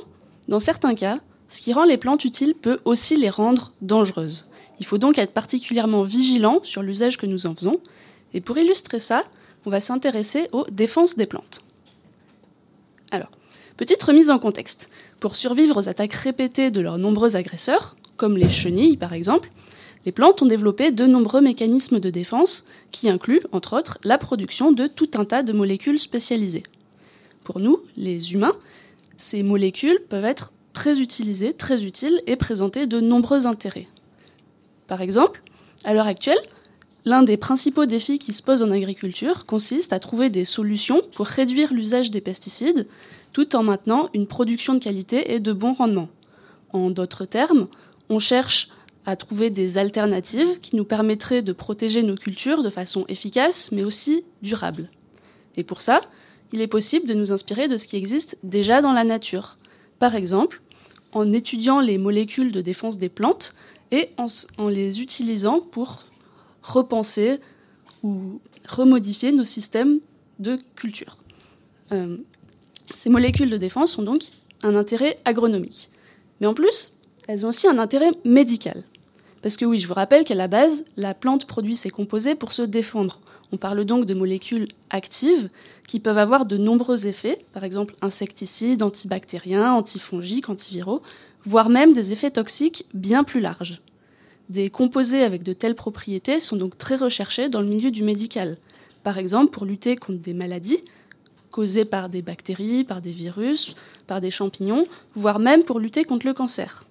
dans 0.49 0.59
certains 0.59 0.97
cas, 0.97 1.21
ce 1.49 1.61
qui 1.61 1.73
rend 1.73 1.85
les 1.85 1.99
plantes 1.99 2.25
utiles 2.25 2.57
peut 2.57 2.81
aussi 2.85 3.17
les 3.17 3.31
rendre 3.31 3.73
dangereuses. 3.81 4.47
Il 4.81 4.87
faut 4.87 4.99
donc 4.99 5.19
être 5.19 5.35
particulièrement 5.35 6.03
vigilant 6.03 6.59
sur 6.65 6.83
l'usage 6.83 7.17
que 7.17 7.27
nous 7.27 7.47
en 7.47 7.55
faisons. 7.55 7.79
Et 8.35 8.41
pour 8.41 8.59
illustrer 8.59 8.99
ça, 8.99 9.23
on 9.66 9.70
va 9.70 9.81
s'intéresser 9.81 10.48
aux 10.53 10.66
défenses 10.70 11.16
des 11.16 11.27
plantes. 11.27 11.62
Alors, 13.11 13.31
petite 13.77 14.03
remise 14.03 14.31
en 14.31 14.38
contexte. 14.38 14.88
Pour 15.20 15.37
survivre 15.37 15.79
aux 15.79 15.88
attaques 15.88 16.14
répétées 16.14 16.70
de 16.70 16.81
leurs 16.81 16.98
nombreux 16.98 17.37
agresseurs, 17.37 17.96
comme 18.16 18.37
les 18.37 18.51
chenilles 18.51 18.96
par 18.96 19.12
exemple, 19.12 19.51
les 20.05 20.12
plantes 20.12 20.42
ont 20.42 20.46
développé 20.46 20.90
de 20.90 21.07
nombreux 21.07 21.40
mécanismes 21.40 22.01
de 22.01 22.11
défense 22.11 22.64
qui 22.90 23.09
incluent, 23.09 23.42
entre 23.53 23.77
autres, 23.79 23.98
la 24.03 24.18
production 24.18 24.72
de 24.72 24.87
tout 24.87 25.11
un 25.14 25.25
tas 25.25 25.42
de 25.42 25.53
molécules 25.53 25.98
spécialisées. 25.98 26.64
Pour 27.44 27.61
nous, 27.61 27.83
les 27.96 28.33
humains, 28.33 28.57
ces 29.16 29.42
molécules 29.42 30.01
peuvent 30.09 30.25
être 30.25 30.53
très 30.72 31.01
utilisées, 31.01 31.55
très 31.55 31.85
utiles 31.85 32.20
et 32.27 32.37
présenter 32.37 32.87
de 32.87 33.01
nombreux 33.01 33.46
intérêts. 33.46 33.87
Par 34.88 35.01
exemple, 35.03 35.42
à 35.85 35.94
l'heure 35.94 36.07
actuelle, 36.07 36.38
L'un 37.05 37.25
des 37.25 37.37
principaux 37.37 37.87
défis 37.87 38.19
qui 38.19 38.33
se 38.33 38.43
posent 38.43 38.62
en 38.62 38.71
agriculture 38.71 39.45
consiste 39.45 39.93
à 39.93 39.99
trouver 39.99 40.31
des 40.31 40.45
solutions 40.45 41.03
pour 41.15 41.27
réduire 41.27 41.73
l'usage 41.73 42.11
des 42.11 42.21
pesticides 42.21 42.87
tout 43.33 43.57
en 43.57 43.62
maintenant 43.62 44.09
une 44.15 44.27
production 44.27 44.75
de 44.75 44.79
qualité 44.79 45.35
et 45.35 45.41
de 45.41 45.53
bon 45.53 45.73
rendement. 45.73 46.09
En 46.73 46.91
d'autres 46.91 47.25
termes, 47.25 47.67
on 48.09 48.19
cherche 48.19 48.69
à 49.05 49.17
trouver 49.17 49.51
des 49.51 49.79
alternatives 49.79 50.61
qui 50.61 50.77
nous 50.77 50.85
permettraient 50.85 51.43
de 51.43 51.53
protéger 51.53 52.03
nos 52.03 52.15
cultures 52.15 52.62
de 52.62 52.71
façon 52.71 53.05
efficace 53.09 53.73
mais 53.73 53.83
aussi 53.83 54.23
durable. 54.43 54.88
Et 55.57 55.65
pour 55.65 55.81
ça, 55.81 56.03
il 56.53 56.61
est 56.61 56.69
possible 56.69 57.09
de 57.09 57.15
nous 57.15 57.33
inspirer 57.33 57.67
de 57.67 57.77
ce 57.77 57.88
qui 57.88 57.97
existe 57.97 58.38
déjà 58.43 58.81
dans 58.81 58.93
la 58.93 59.05
nature. 59.05 59.57
Par 59.99 60.15
exemple, 60.15 60.62
en 61.12 61.33
étudiant 61.33 61.81
les 61.81 61.99
molécules 61.99 62.53
de 62.53 62.61
défense 62.61 62.99
des 62.99 63.09
plantes 63.09 63.55
et 63.91 64.11
en, 64.17 64.69
les 64.69 65.01
utilisant 65.03 65.61
pour 65.61 66.05
repenser 66.62 67.40
ou 68.03 68.40
remodifier 68.68 69.33
nos 69.33 69.44
systèmes 69.44 70.01
de 70.38 70.59
culture. 70.77 71.18
Euh, 71.92 72.16
ces 72.94 73.11
molécules 73.11 73.51
de 73.51 73.57
défense 73.57 73.98
ont 73.98 74.03
donc 74.03 74.22
un 74.62 74.75
intérêt 74.75 75.18
agronomique. 75.25 75.90
Mais 76.40 76.46
en 76.46 76.55
plus, 76.55 76.92
elles 77.29 77.46
ont 77.46 77.51
aussi 77.51 77.68
un 77.68 77.79
intérêt 77.79 78.11
médical. 78.25 78.85
Parce 79.42 79.57
que 79.57 79.64
oui, 79.64 79.79
je 79.79 79.88
vous 79.88 79.94
rappelle 79.94 80.25
qu'à 80.25 80.35
la 80.35 80.48
base, 80.48 80.85
la 80.96 81.14
plante 81.14 81.46
produit 81.46 81.77
ses 81.77 81.90
composés 81.90 82.35
pour 82.35 82.53
se 82.53 82.62
défendre. 82.62 83.20
On 83.53 83.57
parle 83.57 83.85
donc 83.85 84.07
de 84.07 84.14
molécules 84.14 84.68
actives 84.90 85.48
qui 85.87 86.01
peuvent 86.01 86.18
avoir 86.18 86.46
de 86.46 86.57
nombreux 86.57 87.07
effets, 87.07 87.44
par 87.53 87.64
exemple 87.64 87.94
insecticides, 88.01 88.83
antibactériens, 88.83 89.72
antifongiques, 89.72 90.48
antiviraux, 90.48 91.03
voire 91.44 91.68
même 91.68 91.92
des 91.92 92.12
effets 92.12 92.31
toxiques 92.31 92.87
bien 92.94 93.25
plus 93.25 93.40
larges. 93.40 93.83
Des 94.49 94.71
composés 94.71 95.23
avec 95.23 95.43
de 95.43 95.53
telles 95.53 95.75
propriétés 95.75 96.41
sont 96.41 96.57
donc 96.57 96.77
très 96.77 96.97
recherchés 96.97 97.49
dans 97.49 97.61
le 97.61 97.69
milieu 97.69 97.91
du 97.91 98.03
médical. 98.03 98.59
Par 99.03 99.19
exemple, 99.19 99.51
pour 99.51 99.65
lutter 99.65 99.97
contre 99.97 100.21
des 100.21 100.35
maladies 100.35 100.85
causées 101.51 101.85
par 101.85 102.09
des 102.09 102.23
bactéries, 102.23 102.83
par 102.83 103.01
des 103.01 103.13
virus, 103.13 103.75
par 104.07 104.21
des 104.21 104.31
champignons, 104.31 104.87
voire 105.15 105.39
même 105.39 105.65
pour 105.65 105.79
lutter 105.79 106.05
contre 106.05 106.27
le 106.27 106.35
cancer. 106.35 106.85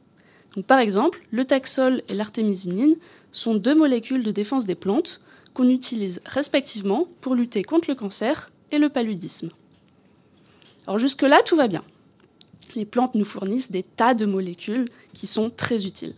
Par 0.67 0.79
exemple, 0.79 1.21
le 1.31 1.45
taxol 1.45 2.03
et 2.09 2.13
l'artémisinine 2.13 2.95
sont 3.31 3.55
deux 3.55 3.75
molécules 3.75 4.23
de 4.23 4.31
défense 4.31 4.65
des 4.65 4.75
plantes 4.75 5.21
qu'on 5.53 5.69
utilise 5.69 6.21
respectivement 6.25 7.07
pour 7.21 7.35
lutter 7.35 7.63
contre 7.63 7.89
le 7.89 7.95
cancer 7.95 8.51
et 8.71 8.77
le 8.77 8.89
paludisme. 8.89 9.49
Alors 10.87 10.99
jusque-là, 10.99 11.41
tout 11.43 11.55
va 11.55 11.67
bien. 11.67 11.83
Les 12.75 12.85
plantes 12.85 13.15
nous 13.15 13.25
fournissent 13.25 13.71
des 13.71 13.83
tas 13.83 14.13
de 14.13 14.25
molécules 14.25 14.87
qui 15.13 15.27
sont 15.27 15.49
très 15.49 15.85
utiles. 15.85 16.13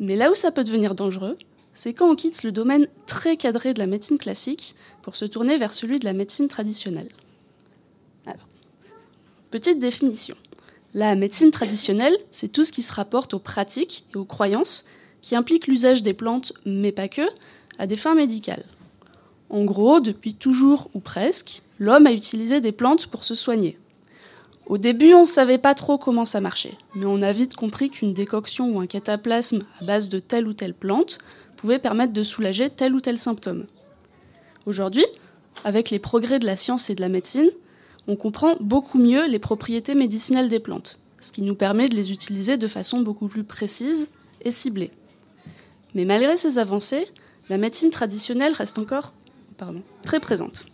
Mais 0.00 0.16
là 0.16 0.30
où 0.30 0.34
ça 0.34 0.50
peut 0.50 0.64
devenir 0.64 0.94
dangereux, 0.94 1.36
c'est 1.74 1.94
quand 1.94 2.10
on 2.10 2.14
quitte 2.14 2.42
le 2.42 2.52
domaine 2.52 2.88
très 3.06 3.36
cadré 3.36 3.74
de 3.74 3.78
la 3.78 3.86
médecine 3.86 4.18
classique 4.18 4.74
pour 5.02 5.16
se 5.16 5.24
tourner 5.24 5.58
vers 5.58 5.72
celui 5.72 5.98
de 5.98 6.04
la 6.04 6.12
médecine 6.12 6.48
traditionnelle. 6.48 7.08
Alors, 8.26 8.48
petite 9.50 9.78
définition. 9.78 10.36
La 10.94 11.14
médecine 11.14 11.50
traditionnelle, 11.50 12.16
c'est 12.30 12.52
tout 12.52 12.64
ce 12.64 12.72
qui 12.72 12.82
se 12.82 12.92
rapporte 12.92 13.32
aux 13.32 13.38
pratiques 13.38 14.04
et 14.14 14.18
aux 14.18 14.26
croyances 14.26 14.84
qui 15.22 15.36
impliquent 15.36 15.66
l'usage 15.66 16.02
des 16.02 16.12
plantes, 16.12 16.52
mais 16.66 16.92
pas 16.92 17.08
que, 17.08 17.22
à 17.78 17.86
des 17.86 17.96
fins 17.96 18.14
médicales. 18.14 18.64
En 19.48 19.64
gros, 19.64 20.00
depuis 20.00 20.34
toujours 20.34 20.90
ou 20.94 21.00
presque, 21.00 21.62
l'homme 21.78 22.06
a 22.06 22.12
utilisé 22.12 22.60
des 22.60 22.72
plantes 22.72 23.06
pour 23.06 23.24
se 23.24 23.34
soigner. 23.34 23.78
Au 24.72 24.78
début, 24.78 25.12
on 25.12 25.20
ne 25.20 25.26
savait 25.26 25.58
pas 25.58 25.74
trop 25.74 25.98
comment 25.98 26.24
ça 26.24 26.40
marchait, 26.40 26.78
mais 26.94 27.04
on 27.04 27.20
a 27.20 27.30
vite 27.32 27.54
compris 27.56 27.90
qu'une 27.90 28.14
décoction 28.14 28.74
ou 28.74 28.80
un 28.80 28.86
cataplasme 28.86 29.66
à 29.78 29.84
base 29.84 30.08
de 30.08 30.18
telle 30.18 30.48
ou 30.48 30.54
telle 30.54 30.72
plante 30.72 31.18
pouvait 31.58 31.78
permettre 31.78 32.14
de 32.14 32.22
soulager 32.22 32.70
tel 32.70 32.94
ou 32.94 33.02
tel 33.02 33.18
symptôme. 33.18 33.66
Aujourd'hui, 34.64 35.04
avec 35.64 35.90
les 35.90 35.98
progrès 35.98 36.38
de 36.38 36.46
la 36.46 36.56
science 36.56 36.88
et 36.88 36.94
de 36.94 37.02
la 37.02 37.10
médecine, 37.10 37.50
on 38.08 38.16
comprend 38.16 38.56
beaucoup 38.60 38.96
mieux 38.96 39.26
les 39.26 39.38
propriétés 39.38 39.94
médicinales 39.94 40.48
des 40.48 40.58
plantes, 40.58 40.98
ce 41.20 41.32
qui 41.32 41.42
nous 41.42 41.54
permet 41.54 41.90
de 41.90 41.94
les 41.94 42.10
utiliser 42.10 42.56
de 42.56 42.66
façon 42.66 43.00
beaucoup 43.00 43.28
plus 43.28 43.44
précise 43.44 44.08
et 44.40 44.50
ciblée. 44.50 44.90
Mais 45.94 46.06
malgré 46.06 46.34
ces 46.34 46.56
avancées, 46.56 47.08
la 47.50 47.58
médecine 47.58 47.90
traditionnelle 47.90 48.54
reste 48.54 48.78
encore 48.78 49.12
très 50.02 50.18
présente. 50.18 50.64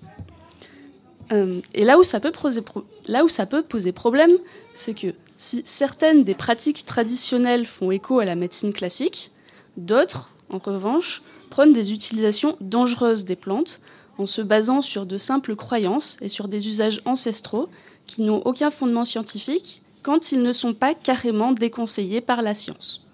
Euh, 1.33 1.61
et 1.75 1.85
là 1.85 1.99
où, 1.99 2.03
ça 2.03 2.21
peut 2.21 2.33
poser 2.33 2.63
là 3.07 3.25
où 3.25 3.29
ça 3.29 3.47
peut 3.47 3.63
poser 3.63 3.93
problème, 3.93 4.33
c'est 4.73 4.95
que 4.95 5.15
si 5.37 5.63
certaines 5.65 6.25
des 6.25 6.35
pratiques 6.35 6.85
traditionnelles 6.85 7.67
font 7.67 7.91
écho 7.91 8.19
à 8.19 8.25
la 8.25 8.35
médecine 8.35 8.73
classique, 8.73 9.31
d'autres, 9.77 10.31
en 10.51 10.59
revanche, 10.59 11.23
prennent 11.51 11.73
des 11.73 11.93
utilisations 11.93 12.57
dangereuses 12.61 13.25
des 13.25 13.37
plantes 13.37 13.81
en 14.19 14.27
se 14.27 14.43
basant 14.43 14.83
sur 14.83 15.07
de 15.07 15.17
simples 15.17 15.55
croyances 15.55 16.17
et 16.21 16.29
sur 16.29 16.49
des 16.49 16.69
usages 16.69 17.01
ancestraux 17.05 17.69
qui 18.07 18.23
n'ont 18.23 18.43
aucun 18.45 18.71
fondement 18.71 19.05
scientifique 19.05 19.83
quand 20.03 20.33
ils 20.33 20.43
ne 20.43 20.53
sont 20.53 20.75
pas 20.75 20.95
carrément 20.95 21.53
déconseillés 21.53 22.21
par 22.21 22.43
la 22.43 22.55
science. 22.55 23.07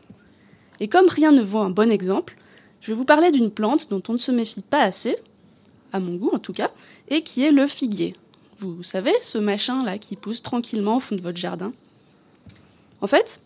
Et 0.81 0.89
comme 0.89 1.09
rien 1.09 1.33
ne 1.33 1.43
vaut 1.43 1.61
un 1.61 1.71
bon 1.71 1.91
exemple, 1.91 2.37
je 2.81 2.93
vais 2.93 2.97
vous 2.97 3.05
parler 3.05 3.31
d'une 3.31 3.51
plante 3.51 3.91
dont 3.91 4.03
on 4.09 4.15
ne 4.15 4.19
se 4.19 4.33
méfie 4.33 4.63
pas 4.63 4.81
assez, 4.81 5.17
à 5.95 6.01
mon 6.01 6.17
goût 6.17 6.31
en 6.35 6.39
tout 6.39 6.53
cas, 6.53 6.71
et 7.09 7.23
qui 7.23 7.45
est 7.45 7.53
le 7.53 7.67
figuier. 7.67 8.17
Vous 8.59 8.83
savez, 8.83 9.13
ce 9.23 9.39
machin-là 9.39 9.97
qui 9.99 10.17
pousse 10.17 10.43
tranquillement 10.43 10.97
au 10.97 11.01
fond 11.01 11.15
de 11.15 11.23
votre 11.23 11.39
jardin. 11.39 11.73
En 13.01 13.07
fait, 13.07 13.41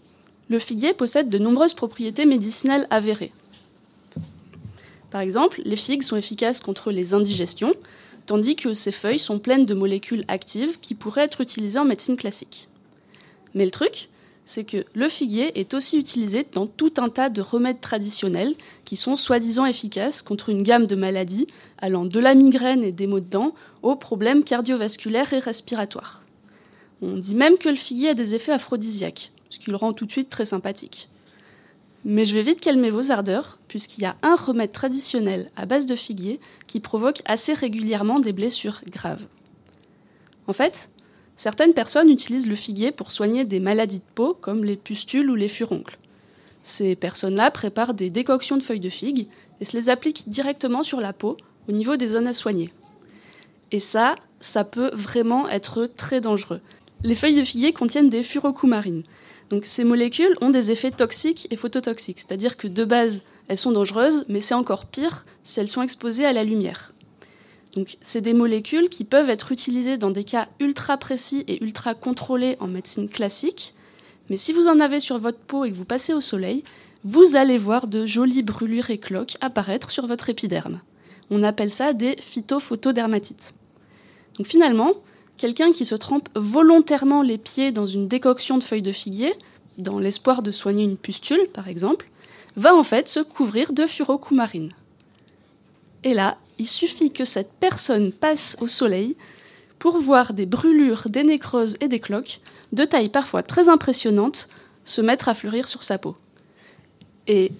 le 0.49 0.59
figuier 0.59 0.95
possède 0.95 1.29
de 1.29 1.39
nombreuses 1.39 1.75
propriétés 1.75 2.25
médicinales 2.25 2.87
avérées. 2.91 3.33
Par 5.11 5.21
exemple, 5.21 5.61
les 5.65 5.77
figues 5.77 6.03
sont 6.03 6.17
efficaces 6.17 6.61
contre 6.61 6.91
les 6.91 7.13
indigestions, 7.15 7.75
tandis 8.27 8.57
que 8.57 8.75
ses 8.75 8.93
feuilles 8.93 9.19
sont 9.19 9.39
pleines 9.39 9.67
de 9.67 9.75
molécules 9.75 10.25
actives 10.29 10.81
qui 10.81 10.95
pourraient 10.95 11.25
être 11.25 11.43
utilisées 11.43 11.79
en 11.79 11.85
médecine 11.85 12.17
classique. 12.17 12.69
Mais 13.55 13.65
le 13.65 13.71
truc, 13.71 14.09
c'est 14.49 14.65
que 14.65 14.87
le 14.95 15.11
figuier 15.11 15.61
est 15.61 15.75
aussi 15.75 15.99
utilisé 15.99 16.47
dans 16.55 16.67
tout 16.67 16.95
un 16.97 17.11
tas 17.11 17.29
de 17.29 17.43
remèdes 17.43 17.83
traditionnels 17.83 18.55
qui 18.87 18.97
sont 18.97 19.15
soi-disant 19.15 19.67
efficaces 19.67 20.23
contre 20.23 20.49
une 20.49 20.63
gamme 20.63 20.87
de 20.87 20.97
maladies 20.97 21.47
allant 21.77 22.07
de 22.07 22.19
la 22.19 22.35
migraine 22.35 22.83
et 22.83 22.91
des 22.91 23.07
maux 23.07 23.21
de 23.21 23.29
dents 23.29 23.53
aux 23.83 23.95
problèmes 23.95 24.45
cardiovasculaires 24.45 25.35
et 25.35 25.39
respiratoires. 25.39 26.25
On 27.03 27.19
dit 27.19 27.35
même 27.35 27.59
que 27.59 27.69
le 27.69 27.77
figuier 27.77 28.09
a 28.09 28.15
des 28.15 28.35
effets 28.35 28.53
aphrodisiaques, 28.53 29.33
ce 29.51 29.59
qui 29.59 29.71
le 29.71 29.77
rend 29.77 29.93
tout 29.93 30.07
de 30.07 30.13
suite 30.13 30.31
très 30.31 30.47
sympathique. 30.47 31.11
Mais 32.07 32.25
je 32.25 32.33
vais 32.33 32.43
vite 32.43 32.63
calmer 32.63 32.91
vos 32.91 33.11
ardeurs, 33.11 33.59
puisqu'il 33.69 34.01
y 34.01 34.07
a 34.07 34.17
un 34.23 34.35
remède 34.35 34.73
traditionnel 34.73 35.51
à 35.57 35.67
base 35.67 35.85
de 35.85 35.95
figuier 35.95 36.41
qui 36.67 36.81
provoque 36.81 37.21
assez 37.27 37.53
régulièrement 37.53 38.19
des 38.19 38.33
blessures 38.33 38.81
graves. 38.91 39.27
En 40.47 40.55
fait, 40.55 40.89
certaines 41.39 41.73
personnes 41.73 42.11
utilisent 42.11 42.47
le 42.47 42.55
figuier 42.55 42.93
pour 42.93 43.11
soigner 43.11 43.47
des 43.47 43.61
maladies 43.61 44.01
de 44.01 44.15
peau 44.15 44.37
comme 44.39 44.65
les 44.65 44.77
pustules 44.77 45.31
ou 45.31 45.35
les 45.35 45.49
furoncles. 45.49 45.99
Ces 46.63 46.95
personnes-là 46.97 47.51
préparent 47.51 47.95
des 47.95 48.11
décoctions 48.11 48.59
de 48.59 48.63
feuilles 48.63 48.81
de 48.81 48.91
figue 48.91 49.27
et 49.61 49.65
se 49.65 49.75
les 49.75 49.89
appliquent 49.89 50.29
directement 50.29 50.83
sur 50.83 51.01
la 51.01 51.15
peau 51.15 51.39
au 51.67 51.73
niveau 51.73 51.97
des 51.97 52.09
zones 52.09 52.27
à 52.27 52.35
soigner. 52.35 52.71
Et 53.73 53.81
ça, 53.81 54.17
ça 54.41 54.65
peut 54.65 54.91
vraiment 54.93 55.49
être 55.49 55.87
très 55.87 56.21
dangereux. 56.21 56.61
Les 57.03 57.15
feuilles 57.15 57.39
de 57.39 57.45
figuier 57.45 57.73
contiennent 57.73 58.11
des 58.11 58.23
furocoumarines, 58.23 59.05
donc 59.51 59.65
ces 59.65 59.85
molécules 59.85 60.37
ont 60.41 60.51
des 60.51 60.71
effets 60.71 60.91
toxiques 60.91 61.47
et 61.51 61.57
phototoxiques, 61.57 62.19
c'est-à-dire 62.19 62.57
que 62.57 62.69
de 62.69 62.85
base, 62.85 63.23
elles 63.49 63.57
sont 63.57 63.73
dangereuses, 63.73 64.25
mais 64.29 64.41
c'est 64.41 64.55
encore 64.55 64.87
pire 64.87 65.25
si 65.43 65.61
elles 65.61 65.71
sont 65.71 65.83
exposées 65.83 66.27
à 66.27 66.33
la 66.33 66.45
lumière. 66.45 66.93
Donc 67.79 67.97
c'est 68.01 68.23
des 68.23 68.35
molécules 68.35 68.89
qui 68.89 69.05
peuvent 69.05 69.31
être 69.31 69.53
utilisées 69.53 69.99
dans 69.99 70.11
des 70.11 70.25
cas 70.25 70.49
ultra 70.59 70.97
précis 70.97 71.45
et 71.47 71.63
ultra 71.63 71.95
contrôlés 71.95 72.57
en 72.59 72.67
médecine 72.67 73.09
classique, 73.09 73.73
mais 74.29 74.37
si 74.37 74.53
vous 74.53 74.67
en 74.67 74.81
avez 74.81 74.99
sur 74.99 75.17
votre 75.21 75.39
peau 75.39 75.65
et 75.65 75.71
que 75.71 75.77
vous 75.77 75.85
passez 75.85 76.13
au 76.13 76.21
soleil, 76.21 76.65
vous 77.05 77.37
allez 77.37 77.57
voir 77.57 77.87
de 77.87 78.05
jolies 78.05 78.43
brûlures 78.43 78.91
et 78.91 78.99
cloques 78.99 79.37
apparaître 79.41 79.93
sur 79.93 80.09
votre 80.09 80.29
épiderme. 80.29 80.81
On 81.31 81.45
appelle 81.45 81.71
ça 81.71 81.93
des 81.93 82.17
phytophotodermatites. 82.19 83.55
Donc 84.39 84.49
finalement, 84.49 84.95
quelqu'un 85.37 85.71
qui 85.71 85.85
se 85.85 85.95
trempe 85.95 86.29
volontairement 86.35 87.23
les 87.23 87.39
pieds 87.39 87.71
dans 87.71 87.87
une 87.87 88.09
décoction 88.09 88.59
de 88.59 88.65
feuilles 88.65 88.83
de 88.83 88.91
figuier, 88.91 89.33
dans 89.77 90.01
l'espoir 90.01 90.43
de 90.43 90.51
soigner 90.51 90.83
une 90.83 90.97
pustule 90.97 91.47
par 91.55 91.69
exemple, 91.69 92.11
va 92.57 92.75
en 92.75 92.83
fait 92.83 93.07
se 93.07 93.21
couvrir 93.21 93.73
de 93.73 93.87
furocoumarine. 93.87 94.73
Et 96.03 96.15
là, 96.15 96.39
il 96.59 96.69
suffit 96.69 97.13
que 97.13 97.25
cette 97.25 97.53
personne 97.61 98.13
passe 98.13 98.57
au 98.61 98.67
soleil 98.67 99.17
pour 99.79 99.99
voir 99.99 100.33
des 100.33 100.47
brûlures, 100.47 101.09
des 101.09 101.25
nécroses 101.25 101.77
et 101.81 101.89
des 101.89 102.01
cloques, 102.01 102.41
de 102.73 102.85
taille 102.85 103.09
parfois 103.09 103.43
très 103.43 103.69
impressionnante, 103.69 104.49
se 104.85 105.01
mettre 105.01 105.29
à 105.29 105.35
fleurir 105.35 105.69
sur 105.69 105.83
sa 105.83 105.99
peau. 105.99 106.17
Et 107.27 107.53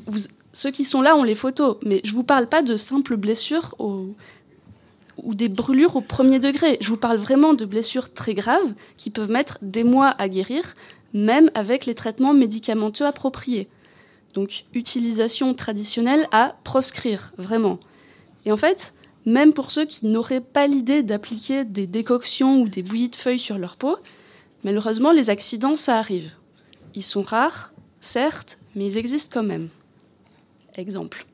ceux 0.53 0.71
qui 0.71 0.85
sont 0.85 1.03
là 1.03 1.17
ont 1.17 1.23
les 1.23 1.35
photos, 1.35 1.77
mais 1.85 2.01
je 2.05 2.11
ne 2.11 2.17
vous 2.17 2.25
parle 2.25 2.49
pas 2.49 2.63
de 2.63 2.77
simples 2.77 3.17
blessures 3.17 3.75
ou 3.79 5.35
des 5.35 5.49
brûlures 5.49 5.97
au 5.97 6.01
premier 6.01 6.41
degré. 6.41 6.79
Je 6.81 6.89
vous 6.89 6.97
parle 6.97 7.19
vraiment 7.19 7.55
de 7.55 7.65
blessures 7.65 8.13
très 8.13 8.35
graves 8.35 8.75
qui 8.97 9.11
peuvent 9.11 9.31
mettre 9.31 9.59
des 9.63 9.85
mois 9.85 10.15
à 10.19 10.29
guérir, 10.29 10.75
même 11.13 11.51
avec 11.55 11.87
les 11.87 11.95
traitements 11.95 12.35
médicamenteux 12.35 13.07
appropriés. 13.07 13.69
Donc 14.35 14.65
utilisation 14.75 15.55
traditionnelle 15.55 16.27
à 16.33 16.57
proscrire, 16.65 17.33
vraiment. 17.39 17.79
Et 18.49 18.53
en 18.53 18.57
fait, 18.57 18.95
même 19.27 19.53
pour 19.53 19.71
ceux 19.71 19.85
qui 19.85 20.07
n'auraient 20.07 20.41
pas 20.41 20.67
l'idée 20.67 21.03
d'appliquer 21.03 21.67
des 21.67 21.87
décoctions 21.87 22.63
ou 22.63 22.69
des 22.71 22.83
bouillies 22.83 23.11
de 23.11 23.15
feuilles 23.15 23.39
sur 23.39 23.59
leur 23.59 23.77
peau, 23.77 23.99
malheureusement 24.65 25.13
les 25.13 25.29
accidents, 25.29 25.77
ça 25.77 25.99
arrive. 25.99 26.33
Ils 26.95 27.05
sont 27.05 27.21
rares, 27.21 27.75
certes, 28.01 28.59
mais 28.75 28.87
ils 28.87 28.97
existent 28.97 29.29
quand 29.35 29.47
même. 29.47 29.69
Exemple. 30.77 31.27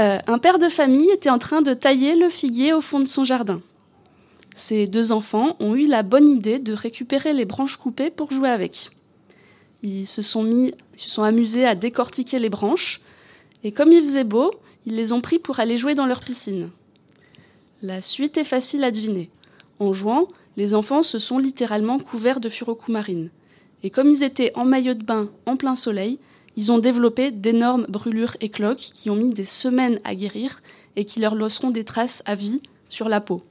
Euh, 0.00 0.18
un 0.26 0.38
père 0.38 0.58
de 0.58 0.68
famille 0.68 1.08
était 1.10 1.30
en 1.30 1.38
train 1.38 1.62
de 1.62 1.74
tailler 1.74 2.16
le 2.16 2.28
figuier 2.28 2.72
au 2.72 2.80
fond 2.80 2.98
de 2.98 3.06
son 3.06 3.22
jardin. 3.22 3.62
Ses 4.56 4.88
deux 4.88 5.12
enfants 5.12 5.54
ont 5.60 5.76
eu 5.76 5.86
la 5.86 6.02
bonne 6.02 6.28
idée 6.28 6.58
de 6.58 6.72
récupérer 6.72 7.34
les 7.34 7.44
branches 7.44 7.76
coupées 7.76 8.10
pour 8.10 8.32
jouer 8.32 8.48
avec. 8.48 8.90
Ils 9.84 10.08
se 10.08 10.22
sont 10.22 10.42
mis, 10.42 10.74
se 10.96 11.08
sont 11.08 11.22
amusés 11.22 11.66
à 11.66 11.76
décortiquer 11.76 12.40
les 12.40 12.50
branches, 12.50 13.00
et 13.62 13.70
comme 13.70 13.92
il 13.92 14.00
faisait 14.00 14.24
beau, 14.24 14.50
ils 14.86 14.96
les 14.96 15.12
ont 15.12 15.20
pris 15.20 15.38
pour 15.38 15.60
aller 15.60 15.78
jouer 15.78 15.94
dans 15.94 16.06
leur 16.06 16.20
piscine. 16.20 16.70
La 17.82 18.02
suite 18.02 18.36
est 18.36 18.44
facile 18.44 18.84
à 18.84 18.90
deviner. 18.90 19.30
En 19.78 19.92
jouant, 19.92 20.28
les 20.56 20.74
enfants 20.74 21.02
se 21.02 21.18
sont 21.18 21.38
littéralement 21.38 21.98
couverts 21.98 22.40
de 22.40 22.48
furocoumarine. 22.48 23.30
Et 23.82 23.90
comme 23.90 24.10
ils 24.10 24.24
étaient 24.24 24.52
en 24.56 24.64
maillot 24.64 24.94
de 24.94 25.04
bain 25.04 25.30
en 25.46 25.56
plein 25.56 25.76
soleil, 25.76 26.18
ils 26.56 26.72
ont 26.72 26.78
développé 26.78 27.30
d'énormes 27.30 27.86
brûlures 27.88 28.36
et 28.40 28.48
cloques 28.48 28.90
qui 28.92 29.10
ont 29.10 29.14
mis 29.14 29.30
des 29.30 29.44
semaines 29.44 30.00
à 30.02 30.16
guérir 30.16 30.60
et 30.96 31.04
qui 31.04 31.20
leur 31.20 31.36
laisseront 31.36 31.70
des 31.70 31.84
traces 31.84 32.22
à 32.26 32.34
vie 32.34 32.60
sur 32.88 33.08
la 33.08 33.20
peau. 33.20 33.42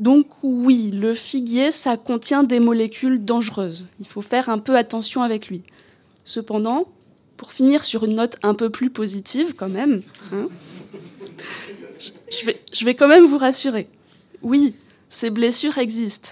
Donc 0.00 0.26
oui, 0.42 0.90
le 0.90 1.12
figuier, 1.14 1.70
ça 1.70 1.96
contient 1.96 2.42
des 2.42 2.60
molécules 2.60 3.22
dangereuses. 3.22 3.86
Il 4.00 4.06
faut 4.06 4.22
faire 4.22 4.48
un 4.48 4.58
peu 4.58 4.76
attention 4.76 5.22
avec 5.22 5.48
lui. 5.48 5.62
Cependant, 6.24 6.88
pour 7.36 7.52
finir 7.52 7.84
sur 7.84 8.04
une 8.04 8.14
note 8.14 8.36
un 8.42 8.54
peu 8.54 8.70
plus 8.70 8.90
positive 8.90 9.54
quand 9.54 9.68
même, 9.68 10.02
hein, 10.32 10.48
je, 12.30 12.46
vais, 12.46 12.60
je 12.72 12.84
vais 12.84 12.94
quand 12.94 13.08
même 13.08 13.26
vous 13.26 13.38
rassurer. 13.38 13.88
Oui, 14.42 14.74
ces 15.08 15.30
blessures 15.30 15.78
existent, 15.78 16.30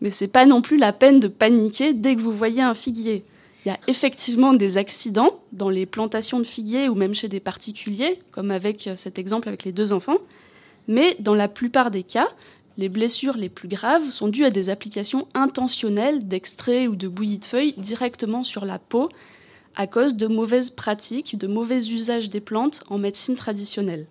mais 0.00 0.10
c'est 0.10 0.28
pas 0.28 0.46
non 0.46 0.62
plus 0.62 0.78
la 0.78 0.92
peine 0.92 1.20
de 1.20 1.28
paniquer 1.28 1.94
dès 1.94 2.16
que 2.16 2.20
vous 2.20 2.32
voyez 2.32 2.62
un 2.62 2.74
figuier. 2.74 3.24
Il 3.64 3.68
y 3.68 3.72
a 3.72 3.78
effectivement 3.86 4.54
des 4.54 4.76
accidents 4.76 5.40
dans 5.52 5.68
les 5.68 5.86
plantations 5.86 6.40
de 6.40 6.44
figuiers 6.44 6.88
ou 6.88 6.96
même 6.96 7.14
chez 7.14 7.28
des 7.28 7.38
particuliers, 7.38 8.20
comme 8.32 8.50
avec 8.50 8.88
euh, 8.88 8.96
cet 8.96 9.18
exemple 9.18 9.48
avec 9.48 9.64
les 9.64 9.72
deux 9.72 9.92
enfants. 9.92 10.18
Mais 10.88 11.16
dans 11.20 11.34
la 11.34 11.46
plupart 11.46 11.92
des 11.92 12.02
cas, 12.02 12.28
les 12.76 12.88
blessures 12.88 13.36
les 13.36 13.48
plus 13.48 13.68
graves 13.68 14.10
sont 14.10 14.28
dues 14.28 14.44
à 14.44 14.50
des 14.50 14.68
applications 14.68 15.28
intentionnelles 15.34 16.26
d'extrait 16.26 16.88
ou 16.88 16.96
de 16.96 17.06
bouillie 17.06 17.38
de 17.38 17.44
feuilles 17.44 17.74
directement 17.76 18.42
sur 18.42 18.64
la 18.64 18.80
peau 18.80 19.08
à 19.76 19.86
cause 19.86 20.14
de 20.14 20.26
mauvaises 20.26 20.70
pratiques, 20.70 21.38
de 21.38 21.46
mauvais 21.46 21.86
usages 21.88 22.30
des 22.30 22.40
plantes 22.40 22.82
en 22.88 22.98
médecine 22.98 23.36
traditionnelle. 23.36 24.06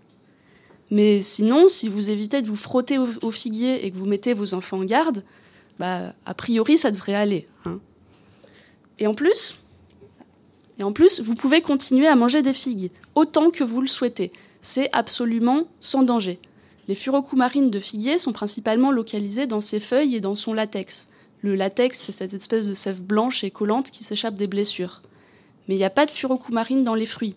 Mais 0.90 1.22
sinon, 1.22 1.70
si 1.70 1.88
vous 1.88 2.10
évitez 2.10 2.42
de 2.42 2.48
vous 2.48 2.56
frotter 2.56 2.98
au, 2.98 3.32
figuier 3.32 3.86
et 3.86 3.92
que 3.92 3.98
vous 3.98 4.06
mettez 4.06 4.34
vos 4.34 4.54
enfants 4.54 4.80
en 4.80 4.84
garde, 4.84 5.24
bah, 5.80 6.14
a 6.26 6.34
priori, 6.34 6.78
ça 6.78 6.92
devrait 6.92 7.16
aller. 7.16 7.48
Hein. 7.66 7.80
Et 9.00 9.08
en 9.08 9.14
plus, 9.14 9.56
vous 11.22 11.36
pouvez 11.36 11.62
continuer 11.62 12.08
à 12.08 12.16
manger 12.16 12.42
des 12.42 12.54
figues 12.54 12.92
autant 13.16 13.52
que 13.52 13.64
vous 13.64 13.82
le 13.82 13.88
souhaitez. 13.88 14.32
C'est 14.62 14.90
absolument 14.92 15.64
sans 15.80 16.04
danger. 16.04 16.40
Les 16.88 16.96
furocoumarines 16.96 17.72
de 17.72 17.80
figuier 17.80 18.18
sont 18.18 18.34
principalement 18.34 18.92
localisées 18.92 19.48
dans 19.48 19.62
ses 19.62 19.80
feuilles 19.80 20.16
et 20.16 20.22
dans 20.22 20.36
son 20.36 20.54
latex. 20.54 21.10
Le 21.42 21.56
latex, 21.56 22.00
c'est 22.00 22.12
cette 22.12 22.34
espèce 22.34 22.68
de 22.68 22.74
sève 22.74 23.02
blanche 23.02 23.44
et 23.44 23.52
collante 23.52 23.92
qui 23.92 24.04
s'échappe 24.04 24.36
des 24.36 24.48
blessures. 24.48 25.02
Mais 25.68 25.76
il 25.76 25.78
n'y 25.78 25.84
a 25.84 25.90
pas 25.90 26.06
de 26.06 26.12
furocoumarines 26.12 26.84
dans 26.84 26.96
les 26.96 27.06
fruits. 27.06 27.36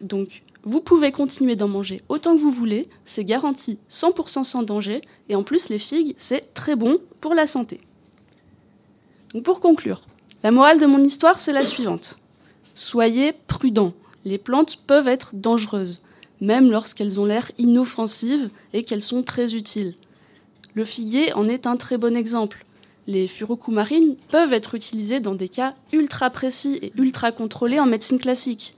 Donc, 0.00 0.42
vous 0.62 0.80
pouvez 0.80 1.12
continuer 1.12 1.56
d'en 1.56 1.68
manger 1.68 2.02
autant 2.08 2.34
que 2.34 2.40
vous 2.40 2.50
voulez, 2.50 2.88
c'est 3.04 3.24
garanti 3.24 3.78
100% 3.90 4.44
sans 4.44 4.62
danger, 4.62 5.02
et 5.28 5.36
en 5.36 5.42
plus, 5.42 5.68
les 5.68 5.78
figues, 5.78 6.14
c'est 6.16 6.54
très 6.54 6.76
bon 6.76 6.98
pour 7.20 7.34
la 7.34 7.46
santé. 7.46 7.80
Donc, 9.32 9.44
pour 9.44 9.60
conclure, 9.60 10.02
la 10.42 10.50
morale 10.50 10.78
de 10.78 10.86
mon 10.86 11.02
histoire, 11.02 11.40
c'est 11.40 11.52
la 11.52 11.62
suivante. 11.62 12.18
Soyez 12.74 13.32
prudents. 13.46 13.94
Les 14.24 14.38
plantes 14.38 14.76
peuvent 14.86 15.08
être 15.08 15.34
dangereuses, 15.34 16.02
même 16.40 16.70
lorsqu'elles 16.70 17.20
ont 17.20 17.24
l'air 17.24 17.50
inoffensives 17.58 18.50
et 18.72 18.84
qu'elles 18.84 19.02
sont 19.02 19.22
très 19.22 19.54
utiles. 19.54 19.94
Le 20.74 20.84
figuier 20.84 21.32
en 21.34 21.46
est 21.46 21.66
un 21.66 21.76
très 21.76 21.98
bon 21.98 22.16
exemple. 22.16 22.64
Les 23.06 23.28
furocoumarines 23.28 24.16
peuvent 24.30 24.52
être 24.52 24.74
utilisées 24.74 25.20
dans 25.20 25.34
des 25.34 25.48
cas 25.48 25.74
ultra 25.92 26.30
précis 26.30 26.78
et 26.80 26.92
ultra 26.96 27.32
contrôlés 27.32 27.80
en 27.80 27.86
médecine 27.86 28.18
classique. 28.18 28.74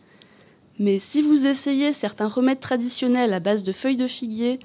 Mais 0.79 0.99
si 0.99 1.23
vous 1.23 1.47
essayez 1.47 1.93
certains 1.93 2.29
remèdes 2.29 2.61
traditionnels 2.61 3.33
à 3.33 3.41
base 3.41 3.63
de 3.63 3.73
feuilles 3.73 3.97
de 3.97 4.07
figuier, 4.07 4.59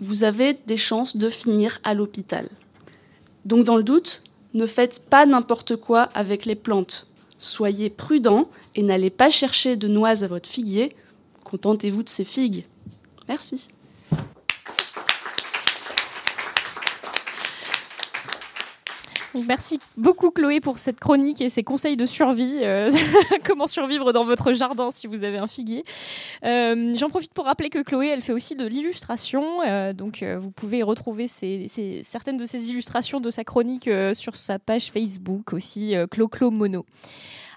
vous 0.00 0.24
avez 0.24 0.58
des 0.66 0.76
chances 0.76 1.16
de 1.16 1.28
finir 1.28 1.78
à 1.84 1.94
l'hôpital. 1.94 2.48
Donc 3.44 3.64
dans 3.64 3.76
le 3.76 3.82
doute, 3.82 4.22
ne 4.54 4.66
faites 4.66 5.04
pas 5.08 5.26
n'importe 5.26 5.76
quoi 5.76 6.02
avec 6.02 6.44
les 6.44 6.54
plantes. 6.54 7.06
Soyez 7.38 7.90
prudents 7.90 8.48
et 8.74 8.82
n'allez 8.82 9.10
pas 9.10 9.30
chercher 9.30 9.76
de 9.76 9.88
noix 9.88 10.22
à 10.24 10.26
votre 10.26 10.48
figuier. 10.48 10.96
Contentez-vous 11.44 12.02
de 12.02 12.08
ces 12.08 12.24
figues. 12.24 12.64
Merci. 13.28 13.68
Merci 19.34 19.78
beaucoup 19.96 20.30
Chloé 20.30 20.60
pour 20.60 20.78
cette 20.78 21.00
chronique 21.00 21.40
et 21.40 21.48
ces 21.48 21.62
conseils 21.62 21.96
de 21.96 22.06
survie. 22.06 22.58
euh, 22.62 22.90
comment 23.44 23.66
survivre 23.66 24.12
dans 24.12 24.24
votre 24.24 24.52
jardin 24.52 24.90
si 24.90 25.06
vous 25.06 25.24
avez 25.24 25.38
un 25.38 25.46
figuier. 25.46 25.84
Euh, 26.44 26.94
J'en 26.96 27.08
profite 27.08 27.32
pour 27.32 27.46
rappeler 27.46 27.70
que 27.70 27.82
Chloé, 27.82 28.08
elle 28.08 28.22
fait 28.22 28.32
aussi 28.32 28.56
de 28.56 28.66
l'illustration. 28.66 29.62
euh, 29.66 29.92
donc 29.92 30.22
vous 30.22 30.50
pouvez 30.50 30.82
retrouver 30.82 31.28
certaines 31.28 32.36
de 32.36 32.44
ces 32.44 32.70
illustrations 32.70 33.20
de 33.20 33.30
sa 33.30 33.44
chronique 33.44 33.88
sur 34.14 34.36
sa 34.36 34.58
page 34.58 34.90
Facebook 34.90 35.52
aussi, 35.52 35.94
Clo-Clo 36.10 36.50
Mono. 36.50 36.84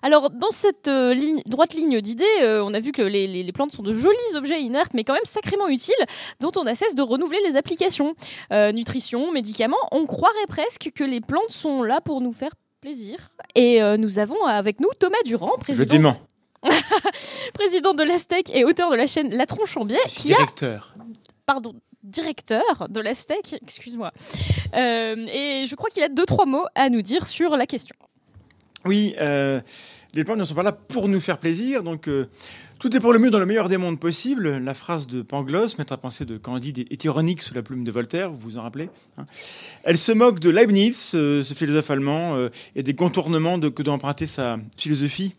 Alors, 0.05 0.29
dans 0.29 0.51
cette 0.51 0.87
euh, 0.87 1.13
ligne- 1.15 1.41
droite 1.47 1.73
ligne 1.73 1.99
d'idées, 1.99 2.23
euh, 2.41 2.63
on 2.63 2.73
a 2.75 2.79
vu 2.79 2.91
que 2.91 3.01
les, 3.01 3.25
les- 3.25 3.41
les 3.41 3.51
plantes 3.51 3.71
sont 3.71 3.81
de 3.81 3.91
jolis 3.91 4.35
objets 4.35 4.61
inertes, 4.61 4.91
mais 4.93 5.03
quand 5.03 5.13
même 5.13 5.25
sacrément 5.25 5.67
utiles, 5.67 5.95
dont 6.41 6.51
on 6.57 6.65
a 6.67 6.75
cesse 6.75 6.93
de 6.93 7.01
renouveler 7.01 7.39
les 7.47 7.55
applications. 7.57 8.13
Euh, 8.53 8.71
nutrition, 8.71 9.31
médicaments, 9.31 9.77
on 9.91 10.05
croirait 10.05 10.45
presque 10.47 10.91
que 10.93 11.03
les 11.03 11.21
plantes 11.21 11.49
sont 11.49 11.81
là 11.81 12.01
pour 12.01 12.21
nous 12.21 12.33
faire 12.33 12.51
plaisir. 12.81 13.31
Et 13.55 13.81
euh, 13.81 13.97
nous 13.97 14.19
avons 14.19 14.43
avec 14.45 14.79
nous 14.79 14.89
Thomas 14.99 15.17
Durand, 15.25 15.53
Je 15.57 15.63
président, 15.63 15.93
dément. 15.95 16.17
président 17.55 17.93
de 17.95 18.03
l'Astec 18.03 18.51
et 18.55 18.63
auteur 18.63 18.91
de 18.91 18.95
la 18.95 19.07
chaîne 19.07 19.31
La 19.35 19.45
Tronche 19.47 19.75
en 19.77 19.85
biais, 19.85 19.97
a, 20.05 20.07
directeur. 20.21 20.93
pardon, 21.47 21.73
directeur 22.03 22.87
de 22.89 22.99
l'Astec, 23.01 23.55
excuse-moi. 23.61 24.11
Euh, 24.75 25.15
et 25.33 25.65
je 25.67 25.75
crois 25.75 25.89
qu'il 25.89 26.03
a 26.03 26.09
deux, 26.09 26.25
trois 26.25 26.45
mots 26.45 26.65
à 26.75 26.89
nous 26.89 27.01
dire 27.01 27.25
sur 27.27 27.57
la 27.57 27.65
question. 27.65 27.95
Oui, 28.85 29.15
euh, 29.19 29.61
les 30.13 30.23
plantes 30.23 30.37
ne 30.37 30.45
sont 30.45 30.53
pas 30.53 30.61
là 30.61 30.71
pour 30.71 31.07
nous 31.07 31.19
faire 31.19 31.39
plaisir, 31.39 31.81
donc 31.81 32.07
euh, 32.07 32.27
tout 32.77 32.95
est 32.95 32.99
pour 32.99 33.13
le 33.13 33.19
mieux 33.19 33.31
dans 33.31 33.39
le 33.39 33.47
meilleur 33.47 33.67
des 33.67 33.77
mondes 33.77 33.99
possible. 33.99 34.57
La 34.57 34.75
phrase 34.75 35.07
de 35.07 35.23
Pangloss, 35.23 35.79
maître 35.79 35.93
à 35.93 35.97
penser 35.97 36.23
de 36.23 36.37
Candide, 36.37 36.85
est 36.91 37.03
ironique 37.03 37.41
sous 37.41 37.55
la 37.55 37.63
plume 37.63 37.83
de 37.83 37.91
Voltaire, 37.91 38.29
vous 38.29 38.37
vous 38.37 38.57
en 38.59 38.61
rappelez 38.61 38.89
hein. 39.17 39.25
Elle 39.83 39.97
se 39.97 40.11
moque 40.11 40.39
de 40.39 40.51
Leibniz, 40.51 41.13
euh, 41.15 41.41
ce 41.41 41.53
philosophe 41.55 41.89
allemand, 41.89 42.37
et 42.75 42.83
des 42.83 42.93
contournements 42.93 43.59
que 43.59 43.81
doit 43.81 43.93
emprunter 43.93 44.27
sa 44.27 44.59
philosophie 44.77 45.35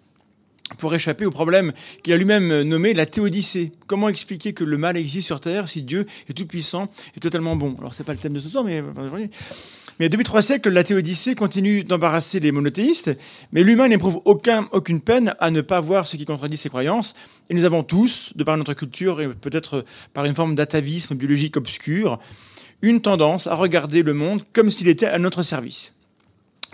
pour 0.79 0.95
échapper 0.95 1.25
au 1.27 1.31
problème 1.31 1.73
qu'il 2.03 2.13
a 2.13 2.17
lui-même 2.17 2.51
euh, 2.51 2.65
nommé 2.65 2.93
la 2.93 3.07
théodicée. 3.07 3.73
Comment 3.87 4.09
expliquer 4.09 4.53
que 4.53 4.65
le 4.65 4.77
mal 4.77 4.97
existe 4.97 5.27
sur 5.27 5.41
Terre 5.41 5.69
si 5.69 5.83
Dieu 5.83 6.07
est 6.29 6.33
tout 6.33 6.47
puissant 6.47 6.91
et 7.17 7.21
totalement 7.21 7.57
bon? 7.57 7.77
Alors 7.79 7.95
c'est 7.95 8.05
pas 8.05 8.13
le 8.13 8.19
thème 8.19 8.35
de 8.35 8.41
ce 8.41 8.49
soir, 8.49 8.65
mais 8.65 8.81
euh. 8.81 9.27
Mais 9.99 10.11
depuis 10.11 10.25
trois 10.25 10.43
siècles, 10.43 10.69
la 10.69 10.85
théodicée 10.85 11.35
continue 11.35 11.83
d'embarrasser 11.83 12.39
les 12.39 12.53
monothéistes, 12.53 13.17
mais 13.53 13.63
l'humain 13.63 13.89
n'éprouve 13.89 14.21
aucun, 14.27 14.69
aucune 14.73 15.01
peine 15.01 15.35
à 15.41 15.51
ne 15.51 15.63
pas 15.63 15.81
voir 15.81 16.07
ce 16.07 16.19
qui 16.19 16.27
contredit 16.27 16.59
ses 16.59 16.69
croyances. 16.69 17.15
Et 17.49 17.55
nous 17.55 17.65
avons 17.65 17.83
tous, 17.83 18.33
de 18.35 18.45
par 18.45 18.59
notre 18.59 18.75
culture 18.75 19.23
et 19.23 19.29
peut-être 19.29 19.87
par 20.13 20.27
une 20.27 20.35
forme 20.35 20.55
d'atavisme 20.55 21.15
biologique 21.15 21.57
obscur, 21.57 22.19
une 22.83 23.01
tendance 23.01 23.47
à 23.47 23.55
regarder 23.55 24.03
le 24.03 24.13
monde 24.13 24.43
comme 24.53 24.71
s'il 24.71 24.89
était 24.89 25.07
à 25.07 25.19
notre 25.19 25.43
service. 25.43 25.95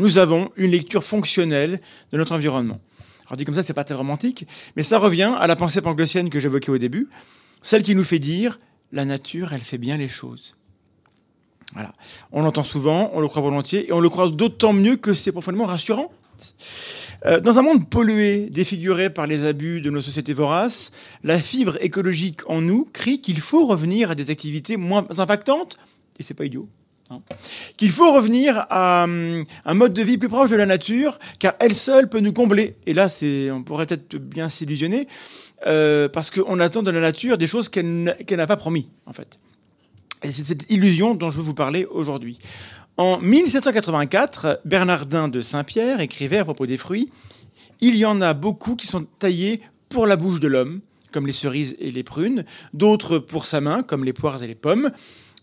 Nous 0.00 0.18
avons 0.18 0.50
une 0.56 0.72
lecture 0.72 1.04
fonctionnelle 1.04 1.80
de 2.12 2.18
notre 2.18 2.34
environnement. 2.34 2.80
Alors 3.26 3.36
dit 3.36 3.44
comme 3.44 3.54
ça, 3.54 3.62
c'est 3.62 3.74
pas 3.74 3.84
très 3.84 3.94
romantique, 3.94 4.46
mais 4.76 4.82
ça 4.82 4.98
revient 4.98 5.34
à 5.38 5.46
la 5.46 5.56
pensée 5.56 5.80
panglossienne 5.80 6.30
que 6.30 6.40
j'évoquais 6.40 6.70
au 6.70 6.78
début, 6.78 7.08
celle 7.62 7.82
qui 7.82 7.94
nous 7.94 8.04
fait 8.04 8.18
dire 8.18 8.58
la 8.92 9.04
nature, 9.04 9.52
elle 9.52 9.60
fait 9.60 9.78
bien 9.78 9.96
les 9.96 10.08
choses. 10.08 10.54
Voilà. 11.72 11.92
On 12.32 12.42
l'entend 12.42 12.62
souvent, 12.62 13.10
on 13.14 13.20
le 13.20 13.28
croit 13.28 13.42
volontiers, 13.42 13.88
et 13.88 13.92
on 13.92 14.00
le 14.00 14.08
croit 14.10 14.28
d'autant 14.28 14.72
mieux 14.72 14.96
que 14.96 15.14
c'est 15.14 15.32
profondément 15.32 15.66
rassurant. 15.66 16.12
Euh, 17.24 17.40
dans 17.40 17.58
un 17.58 17.62
monde 17.62 17.88
pollué, 17.88 18.50
défiguré 18.50 19.08
par 19.08 19.26
les 19.26 19.46
abus 19.46 19.80
de 19.80 19.90
nos 19.90 20.00
sociétés 20.00 20.34
voraces, 20.34 20.90
la 21.22 21.40
fibre 21.40 21.78
écologique 21.80 22.40
en 22.50 22.60
nous 22.60 22.88
crie 22.92 23.20
qu'il 23.20 23.40
faut 23.40 23.66
revenir 23.66 24.10
à 24.10 24.14
des 24.14 24.30
activités 24.30 24.76
moins 24.76 25.06
impactantes, 25.18 25.78
et 26.18 26.22
c'est 26.22 26.34
pas 26.34 26.44
idiot. 26.44 26.68
Hein, 27.12 27.34
Qu'il 27.76 27.90
faut 27.90 28.12
revenir 28.12 28.66
à 28.70 29.04
hum, 29.04 29.44
un 29.64 29.74
mode 29.74 29.92
de 29.92 30.02
vie 30.02 30.18
plus 30.18 30.28
proche 30.28 30.50
de 30.50 30.56
la 30.56 30.66
nature, 30.66 31.18
car 31.38 31.54
elle 31.60 31.74
seule 31.74 32.08
peut 32.08 32.20
nous 32.20 32.32
combler. 32.32 32.76
Et 32.86 32.94
là, 32.94 33.08
on 33.52 33.62
pourrait 33.62 33.86
peut-être 33.86 34.16
bien 34.16 34.48
s'illusionner, 34.48 35.08
euh, 35.66 36.08
parce 36.08 36.30
qu'on 36.30 36.58
attend 36.60 36.82
de 36.82 36.90
la 36.90 37.00
nature 37.00 37.38
des 37.38 37.46
choses 37.46 37.68
qu'elle 37.68 38.04
n'a 38.04 38.12
qu'elle 38.12 38.38
n'a 38.38 38.46
pas 38.46 38.56
promis, 38.56 38.88
en 39.06 39.12
fait. 39.12 39.38
Et 40.22 40.30
c'est 40.30 40.44
cette 40.44 40.70
illusion 40.70 41.14
dont 41.14 41.30
je 41.30 41.36
veux 41.36 41.42
vous 41.42 41.54
parler 41.54 41.84
aujourd'hui. 41.84 42.38
En 42.96 43.18
1784, 43.18 44.60
Bernardin 44.64 45.28
de 45.28 45.40
Saint-Pierre 45.40 46.00
écrivait 46.00 46.38
à 46.38 46.44
propos 46.44 46.66
des 46.66 46.76
fruits 46.76 47.10
Il 47.80 47.96
y 47.96 48.04
en 48.04 48.20
a 48.20 48.34
beaucoup 48.34 48.76
qui 48.76 48.86
sont 48.86 49.06
taillés 49.18 49.60
pour 49.88 50.06
la 50.06 50.16
bouche 50.16 50.40
de 50.40 50.48
l'homme, 50.48 50.80
comme 51.10 51.26
les 51.26 51.32
cerises 51.32 51.74
et 51.78 51.90
les 51.90 52.02
prunes, 52.02 52.44
d'autres 52.74 53.18
pour 53.18 53.44
sa 53.44 53.60
main, 53.60 53.82
comme 53.82 54.04
les 54.04 54.12
poires 54.12 54.42
et 54.42 54.46
les 54.46 54.54
pommes, 54.54 54.90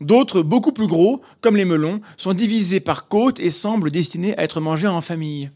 d'autres 0.01 0.41
beaucoup 0.41 0.71
plus 0.71 0.87
gros, 0.87 1.21
comme 1.41 1.55
les 1.55 1.65
melons, 1.65 2.01
sont 2.17 2.33
divisés 2.33 2.79
par 2.79 3.07
côtes 3.07 3.39
et 3.39 3.49
semblent 3.49 3.91
destinés 3.91 4.37
à 4.37 4.43
être 4.43 4.59
mangés 4.59 4.87
en 4.87 5.01
famille. 5.01 5.51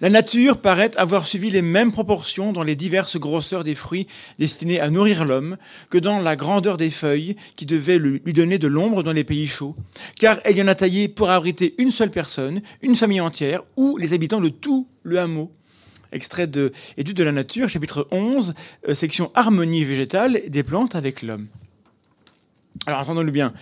La 0.00 0.10
nature 0.10 0.60
paraît 0.60 0.96
avoir 0.96 1.26
suivi 1.26 1.50
les 1.50 1.60
mêmes 1.60 1.90
proportions 1.90 2.52
dans 2.52 2.62
les 2.62 2.76
diverses 2.76 3.16
grosseurs 3.16 3.64
des 3.64 3.74
fruits 3.74 4.06
destinés 4.38 4.78
à 4.78 4.90
nourrir 4.90 5.24
l'homme 5.24 5.56
que 5.90 5.98
dans 5.98 6.20
la 6.20 6.36
grandeur 6.36 6.76
des 6.76 6.90
feuilles 6.90 7.34
qui 7.56 7.66
devaient 7.66 7.98
lui 7.98 8.32
donner 8.32 8.58
de 8.58 8.68
l'ombre 8.68 9.02
dans 9.02 9.12
les 9.12 9.24
pays 9.24 9.48
chauds. 9.48 9.74
Car 10.16 10.38
elle 10.44 10.56
y 10.56 10.62
en 10.62 10.68
a 10.68 10.76
taillé 10.76 11.08
pour 11.08 11.30
abriter 11.30 11.74
une 11.78 11.90
seule 11.90 12.12
personne, 12.12 12.62
une 12.80 12.94
famille 12.94 13.20
entière 13.20 13.64
ou 13.76 13.96
les 13.96 14.12
habitants 14.12 14.40
de 14.40 14.50
tout 14.50 14.86
le 15.02 15.18
hameau. 15.18 15.50
Extrait 16.12 16.46
de 16.46 16.72
Études 16.96 17.16
de 17.16 17.24
la 17.24 17.32
nature, 17.32 17.68
chapitre 17.68 18.06
11, 18.12 18.54
euh, 18.88 18.94
section 18.94 19.32
Harmonie 19.34 19.84
végétale 19.84 20.42
des 20.46 20.62
plantes 20.62 20.94
avec 20.94 21.22
l'homme. 21.22 21.48
Alors 22.88 23.00
entendons-le 23.00 23.30
bien, 23.30 23.52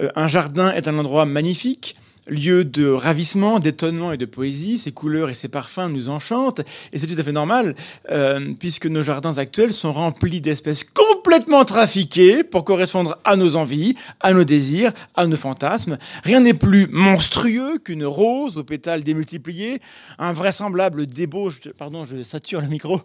Euh, 0.00 0.08
un 0.16 0.26
jardin 0.26 0.72
est 0.72 0.88
un 0.88 0.98
endroit 0.98 1.24
magnifique, 1.24 1.94
lieu 2.26 2.64
de 2.64 2.88
ravissement, 2.88 3.60
d'étonnement 3.60 4.12
et 4.12 4.16
de 4.16 4.24
poésie. 4.24 4.78
Ses 4.78 4.90
couleurs 4.90 5.30
et 5.30 5.34
ses 5.34 5.46
parfums 5.46 5.88
nous 5.88 6.08
enchantent, 6.08 6.62
et 6.92 6.98
c'est 6.98 7.06
tout 7.06 7.16
à 7.16 7.22
fait 7.22 7.30
normal, 7.30 7.76
euh, 8.10 8.54
puisque 8.58 8.86
nos 8.86 9.02
jardins 9.02 9.38
actuels 9.38 9.72
sont 9.72 9.92
remplis 9.92 10.40
d'espèces 10.40 10.82
complètement 10.82 11.64
trafiquées 11.64 12.42
pour 12.42 12.64
correspondre 12.64 13.18
à 13.22 13.36
nos 13.36 13.54
envies, 13.54 13.94
à 14.18 14.32
nos 14.32 14.42
désirs, 14.42 14.92
à 15.14 15.28
nos 15.28 15.36
fantasmes. 15.36 15.96
Rien 16.24 16.40
n'est 16.40 16.54
plus 16.54 16.88
monstrueux 16.90 17.78
qu'une 17.78 18.04
rose 18.04 18.56
aux 18.56 18.64
pétales 18.64 19.04
démultipliés, 19.04 19.80
un 20.18 20.32
vraisemblable 20.32 21.06
débauche, 21.06 21.60
pardon, 21.78 22.04
je 22.04 22.24
sature 22.24 22.60
le 22.60 22.66
micro, 22.66 23.02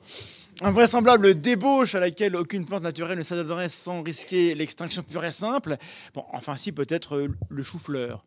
un 0.62 0.72
vraisemblable 0.72 1.39
débauche 1.39 1.95
à 1.95 1.99
laquelle 1.99 2.36
aucune 2.36 2.66
plante 2.66 2.84
naturelle 2.84 3.18
ne 3.18 3.24
s'adonnerait 3.24 3.70
sans 3.70 4.01
risquer 4.03 4.55
l'extinction 4.55 5.03
pure 5.03 5.24
et 5.24 5.32
simple. 5.32 5.78
Enfin 6.34 6.57
si, 6.57 6.72
peut-être 6.72 7.16
euh, 7.16 7.28
le 7.49 7.64
chou-fleur. 7.64 8.26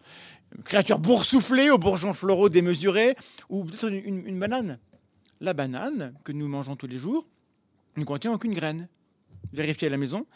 Créature 0.64 0.98
boursouflée 0.98 1.70
aux 1.70 1.78
bourgeons 1.78 2.14
floraux 2.14 2.48
démesurés, 2.48 3.16
ou 3.48 3.64
peut-être 3.64 3.88
une 3.88 4.38
banane. 4.38 4.78
La 5.40 5.54
banane, 5.54 6.14
que 6.24 6.32
nous 6.32 6.46
mangeons 6.46 6.76
tous 6.76 6.86
les 6.86 6.98
jours, 6.98 7.26
ne 7.96 8.04
contient 8.04 8.32
aucune 8.32 8.54
graine. 8.54 8.88
Vérifiez 9.52 9.88
à 9.88 9.90
la 9.90 9.96
maison. 9.96 10.26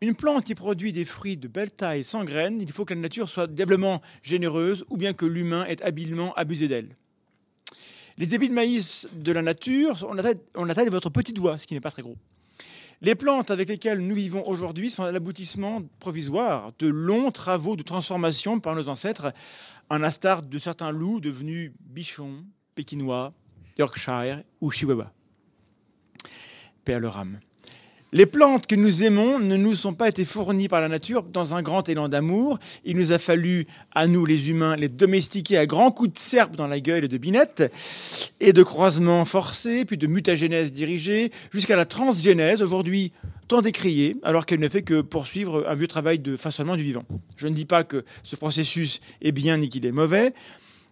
Une 0.00 0.14
plante 0.16 0.44
qui 0.44 0.56
produit 0.56 0.92
des 0.92 1.04
fruits 1.04 1.36
de 1.36 1.46
belle 1.46 1.70
taille 1.70 2.02
sans 2.02 2.24
graines, 2.24 2.60
il 2.60 2.72
faut 2.72 2.84
que 2.84 2.92
la 2.92 3.00
nature 3.00 3.28
soit 3.28 3.46
diablement 3.46 4.02
généreuse, 4.22 4.84
ou 4.90 4.96
bien 4.96 5.12
que 5.12 5.26
l'humain 5.26 5.64
ait 5.66 5.80
habilement 5.82 6.34
abusé 6.34 6.66
d'elle. 6.66 6.96
Les 8.18 8.26
débits 8.26 8.48
de 8.48 8.54
maïs 8.54 9.08
de 9.12 9.32
la 9.32 9.42
nature 9.42 10.06
ont 10.08 10.14
la 10.14 10.74
de 10.74 10.90
votre 10.90 11.10
petit 11.10 11.32
doigt, 11.32 11.58
ce 11.58 11.66
qui 11.66 11.74
n'est 11.74 11.80
pas 11.80 11.90
très 11.90 12.02
gros. 12.02 12.16
Les 13.00 13.16
plantes 13.16 13.50
avec 13.50 13.68
lesquelles 13.68 13.98
nous 13.98 14.14
vivons 14.14 14.46
aujourd'hui 14.46 14.90
sont 14.90 15.04
l'aboutissement 15.04 15.82
provisoire 15.98 16.72
de 16.78 16.86
longs 16.86 17.32
travaux 17.32 17.74
de 17.74 17.82
transformation 17.82 18.60
par 18.60 18.76
nos 18.76 18.86
ancêtres, 18.86 19.32
en 19.90 19.98
l'instar 19.98 20.42
de 20.42 20.58
certains 20.58 20.92
loups 20.92 21.18
devenus 21.18 21.72
bichons, 21.80 22.44
pékinois, 22.76 23.32
Yorkshire 23.76 24.42
ou 24.60 24.70
Chihuahua. 24.70 25.12
Paix 26.84 26.94
à 26.94 26.98
leur 27.00 27.18
âme. 27.18 27.40
Les 28.14 28.26
plantes 28.26 28.66
que 28.66 28.74
nous 28.74 29.04
aimons 29.04 29.38
ne 29.38 29.56
nous 29.56 29.74
sont 29.74 29.94
pas 29.94 30.06
été 30.06 30.26
fournies 30.26 30.68
par 30.68 30.82
la 30.82 30.88
nature 30.88 31.22
dans 31.22 31.54
un 31.54 31.62
grand 31.62 31.88
élan 31.88 32.10
d'amour. 32.10 32.58
Il 32.84 32.98
nous 32.98 33.10
a 33.10 33.18
fallu, 33.18 33.66
à 33.94 34.06
nous 34.06 34.26
les 34.26 34.50
humains, 34.50 34.76
les 34.76 34.90
domestiquer 34.90 35.56
à 35.56 35.64
grands 35.64 35.90
coups 35.90 36.12
de 36.12 36.18
serpe 36.18 36.54
dans 36.54 36.66
la 36.66 36.78
gueule 36.78 37.04
et 37.04 37.08
de 37.08 37.16
binette, 37.16 37.72
et 38.38 38.52
de 38.52 38.62
croisements 38.62 39.24
forcés, 39.24 39.86
puis 39.86 39.96
de 39.96 40.06
mutagénèse 40.06 40.72
dirigée, 40.72 41.32
jusqu'à 41.54 41.74
la 41.74 41.86
transgénèse, 41.86 42.60
aujourd'hui 42.60 43.12
tant 43.48 43.62
décriée, 43.62 44.18
alors 44.24 44.44
qu'elle 44.44 44.60
ne 44.60 44.68
fait 44.68 44.82
que 44.82 45.00
poursuivre 45.00 45.64
un 45.66 45.74
vieux 45.74 45.88
travail 45.88 46.18
de 46.18 46.36
façonnement 46.36 46.76
du 46.76 46.82
vivant. 46.82 47.06
Je 47.38 47.48
ne 47.48 47.54
dis 47.54 47.64
pas 47.64 47.82
que 47.82 48.04
ce 48.24 48.36
processus 48.36 49.00
est 49.22 49.32
bien 49.32 49.56
ni 49.56 49.70
qu'il 49.70 49.86
est 49.86 49.90
mauvais, 49.90 50.34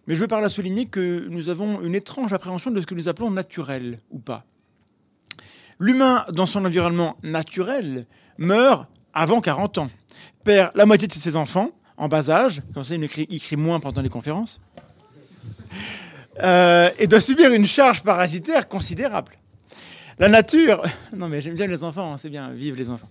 mais 0.07 0.15
je 0.15 0.21
veux 0.21 0.27
par 0.27 0.41
là 0.41 0.49
souligner 0.49 0.87
que 0.87 1.27
nous 1.29 1.49
avons 1.49 1.81
une 1.81 1.93
étrange 1.93 2.33
appréhension 2.33 2.71
de 2.71 2.81
ce 2.81 2.87
que 2.87 2.95
nous 2.95 3.09
appelons 3.09 3.29
naturel 3.29 3.99
ou 4.09 4.17
pas. 4.17 4.47
L'humain, 5.81 6.25
dans 6.31 6.45
son 6.45 6.63
environnement 6.63 7.17
naturel, 7.23 8.05
meurt 8.37 8.85
avant 9.15 9.41
40 9.41 9.79
ans, 9.79 9.89
perd 10.43 10.69
la 10.75 10.85
moitié 10.85 11.07
de 11.07 11.13
ses 11.13 11.35
enfants 11.35 11.71
en 11.97 12.07
bas 12.07 12.29
âge, 12.29 12.61
comme 12.75 12.83
ça 12.83 12.93
il, 12.93 13.09
crie 13.09 13.55
moins 13.55 13.79
pendant 13.79 14.03
les 14.03 14.09
conférences, 14.09 14.61
euh, 16.43 16.91
et 16.99 17.07
doit 17.07 17.19
subir 17.19 17.51
une 17.51 17.65
charge 17.65 18.03
parasitaire 18.03 18.67
considérable. 18.67 19.33
La 20.19 20.29
nature, 20.29 20.83
non 21.17 21.27
mais 21.27 21.41
j'aime 21.41 21.55
bien 21.55 21.65
les 21.65 21.83
enfants, 21.83 22.13
hein, 22.13 22.17
c'est 22.19 22.29
bien, 22.29 22.51
vive 22.51 22.75
les 22.75 22.91
enfants. 22.91 23.09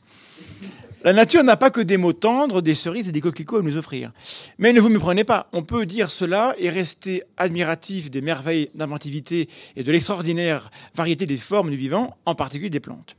La 1.02 1.14
nature 1.14 1.42
n'a 1.42 1.56
pas 1.56 1.70
que 1.70 1.80
des 1.80 1.96
mots 1.96 2.12
tendres, 2.12 2.60
des 2.60 2.74
cerises 2.74 3.08
et 3.08 3.12
des 3.12 3.22
coquelicots 3.22 3.56
à 3.56 3.62
nous 3.62 3.78
offrir. 3.78 4.12
Mais 4.58 4.74
ne 4.74 4.80
vous 4.82 4.90
méprenez 4.90 5.24
pas, 5.24 5.48
on 5.54 5.62
peut 5.62 5.86
dire 5.86 6.10
cela 6.10 6.54
et 6.58 6.68
rester 6.68 7.22
admiratif 7.38 8.10
des 8.10 8.20
merveilles 8.20 8.68
d'inventivité 8.74 9.48
et 9.76 9.82
de 9.82 9.90
l'extraordinaire 9.90 10.70
variété 10.94 11.24
des 11.24 11.38
formes 11.38 11.70
du 11.70 11.76
vivant, 11.76 12.18
en 12.26 12.34
particulier 12.34 12.68
des 12.68 12.80
plantes. 12.80 13.16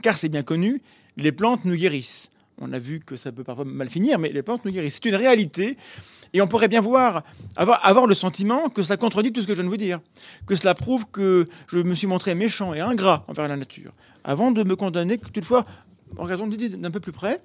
Car 0.00 0.16
c'est 0.16 0.30
bien 0.30 0.42
connu, 0.42 0.80
les 1.18 1.32
plantes 1.32 1.66
nous 1.66 1.76
guérissent. 1.76 2.30
On 2.58 2.72
a 2.72 2.78
vu 2.78 3.00
que 3.00 3.16
ça 3.16 3.30
peut 3.30 3.44
parfois 3.44 3.66
mal 3.66 3.90
finir, 3.90 4.18
mais 4.18 4.30
les 4.30 4.42
plantes 4.42 4.64
nous 4.64 4.72
guérissent. 4.72 5.00
C'est 5.02 5.10
une 5.10 5.16
réalité. 5.16 5.76
Et 6.32 6.40
on 6.40 6.48
pourrait 6.48 6.68
bien 6.68 6.80
voir, 6.80 7.24
avoir, 7.56 7.86
avoir 7.86 8.06
le 8.06 8.14
sentiment 8.14 8.70
que 8.70 8.82
cela 8.82 8.96
contredit 8.96 9.32
tout 9.32 9.42
ce 9.42 9.46
que 9.46 9.52
je 9.52 9.60
viens 9.60 9.64
de 9.64 9.68
vous 9.68 9.76
dire. 9.76 10.00
Que 10.46 10.54
cela 10.54 10.74
prouve 10.74 11.04
que 11.12 11.46
je 11.66 11.78
me 11.78 11.94
suis 11.94 12.06
montré 12.06 12.34
méchant 12.34 12.72
et 12.72 12.80
ingrat 12.80 13.26
envers 13.28 13.48
la 13.48 13.56
nature. 13.58 13.92
Avant 14.24 14.50
de 14.50 14.64
me 14.64 14.76
condamner, 14.76 15.18
toutefois, 15.18 15.66
regardons 16.16 16.46
d'un 16.46 16.90
peu 16.90 17.00
plus 17.00 17.12
près. 17.12 17.40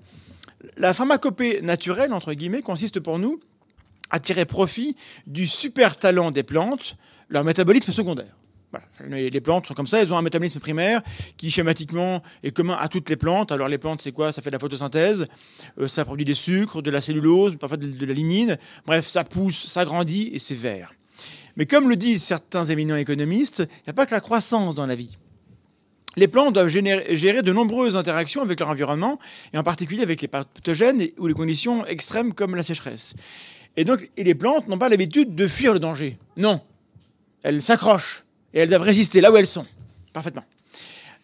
La 0.77 0.93
pharmacopée 0.93 1.61
naturelle, 1.61 2.13
entre 2.13 2.33
guillemets, 2.33 2.61
consiste 2.61 2.99
pour 2.99 3.19
nous 3.19 3.39
à 4.09 4.19
tirer 4.19 4.45
profit 4.45 4.95
du 5.25 5.47
super 5.47 5.97
talent 5.97 6.31
des 6.31 6.43
plantes, 6.43 6.95
leur 7.29 7.43
métabolisme 7.43 7.91
secondaire. 7.91 8.37
Les 9.07 9.41
plantes 9.41 9.67
sont 9.67 9.73
comme 9.73 9.87
ça, 9.87 10.01
elles 10.01 10.11
ont 10.11 10.17
un 10.17 10.21
métabolisme 10.21 10.59
primaire 10.59 11.01
qui 11.37 11.49
schématiquement 11.49 12.21
est 12.43 12.51
commun 12.51 12.77
à 12.79 12.89
toutes 12.89 13.09
les 13.09 13.15
plantes. 13.15 13.51
Alors 13.51 13.69
les 13.69 13.77
plantes, 13.77 14.01
c'est 14.01 14.11
quoi? 14.11 14.31
Ça 14.31 14.41
fait 14.41 14.49
de 14.49 14.55
la 14.55 14.59
photosynthèse, 14.59 15.25
euh, 15.79 15.87
ça 15.87 16.03
produit 16.03 16.25
des 16.25 16.33
sucres, 16.33 16.81
de 16.81 16.91
la 16.91 16.99
cellulose, 16.99 17.55
parfois 17.55 17.77
de, 17.77 18.05
la 18.05 18.13
lignine. 18.13 18.57
Bref, 18.85 19.07
ça 19.07 19.23
pousse, 19.23 19.67
ça 19.67 19.85
grandit 19.85 20.29
et 20.33 20.39
c'est 20.39 20.55
vert. 20.55 20.93
Mais 21.55 21.65
comme 21.65 21.89
le 21.89 21.95
disent 21.95 22.23
certains 22.23 22.65
éminents 22.65 22.97
économistes, 22.97 23.59
il 23.59 23.87
n'y 23.87 23.91
a 23.91 23.93
pas 23.93 24.05
que 24.05 24.13
la 24.13 24.21
croissance 24.21 24.75
dans 24.75 24.85
la 24.85 24.95
vie. 24.95 25.17
Les 26.17 26.27
plantes 26.27 26.55
doivent 26.55 26.67
gérer 26.67 27.43
de 27.43 27.53
nombreuses 27.53 27.95
interactions 27.95 28.41
avec 28.41 28.59
leur 28.59 28.69
environnement, 28.69 29.19
et 29.53 29.57
en 29.57 29.63
particulier 29.63 30.01
avec 30.01 30.19
les 30.21 30.27
pathogènes 30.27 31.07
ou 31.19 31.27
les 31.27 31.35
conditions 31.35 31.85
extrêmes 31.85 32.33
comme 32.33 32.55
la 32.55 32.63
sécheresse. 32.63 33.13
Et 33.77 33.85
donc, 33.85 34.09
les 34.17 34.33
plantes 34.33 34.67
n'ont 34.67 34.79
pas 34.79 34.89
l'habitude 34.89 35.35
de 35.35 35.47
fuir 35.47 35.73
le 35.73 35.79
danger. 35.79 36.17
Non, 36.35 36.59
elles 37.43 37.61
s'accrochent 37.61 38.23
et 38.53 38.59
elles 38.59 38.69
doivent 38.69 38.81
résister 38.81 39.21
là 39.21 39.31
où 39.31 39.37
elles 39.37 39.45
sont. 39.45 39.67
Parfaitement. 40.11 40.43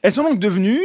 Elles 0.04 0.12
sont 0.12 0.24
donc 0.24 0.38
devenues, 0.38 0.84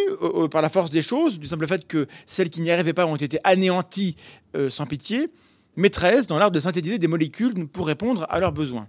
par 0.51 0.63
la 0.63 0.71
force 0.71 0.89
des 0.89 1.03
choses, 1.03 1.39
du 1.39 1.47
simple 1.47 1.67
fait 1.67 1.87
que 1.87 2.07
celles 2.25 2.49
qui 2.49 2.63
n'y 2.63 2.71
arrivaient 2.71 2.95
pas 2.95 3.05
ont 3.05 3.17
été 3.17 3.39
anéanties 3.45 4.17
euh, 4.57 4.71
sans 4.71 4.87
pitié, 4.87 5.29
maîtresses 5.77 6.27
dans 6.27 6.39
l'art 6.39 6.51
de 6.51 6.61
synthétiser 6.61 6.99
des 6.99 7.09
molécules 7.09 7.67
pour 7.69 7.87
répondre 7.87 8.27
à 8.31 8.41
leurs 8.41 8.53
besoins. 8.53 8.89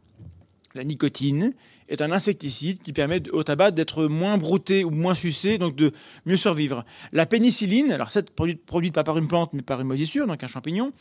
La 0.75 0.85
nicotine 0.85 1.53
est 1.89 2.01
un 2.01 2.11
insecticide 2.11 2.81
qui 2.81 2.93
permet 2.93 3.21
au 3.31 3.43
tabac 3.43 3.71
d'être 3.71 4.05
moins 4.05 4.37
brouté 4.37 4.83
ou 4.83 4.91
moins 4.91 5.15
sucé, 5.15 5.57
donc 5.57 5.75
de 5.75 5.91
mieux 6.25 6.37
survivre. 6.37 6.85
La 7.11 7.25
pénicilline, 7.25 7.91
alors 7.91 8.11
cette 8.11 8.29
produite, 8.31 8.93
pas 8.93 9.03
par 9.03 9.17
une 9.17 9.27
plante 9.27 9.51
mais 9.53 9.63
par 9.63 9.81
une 9.81 9.87
moisissure, 9.87 10.27
donc 10.27 10.43
un 10.43 10.47
champignon, 10.47 10.93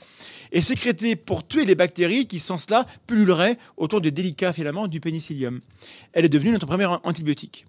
est 0.50 0.62
sécrétée 0.62 1.14
pour 1.14 1.46
tuer 1.46 1.64
les 1.64 1.74
bactéries 1.74 2.26
qui, 2.26 2.38
sans 2.38 2.58
cela, 2.58 2.86
pulluleraient 3.06 3.58
autour 3.76 4.00
des 4.00 4.10
délicats 4.10 4.52
filaments 4.52 4.88
du 4.88 5.00
pénicillium. 5.00 5.60
Elle 6.12 6.24
est 6.24 6.30
devenue 6.30 6.52
notre 6.52 6.66
premier 6.66 6.86
antibiotique. 6.86 7.66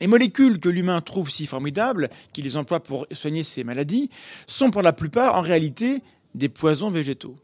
Les 0.00 0.08
molécules 0.08 0.58
que 0.58 0.68
l'humain 0.68 1.00
trouve 1.00 1.30
si 1.30 1.46
formidables, 1.46 2.10
qu'il 2.32 2.44
les 2.44 2.56
emploie 2.56 2.82
pour 2.82 3.06
soigner 3.12 3.44
ses 3.44 3.62
maladies, 3.62 4.10
sont 4.48 4.72
pour 4.72 4.82
la 4.82 4.92
plupart 4.92 5.36
en 5.36 5.42
réalité 5.42 6.02
des 6.34 6.48
poisons 6.48 6.90
végétaux. 6.90 7.36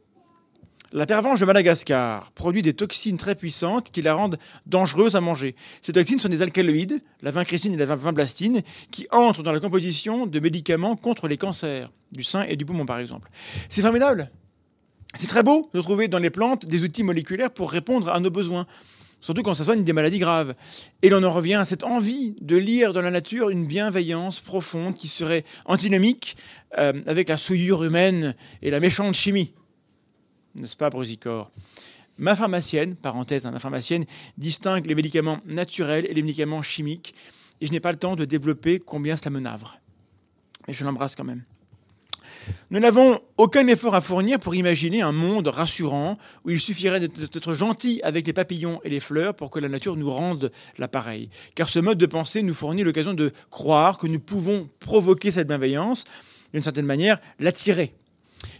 La 0.93 1.05
pervenche 1.05 1.39
de 1.39 1.45
Madagascar 1.45 2.32
produit 2.32 2.62
des 2.62 2.72
toxines 2.72 3.18
très 3.18 3.34
puissantes 3.34 3.91
qui 3.91 4.01
la 4.01 4.14
rendent 4.14 4.39
dangereuse 4.64 5.16
à 5.16 5.20
manger. 5.20 5.55
Ces 5.82 5.93
toxines 5.93 6.18
sont 6.18 6.30
des 6.30 6.41
alcaloïdes, 6.41 7.03
la 7.20 7.30
vincristine 7.30 7.74
et 7.74 7.76
la 7.76 7.95
vinblastine, 7.95 8.62
qui 8.91 9.07
entrent 9.11 9.43
dans 9.43 9.53
la 9.53 9.61
composition 9.61 10.24
de 10.24 10.41
médicaments 10.41 10.97
contre 10.97 11.28
les 11.28 11.36
cancers 11.36 11.93
du 12.12 12.24
sein 12.24 12.45
et 12.45 12.57
du 12.57 12.64
poumon 12.64 12.86
par 12.86 12.99
exemple. 13.01 13.28
C'est 13.68 13.82
formidable. 13.82 14.30
C'est 15.14 15.26
très 15.26 15.43
beau 15.43 15.68
de 15.74 15.80
trouver 15.82 16.09
dans 16.09 16.18
les 16.18 16.30
plantes 16.30 16.64
des 16.64 16.82
outils 16.82 17.05
moléculaires 17.05 17.51
pour 17.51 17.70
répondre 17.70 18.09
à 18.09 18.18
nos 18.18 18.30
besoins, 18.30 18.66
surtout 19.20 19.43
quand 19.43 19.55
ça 19.55 19.64
soigne 19.64 19.84
des 19.84 19.93
maladies 19.93 20.20
graves. 20.20 20.55
Et 21.03 21.11
l'on 21.11 21.22
en 21.22 21.30
revient 21.30 21.57
à 21.57 21.66
cette 21.66 21.84
envie 21.84 22.34
de 22.41 22.57
lire 22.57 22.95
dans 22.95 23.03
la 23.03 23.11
nature 23.11 23.51
une 23.51 23.66
bienveillance 23.66 24.41
profonde 24.41 24.95
qui 24.95 25.09
serait 25.09 25.45
antinomique 25.66 26.39
euh, 26.78 26.95
avec 27.07 27.28
la 27.28 27.36
souillure 27.36 27.84
humaine 27.84 28.34
et 28.62 28.70
la 28.70 28.80
méchante 28.80 29.14
chimie 29.14 29.53
n'est-ce 30.55 30.76
pas, 30.76 30.90
Brusicor? 30.90 31.51
Ma 32.18 32.34
pharmacienne, 32.34 32.96
parenthèse, 32.96 33.46
hein, 33.46 33.53
ma 33.53 33.61
pharmacienne, 33.61 34.05
distingue 34.36 34.86
les 34.86 34.94
médicaments 34.94 35.38
naturels 35.46 36.07
et 36.07 36.14
les 36.14 36.22
médicaments 36.22 36.62
chimiques, 36.62 37.14
et 37.61 37.66
je 37.66 37.72
n'ai 37.72 37.80
pas 37.80 37.92
le 37.92 37.99
temps 37.99 38.16
de 38.16 38.24
développer 38.24 38.80
combien 38.80 39.16
cela 39.16 39.30
me 39.30 39.40
navre. 39.40 39.78
Mais 40.66 40.74
je 40.74 40.84
l'embrasse 40.84 41.14
quand 41.14 41.24
même. 41.24 41.44
Nous 42.70 42.80
n'avons 42.80 43.20
aucun 43.36 43.66
effort 43.66 43.94
à 43.94 44.01
fournir 44.01 44.38
pour 44.38 44.55
imaginer 44.55 45.03
un 45.03 45.12
monde 45.12 45.49
rassurant 45.49 46.16
où 46.44 46.51
il 46.51 46.61
suffirait 46.61 47.01
d'être 47.01 47.55
gentil 47.55 48.01
avec 48.03 48.26
les 48.26 48.32
papillons 48.32 48.80
et 48.84 48.90
les 48.90 49.01
fleurs 49.01 49.34
pour 49.34 49.51
que 49.51 49.59
la 49.59 49.68
nature 49.68 49.96
nous 49.96 50.11
rende 50.11 50.53
l'appareil. 50.78 51.30
Car 51.55 51.68
ce 51.68 51.78
mode 51.78 51.99
de 51.99 52.07
pensée 52.07 52.42
nous 52.42 52.55
fournit 52.55 52.84
l'occasion 52.84 53.14
de 53.14 53.32
croire 53.51 53.99
que 53.99 54.07
nous 54.07 54.20
pouvons 54.20 54.68
provoquer 54.80 55.30
cette 55.30 55.49
bienveillance, 55.49 56.05
d'une 56.53 56.62
certaine 56.62 56.86
manière, 56.86 57.20
l'attirer 57.38 57.94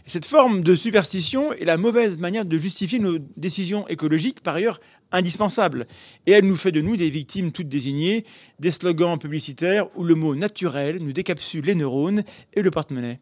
cette 0.05 0.25
forme 0.25 0.61
de 0.61 0.75
superstition 0.75 1.53
est 1.53 1.65
la 1.65 1.77
mauvaise 1.77 2.17
manière 2.17 2.45
de 2.45 2.57
justifier 2.57 2.99
nos 2.99 3.17
décisions 3.37 3.87
écologiques, 3.87 4.41
par 4.41 4.55
ailleurs 4.55 4.79
indispensables. 5.11 5.87
Et 6.25 6.31
elle 6.31 6.45
nous 6.45 6.57
fait 6.57 6.71
de 6.71 6.81
nous 6.81 6.97
des 6.97 7.09
victimes 7.09 7.51
toutes 7.51 7.69
désignées, 7.69 8.25
des 8.59 8.71
slogans 8.71 9.17
publicitaires 9.17 9.87
où 9.95 10.03
le 10.03 10.15
mot 10.15 10.35
naturel 10.35 10.97
nous 11.01 11.13
décapsule 11.13 11.65
les 11.65 11.75
neurones 11.75 12.23
et 12.53 12.61
le 12.61 12.71
porte-monnaie. 12.71 13.19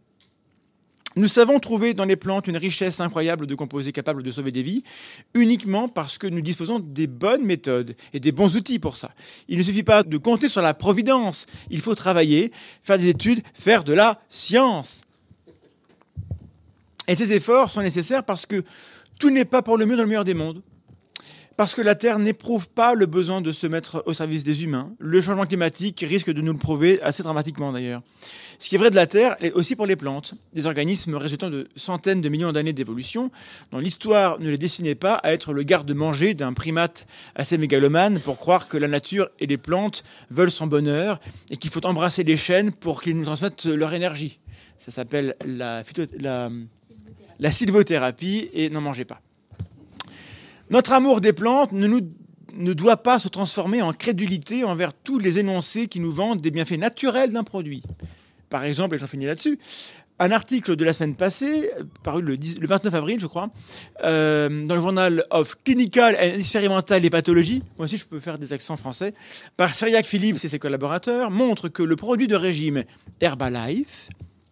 Nous 1.18 1.28
savons 1.28 1.58
trouver 1.58 1.96
dans 1.96 2.06
les 2.06 2.16
plantes 2.16 2.46
une 2.46 2.58
richesse 2.58 3.00
incroyable 3.00 3.48
de 3.48 3.56
composés 3.56 3.92
capables 3.92 4.22
de 4.22 4.30
sauver 4.30 4.52
des 4.52 4.62
vies, 4.62 4.84
uniquement 5.34 5.90
parce 5.90 6.20
que 6.20 6.28
nous 6.28 6.42
disposons 6.42 6.78
des 6.78 7.08
bonnes 7.08 7.44
méthodes 7.44 7.96
et 8.14 8.20
des 8.20 8.32
bons 8.32 8.56
outils 8.56 8.78
pour 8.78 8.98
ça. 8.98 9.12
Il 9.48 9.58
ne 9.58 9.64
suffit 9.64 9.82
pas 9.82 10.04
de 10.04 10.18
compter 10.18 10.48
sur 10.48 10.62
la 10.62 10.76
providence, 10.76 11.48
il 11.72 11.82
faut 11.82 11.96
travailler, 11.96 12.52
faire 12.84 13.00
des 13.00 13.10
études, 13.10 13.42
faire 13.56 13.84
de 13.84 13.94
la 13.94 14.22
science. 14.30 15.07
Et 17.08 17.16
ces 17.16 17.32
efforts 17.32 17.70
sont 17.70 17.82
nécessaires 17.82 18.24
parce 18.24 18.46
que 18.46 18.64
tout 19.20 19.30
n'est 19.30 19.46
pas 19.46 19.62
pour 19.62 19.78
le 19.78 19.86
mieux 19.86 19.96
dans 19.96 20.04
le 20.04 20.10
meilleur 20.10 20.26
des 20.26 20.34
mondes. 20.34 20.62
Parce 21.56 21.74
que 21.74 21.82
la 21.82 21.96
Terre 21.96 22.20
n'éprouve 22.20 22.70
pas 22.70 22.94
le 22.94 23.08
besoin 23.08 23.42
de 23.42 23.52
se 23.52 23.66
mettre 23.66 24.04
au 24.06 24.14
service 24.14 24.44
des 24.44 24.64
humains. 24.64 24.94
Le 25.00 25.20
changement 25.22 25.48
climatique 25.48 26.06
risque 26.08 26.30
de 26.30 26.40
nous 26.40 26.54
le 26.54 26.60
prouver 26.60 27.02
assez 27.02 27.24
dramatiquement 27.24 27.72
d'ailleurs. 27.72 28.04
Ce 28.60 28.70
qui 28.70 28.76
est 28.76 28.78
vrai 28.78 28.92
de 28.92 28.96
la 28.96 29.08
Terre 29.08 29.36
est 29.40 29.52
aussi 29.54 29.76
pour 29.76 29.88
les 29.88 29.96
plantes, 29.96 30.36
des 30.54 30.68
organismes 30.68 31.16
résultant 31.16 31.50
de 31.50 31.68
centaines 31.76 32.22
de 32.22 32.30
millions 32.30 32.52
d'années 32.52 32.74
d'évolution, 32.74 33.32
dont 33.72 33.80
l'histoire 33.80 34.40
ne 34.40 34.52
les 34.52 34.60
dessinait 34.60 34.94
pas 34.94 35.16
à 35.16 35.32
être 35.32 35.52
le 35.52 35.64
garde-manger 35.64 36.36
d'un 36.36 36.54
primate 36.54 37.08
assez 37.34 37.58
mégalomane 37.58 38.20
pour 38.20 38.38
croire 38.38 38.68
que 38.68 38.78
la 38.78 38.88
nature 38.88 39.28
et 39.40 39.48
les 39.48 39.58
plantes 39.58 40.04
veulent 40.30 40.52
son 40.52 40.68
bonheur 40.68 41.20
et 41.50 41.58
qu'il 41.58 41.72
faut 41.72 41.84
embrasser 41.88 42.24
les 42.24 42.38
chênes 42.38 42.72
pour 42.72 43.02
qu'ils 43.02 43.18
nous 43.18 43.26
transmettent 43.26 43.66
leur 43.66 43.96
énergie. 43.96 44.40
Ça 44.78 44.92
s'appelle 44.92 45.36
la, 45.44 45.82
la 46.20 46.52
la 47.40 47.52
sylvothérapie 47.52 48.50
et 48.54 48.70
n'en 48.70 48.82
mangez 48.82 49.06
pas. 49.06 49.22
Notre 50.70 50.92
amour 50.92 51.22
des 51.22 51.34
plantes 51.34 51.72
ne, 51.72 52.74
doit 52.74 52.98
pas 52.98 53.20
se 53.20 53.30
transformer 53.30 53.82
en 53.82 53.94
crédulité 53.94 54.64
envers 54.64 54.94
tous 54.94 55.20
les 55.20 55.40
énoncés 55.40 55.88
qui 55.88 56.00
nous 56.00 56.12
vendent 56.12 56.42
des 56.42 56.52
bienfaits 56.52 56.78
naturels 56.78 57.32
d'un 57.32 57.44
produit. 57.44 57.84
Par 58.50 58.64
exemple, 58.64 58.96
et 58.96 58.98
j'en 58.98 59.08
finis 59.08 59.26
là-dessus, 59.26 59.60
un 60.20 60.32
article 60.32 60.76
de 60.76 60.84
la 60.84 60.94
semaine 60.94 61.16
passée, 61.16 61.70
paru 62.04 62.22
le, 62.22 62.38
29 62.68 62.94
avril, 62.94 63.20
je 63.20 63.28
crois, 63.28 63.50
euh, 64.04 64.66
dans 64.66 64.74
le 64.74 64.82
journal 64.82 65.24
of 65.30 65.56
Clinical 65.64 66.16
and 66.16 66.40
Experimental 66.40 67.06
Hepatology, 67.06 67.62
moi 67.78 67.86
aussi 67.86 67.98
je 67.98 68.06
peux 68.06 68.20
faire 68.20 68.40
des 68.40 68.52
accents 68.52 68.78
français, 68.78 69.14
par 69.58 69.76
Cyriac 69.76 70.06
Phillips 70.06 70.44
et 70.44 70.48
ses 70.48 70.60
collaborateurs, 70.60 71.30
montre 71.30 71.70
que 71.70 71.84
le 71.84 71.96
produit 71.96 72.28
de 72.28 72.36
régime 72.36 72.84
Herbalife, 73.22 74.10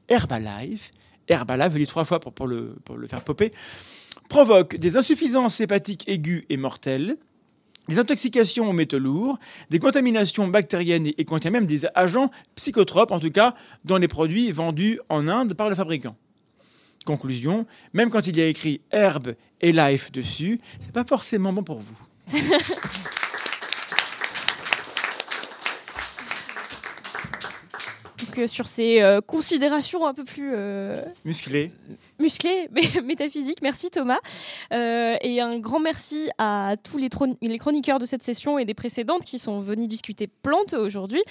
Herbalife 0.08 0.92
Je 1.30 1.78
lis 1.78 1.88
trois 1.88 2.06
fois 2.06 2.20
pour, 2.20 2.48
le, 2.48 2.76
faire 3.08 3.24
popper, 3.24 3.52
provoque 4.30 4.76
des 4.76 4.98
insuffisances 4.98 5.60
hépatiques 5.60 6.04
aiguës 6.08 6.44
et 6.50 6.58
mortelles, 6.58 7.18
des 7.88 8.00
intoxications 8.00 8.70
aux 8.70 8.74
métaux 8.74 9.00
lourds, 9.00 9.38
des 9.70 9.80
contaminations 9.80 10.48
bactériennes 10.48 11.08
et, 11.08 11.26
contient 11.26 11.52
même 11.52 11.66
des 11.66 11.82
agents 11.94 12.32
psychotropes, 12.56 13.12
en 13.12 13.20
tout 13.20 13.32
cas 13.32 13.56
dans 13.84 13.98
les 13.98 14.08
produits 14.08 14.52
vendus 14.52 15.00
en 15.10 15.28
Inde 15.28 15.54
par 15.54 15.70
le 15.70 15.76
fabricant. 15.76 16.16
Conclusion, 17.06 17.68
même 17.94 18.10
quand 18.10 18.26
il 18.26 18.36
y 18.38 18.42
a 18.42 18.48
écrit 18.48 18.82
herbe 18.92 19.36
et 19.62 19.72
life 19.72 20.12
dessus, 20.12 20.60
c'est 20.80 20.92
pas 20.92 21.04
forcément 21.04 21.54
bon 21.54 21.64
pour 21.64 21.80
vous. 21.80 21.98
donc 28.36 28.50
sur 28.50 28.68
ces 28.68 29.02
euh, 29.02 29.22
considérations 29.22 30.06
un 30.06 30.14
peu 30.14 30.24
plus 30.24 30.52
euh, 30.54 31.04
Musclé. 31.24 31.72
musclées, 32.20 32.70
mais 32.72 32.84
métaphysiques. 33.04 33.62
Merci 33.62 33.90
Thomas. 33.90 34.20
Euh, 34.74 35.16
et 35.22 35.42
un 35.42 35.60
grand 35.60 35.80
merci 35.80 36.30
à 36.38 36.76
tous 36.84 36.98
les, 36.98 37.10
chroniqueurs 37.58 38.00
de 38.00 38.06
cette 38.06 38.24
session 38.24 38.58
et 38.60 38.66
des 38.66 38.74
précédentes 38.74 39.24
qui 39.24 39.40
sont 39.40 39.60
venus 39.60 39.88
discuter 39.88 40.28
plantes 40.28 40.74
aujourd'hui. 40.74 41.24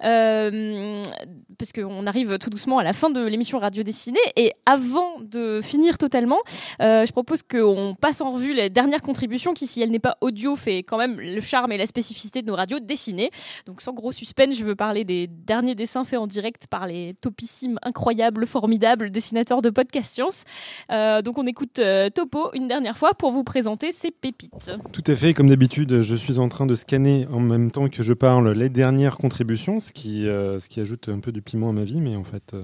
Parce 0.00 1.72
qu'on 1.74 2.06
arrive 2.06 2.38
tout 2.38 2.50
doucement 2.50 2.78
à 2.78 2.84
la 2.84 2.92
fin 2.92 3.10
de 3.10 3.24
l'émission 3.24 3.58
Radio 3.58 3.82
Dessinée. 3.82 4.18
Et 4.36 4.52
avant 4.66 5.20
de 5.20 5.60
finir 5.62 5.98
totalement, 5.98 6.38
je 6.80 7.12
propose 7.12 7.42
qu'on 7.42 7.96
passe 8.00 8.20
en 8.20 8.32
revue 8.32 8.54
les 8.54 8.70
dernières 8.70 9.02
contributions 9.02 9.54
qui, 9.54 9.66
si 9.66 9.80
elle 9.80 9.90
n'est 9.90 9.98
pas 9.98 10.16
audio, 10.20 10.56
fait 10.56 10.78
quand 10.78 10.98
même 10.98 11.20
le 11.20 11.40
charme 11.40 11.72
et 11.72 11.78
la 11.78 11.86
spécificité 11.86 12.42
de 12.42 12.46
nos 12.46 12.56
radios 12.56 12.80
dessinées. 12.80 13.30
Donc 13.66 13.82
sans 13.82 13.92
gros 13.92 14.12
suspense, 14.12 14.56
je 14.56 14.64
veux 14.64 14.76
parler 14.76 15.04
des 15.04 15.26
derniers 15.26 15.74
dessins 15.74 16.04
faits 16.04 16.18
en 16.18 16.26
direct 16.26 16.49
par 16.68 16.86
les 16.86 17.14
topissimes, 17.20 17.78
incroyables, 17.82 18.46
formidables 18.46 19.10
dessinateurs 19.10 19.62
de 19.62 19.70
Podcast 19.70 20.12
Science. 20.12 20.44
Euh, 20.90 21.22
donc 21.22 21.38
on 21.38 21.46
écoute 21.46 21.78
euh, 21.78 22.10
Topo 22.10 22.50
une 22.54 22.68
dernière 22.68 22.96
fois 22.96 23.14
pour 23.14 23.32
vous 23.32 23.44
présenter 23.44 23.92
ses 23.92 24.10
pépites. 24.10 24.72
Tout 24.92 25.04
à 25.06 25.14
fait, 25.14 25.34
comme 25.34 25.48
d'habitude, 25.48 26.00
je 26.00 26.14
suis 26.14 26.38
en 26.38 26.48
train 26.48 26.66
de 26.66 26.74
scanner 26.74 27.26
en 27.32 27.40
même 27.40 27.70
temps 27.70 27.88
que 27.88 28.02
je 28.02 28.12
parle 28.12 28.52
les 28.52 28.68
dernières 28.68 29.16
contributions, 29.16 29.80
ce 29.80 29.92
qui, 29.92 30.26
euh, 30.26 30.60
ce 30.60 30.68
qui 30.68 30.80
ajoute 30.80 31.08
un 31.08 31.20
peu 31.20 31.32
du 31.32 31.42
piment 31.42 31.70
à 31.70 31.72
ma 31.72 31.84
vie, 31.84 32.00
mais 32.00 32.16
en 32.16 32.24
fait. 32.24 32.54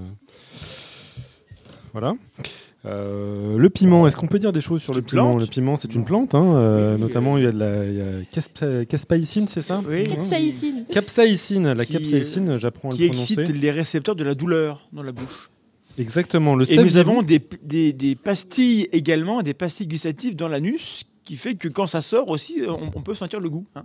Voilà. 1.93 2.15
Euh, 2.87 3.59
le 3.59 3.69
piment, 3.71 4.07
est-ce 4.07 4.17
qu'on 4.17 4.29
peut 4.29 4.39
dire 4.39 4.53
des 4.53 4.61
choses 4.61 4.81
sur 4.83 4.95
le 4.95 5.03
piment 5.03 5.31
plante 5.33 5.41
Le 5.41 5.47
piment, 5.47 5.77
c'est 5.77 5.95
une 5.95 6.05
plante, 6.05 6.35
hein, 6.35 6.55
euh, 6.57 6.95
Oui, 6.95 7.01
notamment 7.01 7.37
il 7.37 7.45
y 7.45 7.47
a 7.47 7.51
de 7.51 7.59
la 7.59 7.85
il 7.85 7.95
y 7.97 8.01
a 8.01 8.23
caspa- 8.33 8.87
caspaïcine, 8.87 9.49
c'est 9.49 9.63
ça 9.63 9.83
Oui. 9.89 10.05
Capsaïcine. 10.05 10.85
Capsaïcine, 10.93 11.73
la 11.73 11.85
Qui, 11.85 11.95
capsaïcine, 11.95 12.57
j'apprends 12.59 12.91
à 12.91 12.93
Qui 12.95 13.03
le 13.05 13.09
prononcer. 13.11 13.41
excite 13.41 13.57
les 13.61 13.71
récepteurs 13.71 14.15
de 14.15 14.23
la 14.25 14.35
douleur 14.35 14.89
dans 14.93 15.03
la 15.03 15.13
bouche. 15.13 15.51
Exactement, 15.99 16.55
le 16.55 16.71
Et 16.71 16.77
nous 16.77 16.97
avons 16.97 17.23
des, 17.23 17.41
des, 17.63 17.93
des 17.93 18.15
pastilles 18.15 18.89
également, 18.93 19.43
des 19.43 19.55
pastilles 19.55 19.87
gustatives 19.89 20.37
dans 20.37 20.47
l'anus, 20.49 21.03
qui 21.25 21.37
fait 21.37 21.55
que 21.55 21.69
quand 21.69 21.87
ça 21.87 22.01
sort 22.03 22.31
aussi, 22.31 22.63
on, 22.69 22.91
on 22.95 23.03
peut 23.03 23.15
sentir 23.15 23.41
le 23.41 23.49
goût. 23.51 23.67
hein. 23.75 23.85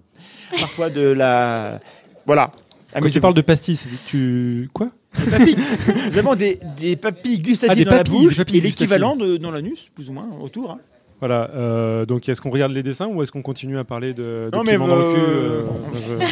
Parfois 0.59 0.89
de 0.89 1.01
la... 1.01 1.79
Voilà. 2.27 2.51
Quand 2.93 3.09
tu 3.09 3.21
parles 3.21 3.33
de 3.33 3.41
pastilles, 3.41 3.77
c'est 3.77 3.89
tu 4.07 4.69
quoi? 4.73 4.89
Papilles. 5.29 5.55
Nous 6.11 6.17
avons 6.17 6.35
des, 6.35 6.59
des 6.77 6.95
papilles 6.95 7.39
gustatives 7.39 7.69
Ah, 7.71 7.75
des 7.75 7.85
dans 7.85 7.91
papilles, 7.91 8.13
la 8.13 8.19
des 8.19 8.25
bouche 8.25 8.37
papilles 8.37 8.57
et 8.57 8.61
l'équivalent 8.61 9.15
de- 9.15 9.37
dans 9.37 9.51
l'anus, 9.51 9.89
plus 9.93 10.09
ou 10.09 10.13
moins, 10.13 10.27
autour. 10.39 10.71
hein. 10.71 10.79
Voilà, 11.19 11.51
euh, 11.53 12.05
donc 12.07 12.27
est-ce 12.27 12.41
qu'on 12.41 12.49
regarde 12.49 12.71
les 12.71 12.81
dessins 12.81 13.05
ou 13.07 13.21
est-ce 13.21 13.31
qu'on 13.31 13.43
continue 13.43 13.77
à 13.77 13.83
parler 13.83 14.13
de, 14.15 14.49
de 14.51 14.57
Non, 14.57 14.63
mais 14.63 14.71
piment 14.71 14.87
dans 14.87 14.95
le 14.95 15.03
euh, 15.03 15.13
cul 15.13 15.19
euh, 15.21 16.25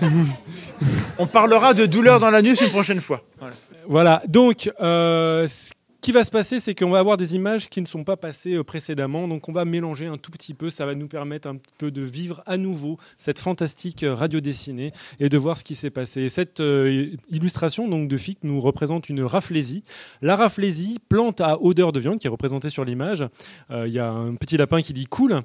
je- 0.00 0.06
On 1.18 1.26
parlera 1.26 1.74
de 1.74 1.86
douleur 1.86 2.18
dans 2.18 2.30
l'anus 2.30 2.60
une 2.60 2.68
prochaine 2.70 3.00
fois. 3.00 3.22
Voilà. 3.38 3.54
Voilà, 3.88 4.22
donc 4.28 4.70
euh, 4.80 5.46
ce 5.48 5.72
qui 6.02 6.10
va 6.10 6.24
se 6.24 6.32
passer, 6.32 6.58
c'est 6.58 6.74
qu'on 6.74 6.90
va 6.90 6.98
avoir 6.98 7.16
des 7.16 7.36
images 7.36 7.70
qui 7.70 7.80
ne 7.80 7.86
sont 7.86 8.02
pas 8.02 8.16
passées 8.16 8.54
euh, 8.54 8.64
précédemment, 8.64 9.28
donc 9.28 9.48
on 9.48 9.52
va 9.52 9.64
mélanger 9.64 10.06
un 10.06 10.18
tout 10.18 10.32
petit 10.32 10.52
peu, 10.52 10.68
ça 10.68 10.84
va 10.84 10.96
nous 10.96 11.06
permettre 11.06 11.48
un 11.48 11.54
petit 11.54 11.74
peu 11.78 11.92
de 11.92 12.02
vivre 12.02 12.42
à 12.44 12.56
nouveau 12.56 12.98
cette 13.18 13.38
fantastique 13.38 14.02
euh, 14.02 14.12
radio 14.12 14.40
dessinée 14.40 14.92
et 15.20 15.28
de 15.28 15.38
voir 15.38 15.56
ce 15.56 15.62
qui 15.62 15.76
s'est 15.76 15.90
passé. 15.90 16.28
Cette 16.28 16.58
euh, 16.58 17.10
illustration 17.30 17.86
donc 17.88 18.08
de 18.08 18.16
FIC 18.16 18.38
nous 18.42 18.60
représente 18.60 19.08
une 19.08 19.22
raflésie. 19.22 19.84
La 20.22 20.34
raflésie, 20.34 20.98
plante 21.08 21.40
à 21.40 21.62
odeur 21.62 21.92
de 21.92 22.00
viande 22.00 22.18
qui 22.18 22.26
est 22.26 22.30
représentée 22.30 22.68
sur 22.68 22.84
l'image. 22.84 23.24
Il 23.70 23.92
y 23.92 24.00
a 24.00 24.10
un 24.10 24.34
petit 24.34 24.56
lapin 24.56 24.82
qui 24.82 24.92
dit 24.92 25.06
cool. 25.06 25.42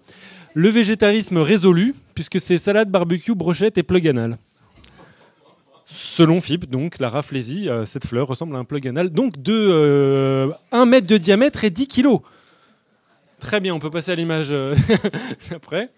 Le 0.56 0.70
végétarisme 0.70 1.38
résolu, 1.38 1.94
puisque 2.16 2.42
c'est 2.42 2.58
salade, 2.58 2.90
barbecue, 2.90 3.36
brochette 3.36 3.78
et 3.78 3.84
plug 3.84 4.08
anal. 4.08 4.38
Selon 5.90 6.42
FIP, 6.42 6.70
donc, 6.70 7.00
la 7.00 7.08
raflésie, 7.08 7.70
euh, 7.70 7.86
cette 7.86 8.06
fleur 8.06 8.28
ressemble 8.28 8.56
à 8.56 8.60
un 8.60 8.66
plug 8.66 8.88
anal, 8.88 9.10
donc 9.10 9.42
de 9.42 9.54
euh, 9.54 10.52
1 10.74 10.86
mètre 10.86 11.08
de 11.08 11.18
diamètre 11.18 11.64
et 11.64 11.70
10 11.70 11.88
kilos. 11.88 12.20
Très 13.40 13.62
bien, 13.62 13.74
on 13.74 13.80
peut 13.80 13.90
passer 13.90 14.12
à 14.12 14.16
l'image 14.16 14.50
euh, 14.52 14.76
après. 15.56 15.90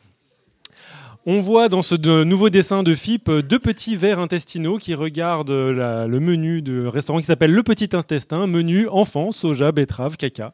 On 1.26 1.42
voit 1.42 1.70
dans 1.70 1.82
ce 1.82 1.96
nouveau 2.24 2.50
dessin 2.50 2.84
de 2.84 2.94
FIP 2.94 3.30
euh, 3.30 3.42
deux 3.42 3.58
petits 3.58 3.96
vers 3.96 4.20
intestinaux 4.20 4.78
qui 4.78 4.94
regardent 4.94 5.52
le 5.52 6.20
menu 6.20 6.62
de 6.62 6.86
restaurant 6.86 7.20
qui 7.20 7.26
s'appelle 7.26 7.52
Le 7.52 7.64
Petit 7.64 7.96
Intestin, 7.96 8.46
menu 8.46 8.88
enfant, 8.90 9.32
soja, 9.32 9.72
betterave, 9.72 10.18
caca. 10.18 10.54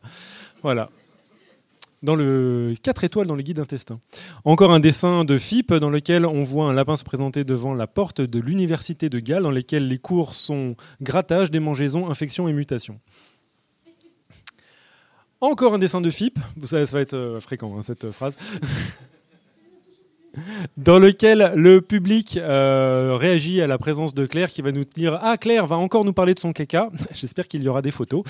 Voilà. 0.64 0.90
Dans 2.06 2.16
le 2.16 2.76
4 2.84 3.04
étoiles 3.04 3.26
dans 3.26 3.36
le 3.36 3.42
guide 3.42 3.58
intestin. 3.58 4.00
Encore 4.44 4.72
un 4.72 4.80
dessin 4.80 5.26
de 5.26 5.38
FIP 5.38 5.74
dans 5.74 5.90
lequel 5.90 6.28
on 6.28 6.44
voit 6.44 6.66
un 6.66 6.74
lapin 6.74 6.96
se 6.96 7.04
présenter 7.04 7.44
devant 7.44 7.74
la 7.74 7.88
porte 7.88 8.22
de 8.22 8.40
l'université 8.40 9.10
de 9.10 9.18
Galles, 9.18 9.42
dans 9.42 9.50
lesquelles 9.50 9.88
les 9.88 9.98
cours 9.98 10.36
sont 10.36 10.76
grattage, 11.02 11.50
démangeaison, 11.50 12.08
infection 12.08 12.48
et 12.48 12.54
mutation. 12.54 13.00
Encore 15.42 15.74
un 15.74 15.80
dessin 15.80 16.00
de 16.00 16.12
FIP, 16.12 16.38
vous 16.56 16.68
ça 16.68 16.84
va 16.84 17.02
être 17.02 17.16
euh, 17.16 17.40
fréquent 17.40 17.76
hein, 17.76 17.82
cette 17.82 18.06
euh, 18.06 18.12
phrase, 18.12 18.38
dans 20.78 21.00
lequel 21.00 21.54
le 21.56 21.82
public 21.82 22.38
euh, 22.38 23.16
réagit 23.18 23.62
à 23.62 23.68
la 23.68 23.80
présence 23.80 24.14
de 24.14 24.28
Claire 24.28 24.52
qui 24.52 24.62
va 24.62 24.72
nous 24.72 24.86
dire 24.86 25.18
Ah, 25.24 25.38
Claire 25.38 25.66
va 25.66 25.78
encore 25.78 26.06
nous 26.06 26.14
parler 26.14 26.36
de 26.36 26.40
son 26.40 26.54
caca. 26.54 26.92
J'espère 27.14 27.48
qu'il 27.48 27.64
y 27.64 27.68
aura 27.68 27.82
des 27.82 27.92
photos. 27.92 28.24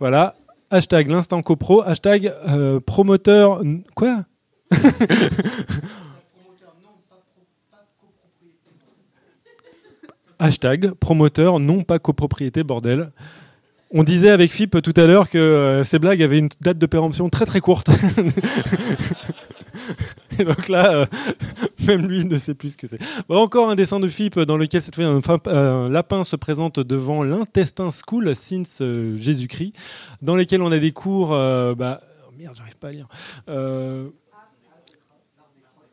Voilà. 0.00 0.34
Hashtag 0.74 1.08
l'instant 1.08 1.40
copro. 1.40 1.82
Hashtag 1.82 2.32
euh, 2.48 2.80
promoteur. 2.80 3.62
Quoi? 3.94 4.24
Hashtag 10.40 10.90
promoteur 10.94 11.60
non 11.60 11.84
pas 11.84 12.00
copropriété 12.00 12.64
bordel. 12.64 13.12
On 13.92 14.02
disait 14.02 14.30
avec 14.30 14.50
Philippe 14.50 14.82
tout 14.82 14.94
à 14.96 15.06
l'heure 15.06 15.30
que 15.30 15.38
euh, 15.38 15.84
ces 15.84 16.00
blagues 16.00 16.24
avaient 16.24 16.40
une 16.40 16.48
date 16.60 16.78
de 16.78 16.86
péremption 16.86 17.28
très 17.30 17.46
très 17.46 17.60
courte. 17.60 17.90
Donc 20.38 20.68
là, 20.68 20.94
euh, 20.94 21.06
même 21.86 22.06
lui 22.06 22.24
ne 22.24 22.36
sait 22.36 22.54
plus 22.54 22.70
ce 22.70 22.76
que 22.76 22.86
c'est. 22.86 22.98
Encore 23.28 23.70
un 23.70 23.74
dessin 23.74 24.00
de 24.00 24.08
Philippe 24.08 24.38
dans 24.40 24.56
lequel 24.56 24.82
cette 24.82 24.94
fois 24.94 25.04
un, 25.04 25.20
un 25.52 25.88
lapin 25.88 26.24
se 26.24 26.36
présente 26.36 26.80
devant 26.80 27.22
l'intestin 27.22 27.90
school 27.90 28.34
since 28.34 28.78
euh, 28.80 29.16
Jésus-Christ, 29.18 29.74
dans 30.22 30.36
lesquels 30.36 30.62
on 30.62 30.72
a 30.72 30.78
des 30.78 30.92
cours. 30.92 31.32
euh, 31.32 31.74
bah, 31.74 32.00
oh 32.26 32.32
merde, 32.38 32.54
j'arrive 32.56 32.76
pas 32.76 32.88
à 32.88 32.92
lire. 32.92 33.08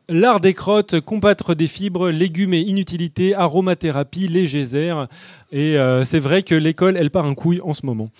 L'art 0.08 0.40
des 0.40 0.52
crottes, 0.52 1.00
combattre 1.00 1.54
des 1.54 1.68
fibres, 1.68 2.10
légumes 2.10 2.52
et 2.52 2.60
inutilités, 2.60 3.34
aromathérapie, 3.34 4.28
les 4.28 4.46
geysers. 4.46 5.06
Et 5.52 5.76
c'est 6.04 6.18
vrai 6.18 6.42
que 6.42 6.54
l'école, 6.54 6.96
elle 6.98 7.10
part 7.10 7.24
un 7.24 7.34
couille 7.34 7.60
en 7.62 7.72
ce 7.72 7.86
moment. 7.86 8.10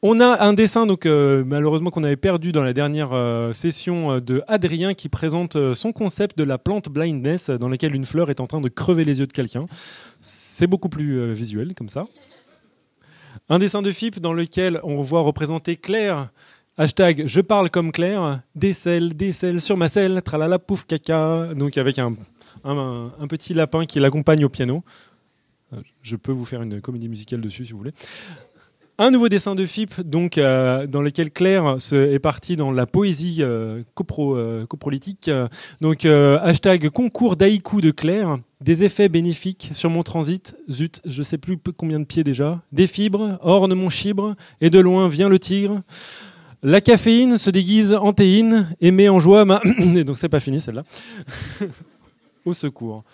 On 0.00 0.20
a 0.20 0.44
un 0.44 0.52
dessin, 0.52 0.86
donc 0.86 1.06
euh, 1.06 1.42
malheureusement 1.44 1.90
qu'on 1.90 2.04
avait 2.04 2.16
perdu 2.16 2.52
dans 2.52 2.62
la 2.62 2.72
dernière 2.72 3.12
euh, 3.12 3.52
session 3.52 4.12
euh, 4.12 4.20
de 4.20 4.44
Adrien 4.46 4.94
qui 4.94 5.08
présente 5.08 5.74
son 5.74 5.92
concept 5.92 6.38
de 6.38 6.44
la 6.44 6.56
plante 6.56 6.88
blindness, 6.88 7.50
dans 7.50 7.68
laquelle 7.68 7.96
une 7.96 8.04
fleur 8.04 8.30
est 8.30 8.38
en 8.38 8.46
train 8.46 8.60
de 8.60 8.68
crever 8.68 9.04
les 9.04 9.18
yeux 9.18 9.26
de 9.26 9.32
quelqu'un. 9.32 9.66
C'est 10.20 10.68
beaucoup 10.68 10.88
plus 10.88 11.32
visuel 11.32 11.74
comme 11.74 11.88
ça. 11.88 12.06
Un 13.48 13.58
dessin 13.58 13.82
de 13.82 13.90
FIP 13.90 14.20
dans 14.20 14.32
lequel 14.32 14.78
on 14.84 15.00
voit 15.00 15.22
représenter 15.22 15.76
Claire 15.76 16.30
Hashtag 16.76 17.24
je 17.26 17.40
parle 17.40 17.70
comme 17.70 17.90
Claire, 17.90 18.40
des 18.54 18.72
selles, 18.72 19.14
des 19.14 19.32
selles 19.32 19.60
sur 19.60 19.76
ma 19.76 19.88
selle, 19.88 20.22
tralala 20.22 20.60
pouf 20.60 20.84
caca. 20.86 21.52
Donc 21.54 21.76
avec 21.76 21.98
un, 21.98 22.14
un, 22.62 23.26
petit 23.28 23.52
lapin 23.52 23.84
qui 23.84 23.98
l'accompagne 23.98 24.44
au 24.44 24.48
piano. 24.48 24.84
Je 26.02 26.14
peux 26.14 26.30
vous 26.30 26.44
faire 26.44 26.62
une 26.62 26.80
comédie 26.80 27.08
musicale 27.08 27.40
dessus 27.40 27.66
si 27.66 27.72
vous 27.72 27.78
voulez. 27.78 27.92
Un 29.00 29.12
nouveau 29.12 29.28
dessin 29.28 29.54
de 29.54 29.64
FIP, 29.64 30.00
donc, 30.00 30.38
euh, 30.38 30.88
dans 30.88 31.02
lequel 31.02 31.30
Claire 31.30 31.76
se- 31.80 31.94
est 31.94 32.18
partie 32.18 32.56
dans 32.56 32.72
la 32.72 32.84
poésie 32.84 33.36
euh, 33.40 33.82
euh, 34.18 34.66
coprolitique. 34.66 35.28
Euh, 35.28 35.46
Donc, 35.80 36.04
hashtag 36.04 36.88
concours 36.88 37.36
d'haïku 37.36 37.80
de 37.80 37.92
Claire, 37.92 38.38
des 38.60 38.82
effets 38.82 39.08
bénéfiques 39.08 39.70
sur 39.72 39.88
mon 39.88 40.02
transit. 40.02 40.56
Zut, 40.68 41.00
je 41.04 41.22
sais 41.22 41.38
plus 41.38 41.58
combien 41.76 42.00
de 42.00 42.04
pieds 42.06 42.24
déjà. 42.24 42.60
Des 42.72 42.88
fibres, 42.88 43.38
orne 43.40 43.72
mon 43.74 43.88
chibre, 43.88 44.34
et 44.60 44.68
de 44.68 44.80
loin 44.80 45.06
vient 45.08 45.28
le 45.28 45.38
tigre. 45.38 45.80
La 46.64 46.80
caféine 46.80 47.38
se 47.38 47.50
déguise 47.50 47.94
en 47.94 48.12
théine 48.12 48.68
et 48.80 48.90
met 48.90 49.08
en 49.08 49.20
joie 49.20 49.44
ma. 49.44 49.60
Et 49.94 50.02
donc, 50.02 50.18
c'est 50.18 50.28
pas 50.28 50.40
fini 50.40 50.60
celle-là. 50.60 50.82
Au 52.44 52.52
secours 52.52 53.04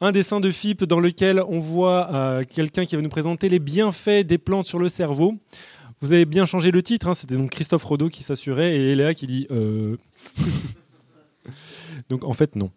un 0.00 0.12
dessin 0.12 0.40
de 0.40 0.50
FIP 0.50 0.84
dans 0.84 1.00
lequel 1.00 1.42
on 1.48 1.58
voit 1.58 2.12
euh, 2.12 2.42
quelqu'un 2.48 2.84
qui 2.84 2.96
va 2.96 3.02
nous 3.02 3.08
présenter 3.08 3.48
les 3.48 3.58
bienfaits 3.58 4.24
des 4.24 4.38
plantes 4.38 4.66
sur 4.66 4.78
le 4.78 4.88
cerveau. 4.88 5.34
Vous 6.00 6.12
avez 6.12 6.24
bien 6.24 6.46
changé 6.46 6.70
le 6.70 6.82
titre, 6.82 7.08
hein, 7.08 7.14
c'était 7.14 7.34
donc 7.34 7.50
Christophe 7.50 7.84
Rodeau 7.84 8.08
qui 8.08 8.22
s'assurait 8.22 8.76
et 8.76 8.94
Léa 8.94 9.14
qui 9.14 9.26
dit 9.26 9.46
euh... 9.50 9.96
Donc 12.08 12.24
en 12.24 12.32
fait, 12.32 12.54
non. 12.54 12.70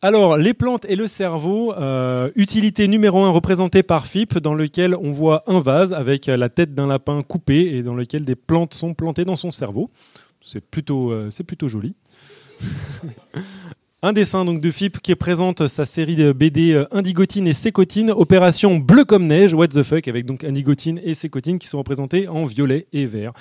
Alors, 0.00 0.36
les 0.36 0.54
plantes 0.54 0.84
et 0.88 0.94
le 0.94 1.08
cerveau, 1.08 1.72
euh, 1.72 2.30
utilité 2.36 2.86
numéro 2.86 3.24
un 3.24 3.30
représentée 3.30 3.82
par 3.82 4.06
FIP, 4.06 4.38
dans 4.38 4.54
lequel 4.54 4.94
on 4.94 5.10
voit 5.10 5.42
un 5.48 5.58
vase 5.58 5.92
avec 5.92 6.26
la 6.26 6.48
tête 6.48 6.72
d'un 6.72 6.86
lapin 6.86 7.24
coupé 7.24 7.76
et 7.76 7.82
dans 7.82 7.96
lequel 7.96 8.24
des 8.24 8.36
plantes 8.36 8.74
sont 8.74 8.94
plantées 8.94 9.24
dans 9.24 9.34
son 9.34 9.50
cerveau. 9.50 9.90
C'est 10.40 10.60
plutôt, 10.60 11.12
c'est 11.32 11.42
plutôt 11.42 11.66
joli. 11.66 11.96
Un 14.00 14.12
dessin 14.12 14.44
donc 14.44 14.60
de 14.60 14.70
FIP 14.70 15.00
qui 15.00 15.12
présente 15.16 15.66
sa 15.66 15.84
série 15.84 16.14
de 16.14 16.30
BD 16.32 16.72
euh, 16.72 16.84
Indigotine 16.92 17.48
et 17.48 17.52
Sécotine, 17.52 18.12
opération 18.12 18.76
bleu 18.76 19.04
comme 19.04 19.26
neige, 19.26 19.54
what 19.54 19.68
the 19.68 19.82
fuck, 19.82 20.06
avec 20.06 20.24
donc 20.24 20.44
Indigotine 20.44 21.00
et 21.02 21.14
Sécotine 21.14 21.58
qui 21.58 21.66
sont 21.66 21.78
représentés 21.78 22.28
en 22.28 22.44
violet 22.44 22.86
et 22.92 23.06
vert. 23.06 23.32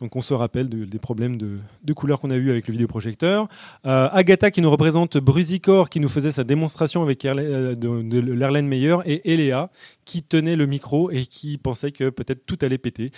Donc 0.00 0.14
on 0.14 0.20
se 0.20 0.34
rappelle 0.34 0.68
de- 0.68 0.84
des 0.84 0.98
problèmes 1.00 1.36
de, 1.36 1.58
couleurs 1.94 2.20
qu'on 2.20 2.30
a 2.30 2.36
eu 2.36 2.48
avec 2.50 2.68
le 2.68 2.72
vidéoprojecteur. 2.72 3.48
Euh, 3.86 4.08
Agatha 4.12 4.52
qui 4.52 4.60
nous 4.60 4.70
représente 4.70 5.16
Brusicor 5.18 5.90
qui 5.90 5.98
nous 5.98 6.08
faisait 6.08 6.30
sa 6.30 6.44
démonstration 6.44 7.02
avec 7.02 7.24
Erle- 7.24 7.40
euh, 7.40 8.62
Meyer 8.62 8.98
et 9.04 9.32
Eléa 9.32 9.68
qui 10.04 10.22
tenait 10.22 10.54
le 10.54 10.66
micro 10.66 11.10
et 11.10 11.26
qui 11.26 11.58
pensait 11.58 11.90
que 11.90 12.08
peut-être 12.10 12.46
tout 12.46 12.58
allait 12.62 12.78
péter. 12.78 13.10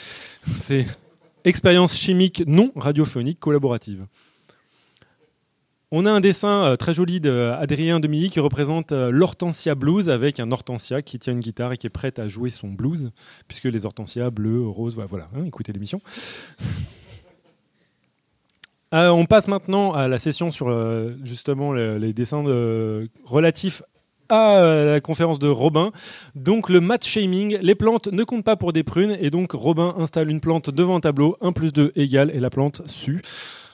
C'est 0.55 0.87
expérience 1.45 1.95
chimique 1.95 2.43
non 2.47 2.73
radiophonique 2.75 3.39
collaborative. 3.39 4.07
On 5.99 6.05
a 6.05 6.11
un 6.11 6.21
dessin 6.21 6.65
euh, 6.67 6.77
très 6.77 6.93
joli 6.93 7.21
d'Adrien 7.23 8.01
Demilly 8.01 8.29
qui 8.29 8.39
représente 8.39 8.93
euh, 8.93 9.11
l'Hortensia 9.11 9.75
Blues 9.75 10.11
avec 10.11 10.41
un 10.41 10.53
Hortensia 10.53 11.01
qui 11.01 11.19
tient 11.19 11.33
une 11.33 11.41
guitare 11.41 11.73
et 11.73 11.79
qui 11.79 11.87
est 11.87 11.91
prête 11.91 12.19
à 12.19 12.29
jouer 12.29 12.51
son 12.51 12.69
blues, 12.69 13.13
puisque 13.49 13.65
les 13.65 13.87
Hortensias 13.87 14.29
bleus, 14.29 14.61
roses, 14.69 14.95
voilà, 15.09 15.31
hein, 15.35 15.45
écoutez 15.47 15.73
l'émission. 15.73 16.01
Euh, 18.95 19.09
on 19.09 19.25
passe 19.25 19.49
maintenant 19.49 19.93
à 19.93 20.07
la 20.07 20.17
session 20.17 20.53
sur 20.53 20.71
justement 21.25 21.73
le- 21.73 21.99
les 21.99 22.13
dessins 22.13 22.45
de- 22.45 23.11
relatifs 23.25 23.83
à 24.29 24.61
la 24.63 25.01
conférence 25.01 25.41
de 25.41 25.49
Robin. 25.49 25.91
Donc 26.37 26.71
le 26.71 26.81
match 26.81 27.05
shaming, 27.05 27.59
les 27.61 27.75
plantes 27.75 28.07
ne 28.07 28.23
comptent 28.23 28.45
pas 28.45 28.55
pour 28.55 28.73
des 28.73 28.85
prunes 28.85 29.17
et 29.21 29.31
donc 29.31 29.53
Robin 29.53 29.93
installe 29.99 30.31
une 30.31 30.41
plante 30.41 30.71
devant 30.71 30.95
un 30.97 31.01
tableau, 31.01 31.37
1 31.41 31.51
plus 31.53 31.73
2 31.73 31.91
égale 31.97 32.31
et 32.33 32.39
la 32.39 32.49
plante 32.49 32.83
sue, 32.87 33.23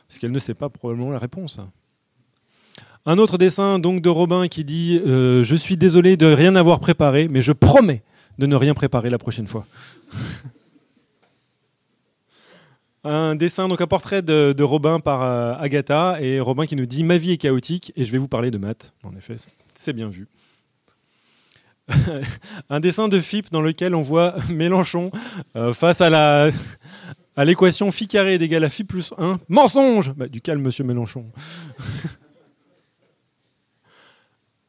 parce 0.08 0.18
qu'elle 0.18 0.32
ne 0.32 0.38
sait 0.38 0.54
pas 0.54 0.70
probablement 0.70 1.10
la 1.10 1.18
réponse. 1.18 1.60
Un 3.04 3.18
autre 3.18 3.36
dessin 3.36 3.80
donc 3.80 4.00
de 4.00 4.08
Robin 4.08 4.46
qui 4.46 4.64
dit 4.64 5.00
euh, 5.04 5.42
Je 5.42 5.56
suis 5.56 5.76
désolé 5.76 6.16
de 6.16 6.26
rien 6.26 6.54
avoir 6.54 6.78
préparé, 6.78 7.28
mais 7.28 7.42
je 7.42 7.52
promets 7.52 8.02
de 8.38 8.46
ne 8.46 8.54
rien 8.54 8.74
préparer 8.74 9.10
la 9.10 9.18
prochaine 9.18 9.48
fois. 9.48 9.66
un 13.04 13.34
dessin, 13.34 13.66
donc 13.68 13.80
un 13.80 13.86
portrait 13.86 14.22
de, 14.22 14.62
Robin 14.62 15.00
par 15.00 15.22
euh, 15.22 15.54
Agatha, 15.58 16.18
et 16.20 16.38
Robin 16.38 16.66
qui 16.66 16.76
nous 16.76 16.86
dit 16.86 17.02
Ma 17.02 17.16
vie 17.16 17.32
est 17.32 17.38
chaotique, 17.38 17.92
et 17.96 18.04
je 18.04 18.12
vais 18.12 18.18
vous 18.18 18.28
parler 18.28 18.52
de 18.52 18.58
maths. 18.58 18.92
En 19.02 19.16
effet, 19.16 19.36
c'est 19.74 19.92
bien 19.92 20.08
vu. 20.08 20.28
un 22.70 22.78
dessin 22.78 23.08
de 23.08 23.18
FIP 23.18 23.50
dans 23.50 23.60
lequel 23.60 23.96
on 23.96 24.02
voit 24.02 24.36
Mélenchon 24.48 25.10
euh, 25.56 25.74
face 25.74 26.00
à 26.00 26.08
la. 26.08 26.50
À 27.34 27.46
l'équation 27.46 27.90
phi 27.90 28.06
carré 28.06 28.34
est 28.34 28.42
égal 28.42 28.62
à 28.62 28.68
phi 28.68 28.84
plus 28.84 29.14
1. 29.16 29.38
Mensonge 29.48 30.12
Bah, 30.12 30.28
Du 30.28 30.42
calme, 30.42 30.60
monsieur 30.60 30.84
Mélenchon. 30.84 31.24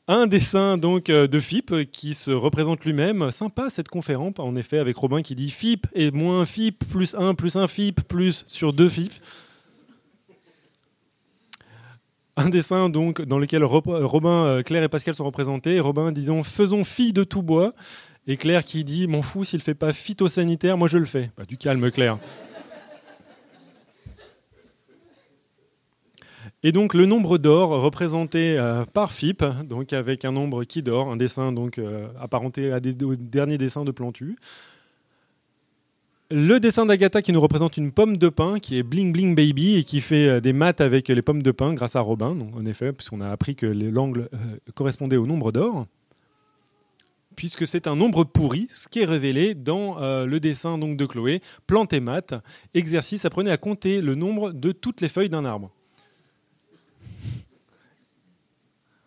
Un 0.07 0.27
dessin 0.27 0.77
donc 0.77 1.09
euh, 1.09 1.27
de 1.27 1.39
FIP 1.39 1.71
euh, 1.71 1.83
qui 1.85 2.13
se 2.13 2.31
représente 2.31 2.83
lui-même. 2.83 3.31
Sympa 3.31 3.69
cette 3.69 3.87
conférence, 3.87 4.33
en 4.37 4.55
effet, 4.55 4.77
avec 4.79 4.97
Robin 4.97 5.21
qui 5.21 5.33
dit 5.33 5.49
FIP 5.49 5.87
et 5.93 6.11
moins 6.11 6.45
FIP 6.45 6.83
plus 6.89 7.15
1 7.15 7.35
plus 7.35 7.55
1 7.55 7.67
FIP 7.67 8.01
plus 8.01 8.43
sur 8.45 8.73
2 8.73 8.89
FIP. 8.89 9.13
Un 12.35 12.49
dessin 12.49 12.89
donc 12.89 13.21
dans 13.21 13.37
lequel 13.39 13.63
Ro- 13.63 13.81
Robin, 13.85 14.45
euh, 14.45 14.61
Claire 14.63 14.83
et 14.83 14.89
Pascal 14.89 15.15
sont 15.15 15.23
représentés. 15.23 15.79
Robin 15.79 16.11
disons 16.11 16.43
faisons 16.43 16.83
fi 16.83 17.13
de 17.13 17.23
tout 17.23 17.43
bois. 17.43 17.73
Et 18.27 18.35
Claire 18.37 18.65
qui 18.65 18.83
dit 18.83 19.07
m'en 19.07 19.21
fous 19.21 19.43
s'il 19.45 19.61
fait 19.61 19.73
pas 19.75 19.93
phytosanitaire, 19.93 20.77
moi 20.77 20.87
je 20.87 20.97
le 20.97 21.05
fais. 21.05 21.31
Bah, 21.37 21.43
du 21.45 21.57
calme 21.57 21.91
Claire. 21.91 22.17
Et 26.65 26.71
donc 26.71 26.93
le 26.93 27.05
nombre 27.05 27.37
d'or 27.37 27.81
représenté 27.81 28.57
euh, 28.57 28.85
par 28.85 29.11
FIP, 29.11 29.43
donc 29.65 29.91
avec 29.91 30.23
un 30.23 30.31
nombre 30.31 30.63
qui 30.63 30.81
dort, 30.81 31.11
un 31.11 31.17
dessin 31.17 31.51
donc 31.51 31.77
euh, 31.77 32.07
apparenté 32.19 32.73
au 33.03 33.15
dernier 33.17 33.57
dessin 33.57 33.83
de 33.83 33.91
Plantu. 33.91 34.37
Le 36.31 36.59
dessin 36.61 36.85
d'Agatha 36.85 37.21
qui 37.21 37.33
nous 37.33 37.41
représente 37.41 37.75
une 37.75 37.91
pomme 37.91 38.15
de 38.15 38.29
pin 38.29 38.59
qui 38.59 38.77
est 38.77 38.83
Bling 38.83 39.11
Bling 39.11 39.35
Baby 39.35 39.75
et 39.75 39.83
qui 39.83 39.99
fait 39.99 40.27
euh, 40.27 40.39
des 40.39 40.53
maths 40.53 40.79
avec 40.79 41.09
les 41.09 41.21
pommes 41.21 41.43
de 41.43 41.51
pin 41.51 41.73
grâce 41.73 41.97
à 41.97 41.99
Robin, 41.99 42.37
en 42.55 42.65
effet, 42.65 42.93
puisqu'on 42.93 43.19
a 43.19 43.29
appris 43.29 43.57
que 43.57 43.65
l'angle 43.65 44.29
correspondait 44.73 45.17
au 45.17 45.27
nombre 45.27 45.51
d'or. 45.51 45.85
Puisque 47.35 47.67
c'est 47.67 47.87
un 47.87 47.97
nombre 47.97 48.23
pourri, 48.23 48.67
ce 48.69 48.87
qui 48.87 49.01
est 49.01 49.05
révélé 49.05 49.53
dans 49.53 49.99
le 49.99 50.39
dessin 50.39 50.77
donc, 50.77 50.97
de 50.97 51.05
Chloé, 51.07 51.41
plante 51.65 51.91
et 51.91 51.99
maths, 51.99 52.35
exercice, 52.75 53.25
apprenez 53.25 53.49
à 53.49 53.57
compter 53.57 54.01
le 54.01 54.13
nombre 54.13 54.51
de 54.51 54.71
toutes 54.71 55.01
les 55.01 55.09
feuilles 55.09 55.29
d'un 55.29 55.43
arbre. 55.43 55.71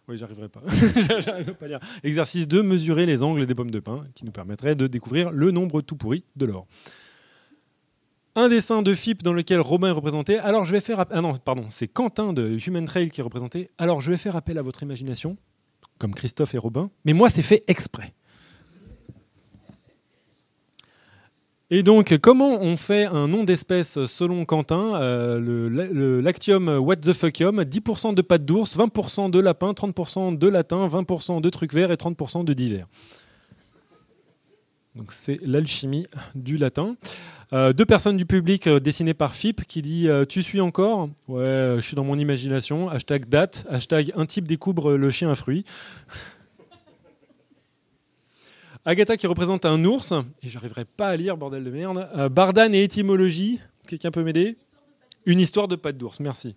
Oui, 0.09 0.19
j'arriverai 0.19 0.49
pas. 0.49 0.63
Exercice 2.05 2.47
2, 2.47 2.63
mesurer 2.63 3.07
les 3.07 3.23
angles 3.23 3.45
des 3.45 3.55
pommes 3.55 3.73
de 3.73 3.81
pin, 3.81 4.05
qui 4.15 4.25
nous 4.25 4.31
permettrait 4.31 4.77
de 4.77 4.87
découvrir 4.87 5.31
le 5.31 5.51
nombre 5.51 5.81
tout 5.81 5.97
pourri 5.97 6.25
de 6.37 6.47
l'or. 6.47 6.67
Un 8.37 8.49
dessin 8.49 8.83
de 8.83 8.95
FIP 8.95 9.23
dans 9.23 9.33
lequel 9.33 9.61
Robin 9.61 9.89
est 9.89 9.93
représenté. 9.93 10.39
Alors 10.39 10.65
je 10.65 10.73
vais 10.73 10.81
faire... 10.81 11.07
Ah 11.11 11.21
non, 11.21 11.35
pardon, 11.37 11.67
c'est 11.71 11.89
Quentin 11.89 12.33
de 12.33 12.57
Human 12.67 12.85
Trail 12.85 13.11
qui 13.11 13.21
est 13.21 13.25
représenté. 13.25 13.71
Alors 13.79 14.01
je 14.01 14.11
vais 14.11 14.17
faire 14.17 14.37
appel 14.37 14.59
à 14.59 14.63
votre 14.63 14.83
imagination, 14.83 15.37
comme 15.99 16.15
Christophe 16.15 16.55
et 16.55 16.59
Robin, 16.59 16.91
mais 17.05 17.13
moi 17.13 17.29
c'est 17.29 17.43
fait 17.43 17.65
exprès. 17.67 18.15
Et 21.69 21.83
donc, 21.83 22.17
comment 22.19 22.61
on 22.61 22.77
fait 22.77 23.07
un 23.07 23.27
nom 23.27 23.43
d'espèce 23.43 24.05
selon 24.07 24.45
Quentin 24.45 25.01
Euh, 25.03 25.41
le, 25.41 26.21
lactium 26.21 26.69
what 26.69 26.97
the 26.97 27.13
fuckium, 27.13 27.63
10% 27.63 28.15
de 28.15 28.23
pâte 28.23 28.45
d'ours, 28.45 28.77
20% 28.77 29.31
de 29.31 29.39
lapin, 29.41 29.73
30% 29.73 30.39
de 30.39 30.49
latin, 30.49 30.87
20% 30.87 31.41
de 31.41 31.51
trucs 31.51 31.73
verts 31.73 31.91
et 31.91 31.97
30% 31.97 32.45
de 32.45 32.53
divers. 32.53 32.87
Donc 34.95 35.13
c'est 35.13 35.41
l'alchimie 35.43 36.07
du 36.37 36.57
latin. 36.57 36.97
Euh, 37.53 37.73
deux 37.73 37.85
personnes 37.85 38.17
du 38.17 38.27
public 38.27 38.67
euh, 38.67 38.79
dessinées 38.79 39.15
par 39.15 39.35
FIP 39.35 39.67
qui 39.67 39.83
dit 39.83 40.09
Tu 40.29 40.45
suis 40.45 40.61
encore? 40.61 41.09
Ouais, 41.27 41.75
je 41.77 41.81
suis 41.81 41.97
dans 41.97 42.05
mon 42.05 42.19
imagination. 42.19 42.89
Hashtag 42.89 43.29
date. 43.29 43.67
Hashtag 43.69 44.13
un 44.15 44.27
type 44.27 44.47
découvre 44.47 44.93
le 44.95 45.11
chien 45.11 45.33
à 45.33 45.35
fruits. 45.35 45.65
Agatha 48.89 49.17
qui 49.17 49.27
représente 49.27 49.65
un 49.65 49.85
ours, 49.85 50.13
et 50.45 50.49
j'arriverai 50.49 50.85
pas 50.85 51.09
à 51.09 51.17
lire, 51.17 51.37
bordel 51.37 51.65
de 51.65 51.71
merde. 51.71 52.09
Euh, 52.15 52.29
Bardane 52.29 52.73
et 52.73 52.85
étymologie, 52.85 53.59
quelqu'un 53.89 54.13
peut 54.13 54.23
m'aider? 54.23 54.57
Une 55.27 55.41
histoire 55.41 55.67
de 55.67 55.75
patte 55.75 55.99
d'ours, 55.99 56.21
merci. 56.21 56.55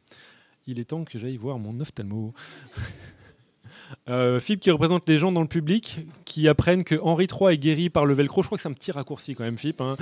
Il 0.67 0.80
est 0.80 0.86
temps 0.86 1.03
que 1.05 1.17
j'aille 1.17 1.38
voir 1.38 1.59
mon 1.59 1.80
ophtalmo. 1.80 2.34
Euh, 4.07 4.39
Fip 4.39 4.59
qui 4.59 4.69
représente 4.69 5.09
les 5.09 5.17
gens 5.17 5.32
dans 5.32 5.41
le 5.41 5.47
public 5.47 6.01
qui 6.23 6.47
apprennent 6.47 6.84
que 6.84 6.93
Henri 7.01 7.25
III 7.25 7.55
est 7.55 7.57
guéri 7.57 7.89
par 7.89 8.05
le 8.05 8.13
velcro. 8.13 8.43
Je 8.43 8.47
crois 8.47 8.55
que 8.55 8.61
c'est 8.61 8.69
un 8.69 8.73
petit 8.73 8.91
raccourci 8.91 9.34
quand 9.34 9.43
même, 9.43 9.57
Fip. 9.57 9.82
hein. 9.82 9.97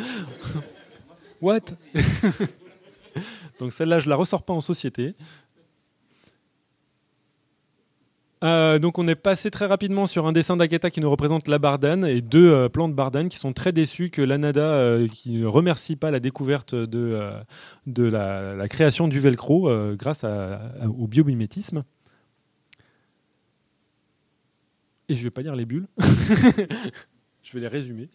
What? 1.41 1.61
Donc 3.59 3.71
celle-là, 3.71 3.99
je 3.99 4.09
la 4.09 4.17
ressors 4.17 4.43
pas 4.43 4.51
en 4.51 4.59
société. 4.59 5.15
Euh, 8.43 8.77
donc 8.77 8.99
on 8.99 9.07
est 9.07 9.15
passé 9.15 9.49
très 9.49 9.65
rapidement 9.65 10.05
sur 10.05 10.27
un 10.27 10.31
dessin 10.31 10.57
d'Agatha 10.57 10.91
qui 10.91 11.01
nous 11.01 11.09
représente 11.09 11.47
la 11.47 11.57
bardane 11.57 12.05
et 12.05 12.21
deux 12.21 12.51
euh, 12.51 12.69
plantes 12.69 12.93
bardane 12.93 13.29
qui 13.29 13.37
sont 13.37 13.51
très 13.51 13.71
déçus 13.71 14.11
que 14.11 14.21
l'Anada 14.21 14.61
euh, 14.61 15.07
ne 15.25 15.45
remercie 15.45 15.95
pas 15.95 16.11
la 16.11 16.19
découverte 16.19 16.75
de, 16.75 17.33
la, 17.87 18.67
création 18.67 19.07
du 19.07 19.19
velcro 19.19 19.69
grâce 19.95 20.23
au 20.23 21.07
biomimétisme. 21.07 21.83
Et 25.09 25.15
je 25.15 25.23
vais 25.23 25.31
pas 25.31 25.41
lire 25.41 25.55
les 25.55 25.65
bulles. 25.65 25.87
je 27.43 27.53
vais 27.53 27.61
les 27.61 27.67
résumer. 27.67 28.09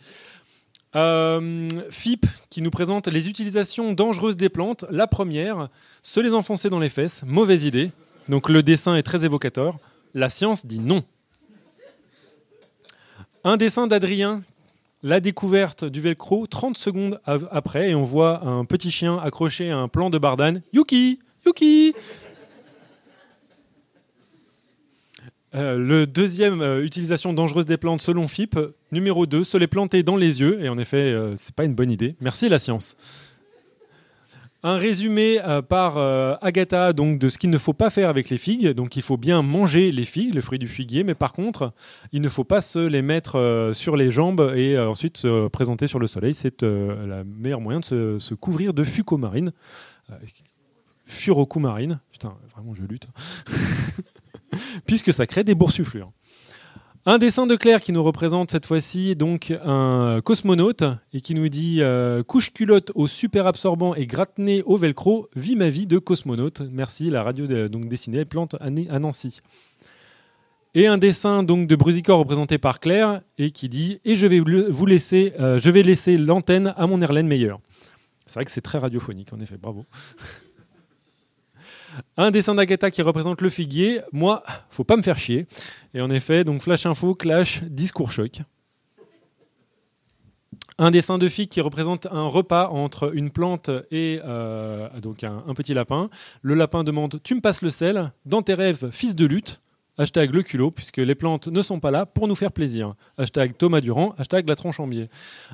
FIP 1.91 2.27
qui 2.51 2.61
nous 2.61 2.71
présente 2.71 3.09
les 3.09 3.29
utilisations 3.31 3.93
dangereuses 3.93 4.37
des 4.37 4.51
plantes. 4.51 4.85
La 4.91 5.07
première, 5.07 5.71
se 6.03 6.21
les 6.21 6.35
enfoncer 6.35 6.69
dans 6.69 6.81
les 6.81 6.91
fesses. 6.91 7.23
Mauvaise 7.27 7.65
idée. 7.65 7.93
Donc 8.29 8.51
le 8.51 8.63
dessin 8.63 8.95
est 8.95 9.03
très 9.03 9.25
évocateur. 9.25 9.79
La 10.15 10.29
science 10.29 10.67
dit 10.67 10.79
non. 10.79 11.05
Un 13.45 13.57
dessin 13.57 13.87
d'Adrien, 13.87 14.43
la 15.03 15.21
découverte 15.21 15.85
du 15.85 16.01
velcro, 16.01 16.47
30 16.47 16.79
secondes 16.79 17.21
après, 17.25 17.91
et 17.91 17.95
on 17.95 18.03
voit 18.03 18.45
un 18.45 18.65
petit 18.65 18.91
chien 18.91 19.19
accroché 19.19 19.71
à 19.71 19.79
un 19.79 19.89
plan 19.89 20.11
de 20.11 20.19
bardane. 20.19 20.63
Yuki 20.73 21.19
Yuki 21.45 21.95
Euh, 25.55 25.77
le 25.77 26.07
deuxième 26.07 26.63
euh, 26.63 26.83
utilisation 26.83 27.35
dangereuse 27.35 27.67
des 27.67 27.77
plantes 27.77 28.01
selon 28.01 28.27
FIP, 28.27 28.59
numéro 28.91 29.27
2, 29.27 29.45
se 29.45 29.59
les 29.59 29.67
planter 29.67 30.03
dans 30.03 30.17
les 30.17 30.41
yeux. 30.41 30.65
Et 30.65 30.69
en 30.69 30.79
effet, 30.79 30.97
euh, 30.97 31.35
c'est 31.37 31.55
pas 31.55 31.65
une 31.65 31.75
bonne 31.75 31.91
idée. 31.91 32.17
Merci 32.21 32.49
la 32.49 32.59
science. 32.59 32.97
Un 34.65 34.77
résumé 34.77 35.41
euh, 35.43 35.61
par 35.61 35.99
euh, 35.99 36.35
Agatha 36.41 36.93
donc 36.93 37.19
de 37.19 37.29
ce 37.29 37.37
qu'il 37.37 37.51
ne 37.51 37.59
faut 37.59 37.73
pas 37.73 37.91
faire 37.91 38.09
avec 38.09 38.31
les 38.31 38.39
figues. 38.39 38.69
Donc 38.69 38.97
il 38.97 39.03
faut 39.03 39.17
bien 39.17 39.43
manger 39.43 39.91
les 39.91 40.05
figues, 40.05 40.35
le 40.35 40.41
fruit 40.41 40.61
du 40.61 40.69
figuier, 40.69 41.03
mais 41.03 41.15
par 41.15 41.33
contre, 41.33 41.73
il 42.13 42.21
ne 42.21 42.29
faut 42.29 42.45
pas 42.45 42.61
se 42.61 42.79
les 42.79 43.03
mettre 43.03 43.39
euh, 43.39 43.73
sur 43.73 43.97
les 43.97 44.13
jambes 44.13 44.53
et 44.55 44.79
ensuite 44.79 45.17
se 45.17 45.49
présenter 45.49 45.89
sur 45.89 45.99
le 45.99 46.07
soleil. 46.07 46.33
C'est 46.33 46.63
le 46.63 47.25
meilleur 47.25 47.61
moyen 47.61 47.81
de 47.81 48.19
se, 48.19 48.35
couvrir 48.35 48.73
de 48.73 48.85
fucomarine. 48.85 49.53
Euh, 50.11 50.15
Furoku 51.07 51.59
marine. 51.59 52.01
Putain, 52.11 52.35
vraiment, 52.55 52.75
je 52.75 52.85
lutte. 52.85 53.09
Puisque 54.87 55.13
ça 55.13 55.27
crée 55.27 55.45
des 55.45 55.55
boursouflures. 55.55 56.13
Un 57.05 57.19
dessin 57.19 57.49
de 57.49 57.57
Claire 57.57 57.81
qui 57.81 57.91
nous 57.91 58.03
représente 58.03 58.53
cette 58.53 58.65
fois-ci 58.65 59.17
donc 59.17 59.53
un 59.65 60.21
cosmonaute 60.23 60.85
et 61.13 61.21
qui 61.21 61.35
nous 61.35 61.49
dit 61.49 61.79
euh, 61.81 62.23
couche 62.23 62.53
culotte 62.53 62.93
au 62.95 63.09
super 63.09 63.49
absorbant 63.49 63.97
et 63.97 64.07
gratte-nez 64.07 64.63
au 64.67 64.77
velcro, 64.77 65.29
vie 65.35 65.57
ma 65.57 65.69
vie 65.69 65.89
de 65.89 65.99
cosmonaute. 65.99 66.63
Merci 66.71 67.11
la 67.11 67.25
radio 67.25 67.49
de- 67.49 67.67
donc 67.67 67.89
dessinée 67.89 68.25
plante 68.25 68.55
à, 68.61 68.71
Nancy. 68.71 69.41
Et 70.75 70.87
un 70.87 70.97
dessin 70.97 71.43
donc 71.43 71.67
de 71.67 71.75
Brusicor 71.75 72.21
représenté 72.21 72.59
par 72.59 72.79
Claire 72.79 73.23
et 73.37 73.51
qui 73.51 73.69
dit 73.69 74.01
et 74.05 74.15
je 74.15 74.27
vais 74.29 74.39
vous 74.39 74.87
laisser 74.87 75.33
euh, 75.41 75.59
je 75.59 75.71
vais 75.71 75.83
laisser 75.83 76.17
l'antenne 76.17 76.73
à 76.77 76.87
mon 76.87 77.01
Erlen 77.01 77.27
Meyer. 77.27 77.55
C'est 78.27 78.35
vrai 78.35 78.45
que 78.45 78.53
c'est 78.53 78.61
très 78.61 78.79
radiophonique 78.79 79.33
en 79.33 79.41
effet, 79.41 79.57
bravo. 79.61 79.87
Un 82.17 82.31
dessin 82.31 82.55
d'Agatha 82.55 82.91
qui 82.91 83.03
représente 83.03 83.41
le 83.41 83.49
figuier. 83.49 84.01
Moi, 84.13 84.43
faut 84.71 84.85
pas 84.85 84.97
me 84.97 85.03
faire 85.03 85.19
chier. 85.19 85.47
Et 85.95 86.01
en 86.01 86.11
effet, 86.11 86.45
donc 86.45 86.63
Flash 86.63 86.87
Info, 86.87 87.15
Clash, 87.15 87.63
Discours 87.65 88.11
Choc. 88.11 88.41
Un 90.79 90.91
dessin 90.91 91.19
de 91.19 91.29
fille 91.29 91.49
qui 91.49 91.61
représente 91.61 92.07
un 92.11 92.27
repas 92.27 92.69
entre 92.69 93.15
une 93.15 93.31
plante 93.31 93.71
et 93.91 94.21
euh, 94.25 94.89
donc 95.01 95.23
un 95.23 95.55
petit 95.55 95.75
lapin. 95.75 96.09
Le 96.41 96.55
lapin 96.55 96.83
demande 96.83 97.21
Tu 97.23 97.35
me 97.35 97.41
passes 97.41 97.63
le 97.63 97.71
sel 97.71 98.13
Dans 98.25 98.43
tes 98.43 98.55
rêves, 98.55 98.89
fils 98.91 99.15
de 99.15 99.27
lutte. 99.27 99.61
Hashtag 99.99 100.33
le 100.33 100.43
culot, 100.43 100.71
puisque 100.71 100.97
les 100.97 101.15
plantes 101.15 101.49
ne 101.49 101.61
sont 101.61 101.79
pas 101.79 101.91
là 101.91 102.07
pour 102.07 102.27
nous 102.27 102.35
faire 102.35 102.51
plaisir. 102.51 102.95
Hashtag 103.19 103.57
Thomas 103.59 103.83
Durand, 103.83 104.15
hashtag 104.17 104.49
la 104.49 104.57
tronche 104.57 104.81
en 104.81 104.87
biais. 104.87 105.11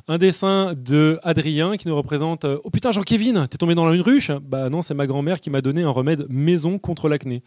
Un 0.07 0.16
dessin 0.16 0.74
de 0.74 1.18
Adrien 1.24 1.76
qui 1.76 1.89
nous 1.89 1.97
représente 1.97 2.45
euh, 2.45 2.59
Oh 2.62 2.70
putain, 2.70 2.93
Jean-Kévin, 2.93 3.49
t'es 3.49 3.59
tombé 3.59 3.74
dans 3.74 3.93
une 3.93 4.01
ruche? 4.01 4.30
Bah 4.30 4.70
non, 4.70 4.80
c'est 4.80 4.95
ma 4.95 5.09
grand-mère 5.09 5.41
qui 5.41 5.51
m'a 5.51 5.61
donné 5.61 5.82
un 5.82 5.91
remède 5.91 6.24
maison 6.28 6.78
contre 6.78 7.09
l'acné. 7.09 7.43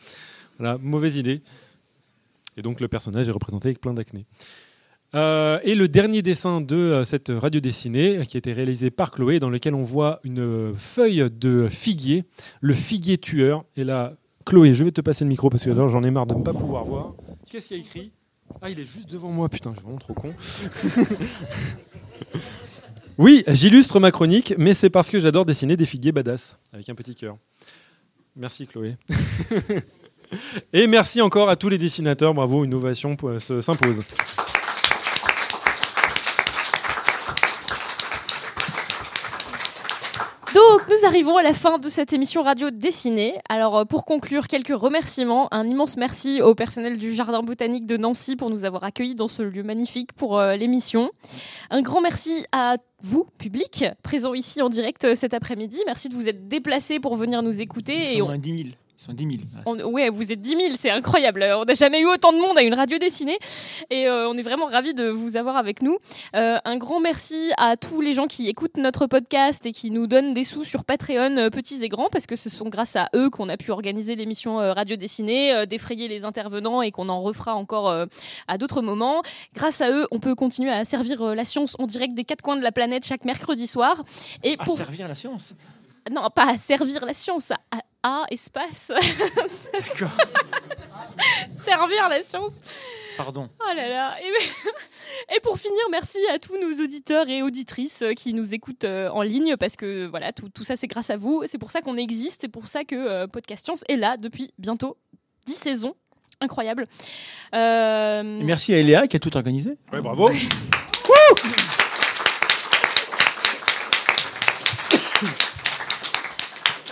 Voilà, 0.59 0.77
mauvaise 0.79 1.15
idée. 1.15 1.41
Et 2.57 2.61
donc 2.61 2.81
le 2.81 2.89
personnage 2.89 3.29
est 3.29 3.31
représenté 3.31 3.69
avec 3.69 3.79
plein 3.79 3.93
d'acné. 3.93 4.25
Euh, 5.13 5.59
et 5.63 5.75
le 5.75 5.87
dernier 5.87 6.21
dessin 6.21 6.61
de 6.61 6.75
euh, 6.75 7.03
cette 7.03 7.29
radio 7.29 7.59
dessinée, 7.59 8.21
qui 8.27 8.37
a 8.37 8.39
été 8.39 8.53
réalisé 8.53 8.91
par 8.91 9.11
Chloé, 9.11 9.39
dans 9.39 9.49
lequel 9.49 9.75
on 9.75 9.83
voit 9.83 10.19
une 10.23 10.73
feuille 10.75 11.29
de 11.31 11.67
figuier, 11.69 12.25
le 12.61 12.73
figuier 12.73 13.17
tueur. 13.17 13.65
Et 13.75 13.83
là, 13.83 14.13
Chloé, 14.45 14.73
je 14.73 14.83
vais 14.83 14.91
te 14.91 15.01
passer 15.01 15.23
le 15.23 15.29
micro 15.29 15.49
parce 15.49 15.63
que 15.63 15.69
alors 15.69 15.89
j'en 15.89 16.03
ai 16.03 16.11
marre 16.11 16.25
de 16.25 16.35
ne 16.35 16.43
pas 16.43 16.53
pouvoir 16.53 16.83
voir. 16.83 17.13
Qu'est-ce 17.49 17.67
qu'il 17.67 17.77
y 17.77 17.79
a 17.79 17.83
écrit? 17.83 18.11
Ah, 18.61 18.69
il 18.69 18.79
est 18.79 18.85
juste 18.85 19.09
devant 19.09 19.29
moi, 19.29 19.47
putain, 19.49 19.71
je 19.71 19.77
suis 19.77 19.83
vraiment 19.83 19.99
trop 19.99 20.13
con. 20.13 20.33
oui, 23.17 23.43
j'illustre 23.47 23.99
ma 23.99 24.11
chronique, 24.11 24.53
mais 24.57 24.73
c'est 24.73 24.89
parce 24.89 25.09
que 25.09 25.19
j'adore 25.19 25.45
dessiner 25.45 25.77
des 25.77 25.85
figuiers 25.85 26.11
badass, 26.11 26.57
avec 26.73 26.89
un 26.89 26.95
petit 26.95 27.15
cœur. 27.15 27.37
Merci 28.35 28.67
Chloé. 28.67 28.97
Et 30.73 30.87
merci 30.87 31.21
encore 31.21 31.49
à 31.49 31.55
tous 31.55 31.69
les 31.69 31.77
dessinateurs. 31.77 32.33
Bravo, 32.33 32.63
une 32.63 32.73
ovation 32.73 33.17
s'impose. 33.61 33.99
Donc, 40.87 40.97
nous 40.99 41.07
arrivons 41.07 41.37
à 41.37 41.43
la 41.43 41.53
fin 41.53 41.77
de 41.77 41.89
cette 41.89 42.11
émission 42.13 42.41
radio 42.43 42.71
dessinée. 42.71 43.35
Alors, 43.49 43.77
euh, 43.77 43.85
pour 43.85 44.03
conclure, 44.05 44.47
quelques 44.47 44.75
remerciements. 44.75 45.47
Un 45.51 45.67
immense 45.67 45.95
merci 45.97 46.41
au 46.41 46.55
personnel 46.55 46.97
du 46.97 47.13
Jardin 47.13 47.43
botanique 47.43 47.85
de 47.85 47.97
Nancy 47.97 48.35
pour 48.35 48.49
nous 48.49 48.65
avoir 48.65 48.83
accueillis 48.83 49.15
dans 49.15 49.27
ce 49.27 49.41
lieu 49.43 49.63
magnifique 49.63 50.13
pour 50.13 50.39
euh, 50.39 50.55
l'émission. 50.55 51.11
Un 51.69 51.81
grand 51.81 52.01
merci 52.01 52.45
à 52.51 52.75
vous, 53.01 53.25
public, 53.37 53.85
présent 54.03 54.33
ici 54.33 54.61
en 54.61 54.69
direct 54.69 55.03
euh, 55.05 55.15
cet 55.15 55.33
après-midi. 55.33 55.77
Merci 55.85 56.09
de 56.09 56.15
vous 56.15 56.27
être 56.29 56.47
déplacés 56.47 56.99
pour 56.99 57.15
venir 57.15 57.41
nous 57.43 57.61
écouter. 57.61 57.95
Ils 57.97 58.15
et 58.15 58.19
sont 58.19 58.25
on- 58.27 58.29
à 58.31 58.37
10 58.37 58.57
000. 58.63 58.69
Ils 59.01 59.05
sont 59.05 59.13
10 59.13 59.23
000. 59.23 59.35
Ah, 59.57 59.61
on- 59.65 59.83
ouais, 59.91 60.09
vous 60.09 60.31
êtes 60.31 60.41
10 60.41 60.49
000, 60.49 60.61
c'est 60.77 60.91
incroyable. 60.91 61.43
On 61.57 61.65
n'a 61.65 61.73
jamais 61.73 61.99
eu 62.01 62.05
autant 62.05 62.31
de 62.33 62.37
monde 62.37 62.55
à 62.55 62.61
une 62.61 62.75
radio 62.75 62.99
dessinée 62.99 63.39
et 63.89 64.05
euh, 64.07 64.29
on 64.29 64.37
est 64.37 64.43
vraiment 64.43 64.67
ravis 64.67 64.93
de 64.93 65.07
vous 65.09 65.37
avoir 65.37 65.57
avec 65.57 65.81
nous. 65.81 65.97
Euh, 66.35 66.59
un 66.65 66.77
grand 66.77 66.99
merci 66.99 67.49
à 67.57 67.77
tous 67.77 67.99
les 67.99 68.13
gens 68.13 68.27
qui 68.27 68.47
écoutent 68.47 68.77
notre 68.77 69.07
podcast 69.07 69.65
et 69.65 69.71
qui 69.71 69.89
nous 69.89 70.05
donnent 70.05 70.35
des 70.35 70.43
sous 70.43 70.63
sur 70.63 70.83
Patreon, 70.85 71.35
euh, 71.37 71.49
petits 71.49 71.83
et 71.83 71.89
grands, 71.89 72.09
parce 72.11 72.27
que 72.27 72.35
ce 72.35 72.49
sont 72.51 72.69
grâce 72.69 72.95
à 72.95 73.07
eux 73.15 73.31
qu'on 73.31 73.49
a 73.49 73.57
pu 73.57 73.71
organiser 73.71 74.15
l'émission 74.15 74.59
euh, 74.59 74.71
radio 74.73 74.95
dessinée, 74.95 75.51
euh, 75.51 75.65
défrayer 75.65 76.07
les 76.07 76.23
intervenants 76.23 76.83
et 76.83 76.91
qu'on 76.91 77.09
en 77.09 77.23
refera 77.23 77.55
encore 77.55 77.89
euh, 77.89 78.05
à 78.47 78.59
d'autres 78.59 78.83
moments. 78.83 79.23
Grâce 79.55 79.81
à 79.81 79.89
eux, 79.89 80.07
on 80.11 80.19
peut 80.19 80.35
continuer 80.35 80.71
à 80.71 80.85
servir 80.85 81.21
euh, 81.23 81.33
la 81.33 81.45
science 81.45 81.75
en 81.79 81.87
direct 81.87 82.13
des 82.13 82.23
quatre 82.23 82.43
coins 82.43 82.55
de 82.57 82.61
la 82.63 82.71
planète 82.71 83.03
chaque 83.03 83.25
mercredi 83.25 83.65
soir. 83.65 84.03
Et 84.43 84.57
À 84.59 84.63
pour 84.63 84.77
servir 84.77 85.07
la 85.07 85.15
science? 85.15 85.55
Non, 86.09 86.29
pas 86.29 86.51
à 86.51 86.57
servir 86.57 87.05
la 87.05 87.13
science, 87.13 87.51
à, 87.51 87.57
à- 87.71 87.81
à 88.03 88.25
espace. 88.31 88.91
D'accord. 89.73 90.09
servir 91.51 92.09
la 92.09 92.21
science. 92.23 92.53
Pardon. 93.17 93.49
Oh 93.59 93.73
là 93.75 93.87
là. 93.89 94.15
Et, 94.21 95.35
et 95.35 95.39
pour 95.41 95.59
finir, 95.59 95.83
merci 95.91 96.17
à 96.33 96.39
tous 96.39 96.57
nos 96.57 96.83
auditeurs 96.83 97.29
et 97.29 97.43
auditrices 97.43 98.01
euh, 98.01 98.13
qui 98.13 98.33
nous 98.33 98.53
écoutent 98.55 98.85
euh, 98.85 99.09
en 99.09 99.21
ligne 99.21 99.55
parce 99.57 99.75
que 99.75 100.07
voilà, 100.07 100.31
tout, 100.33 100.49
tout 100.49 100.63
ça 100.63 100.75
c'est 100.75 100.87
grâce 100.87 101.11
à 101.11 101.17
vous. 101.17 101.43
C'est 101.45 101.59
pour 101.59 101.69
ça 101.71 101.81
qu'on 101.81 101.97
existe. 101.97 102.41
C'est 102.41 102.47
pour 102.47 102.67
ça 102.69 102.83
que 102.83 102.95
euh, 102.95 103.27
Podcast 103.27 103.65
Science 103.65 103.83
est 103.87 103.97
là 103.97 104.17
depuis 104.17 104.51
bientôt 104.57 104.97
10 105.45 105.53
saisons. 105.53 105.93
Incroyable. 106.39 106.87
Euh, 107.53 108.23
merci 108.43 108.73
à 108.73 108.79
Eléa 108.79 109.07
qui 109.07 109.15
a 109.15 109.19
tout 109.19 109.35
organisé. 109.37 109.77
Ouais, 109.93 110.01
bravo. 110.01 110.31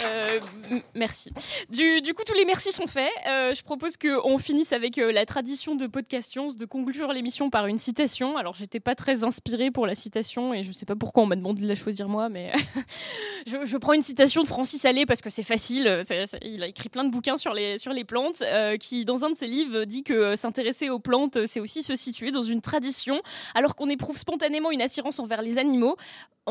Euh, 0.06 0.38
m- 0.38 0.59
merci. 0.96 1.32
Du, 1.70 2.14
coup, 2.14 2.24
tous 2.26 2.34
les 2.34 2.46
merci 2.46 2.72
sont 2.72 2.88
faits. 2.88 3.12
Euh, 3.28 3.54
je 3.54 3.64
propose 3.64 3.98
qu'on 3.98 4.38
finisse 4.38 4.74
avec 4.74 4.98
euh, 4.98 5.12
la 5.12 5.26
tradition 5.26 5.76
de 5.76 5.88
Podcast 5.88 6.32
Science 6.32 6.56
de 6.56 6.66
conclure 6.66 7.12
l'émission 7.14 7.50
par 7.50 7.68
une 7.68 7.78
citation. 7.78 8.38
Alors, 8.38 8.56
j'étais 8.56 8.80
pas 8.80 8.96
très 8.96 9.24
inspirée 9.24 9.72
pour 9.72 9.86
la 9.86 9.96
citation 9.96 10.54
et 10.54 10.64
je 10.64 10.72
sais 10.72 10.86
pas 10.86 10.96
pourquoi 10.96 11.24
on 11.24 11.26
m'a 11.26 11.36
demandé 11.36 11.62
de 11.62 11.68
la 11.68 11.76
choisir 11.76 12.10
moi, 12.10 12.30
mais 12.30 12.52
je, 13.48 13.78
prends 13.78 13.94
une 13.94 14.02
citation 14.02 14.44
de 14.44 14.48
Francis 14.48 14.86
Allais 14.86 15.06
parce 15.06 15.22
que 15.22 15.30
c'est 15.30 15.44
facile. 15.44 16.04
Il 16.42 16.64
a 16.64 16.68
écrit 16.68 16.90
plein 16.90 17.04
de 17.04 17.10
bouquins 17.10 17.38
sur 17.38 17.54
les, 17.54 17.78
sur 17.78 17.94
les 17.94 18.04
plantes, 18.04 18.44
euh, 18.44 18.78
qui, 18.78 19.06
dans 19.06 19.24
un 19.26 19.32
de 19.32 19.36
ses 19.36 19.48
livres, 19.48 19.84
dit 19.86 20.04
que 20.04 20.36
s'intéresser 20.36 20.90
aux 20.90 21.00
plantes, 21.00 21.46
c'est 21.46 21.60
aussi 21.60 21.84
se 21.84 21.96
situer 21.96 22.32
dans 22.32 22.44
une 22.44 22.62
tradition, 22.62 23.22
alors 23.56 23.76
qu'on 23.76 23.90
éprouve 23.90 24.18
spontanément 24.18 24.72
une 24.72 24.82
attirance 24.82 25.20
envers 25.20 25.42
les 25.42 25.58
animaux 25.58 25.96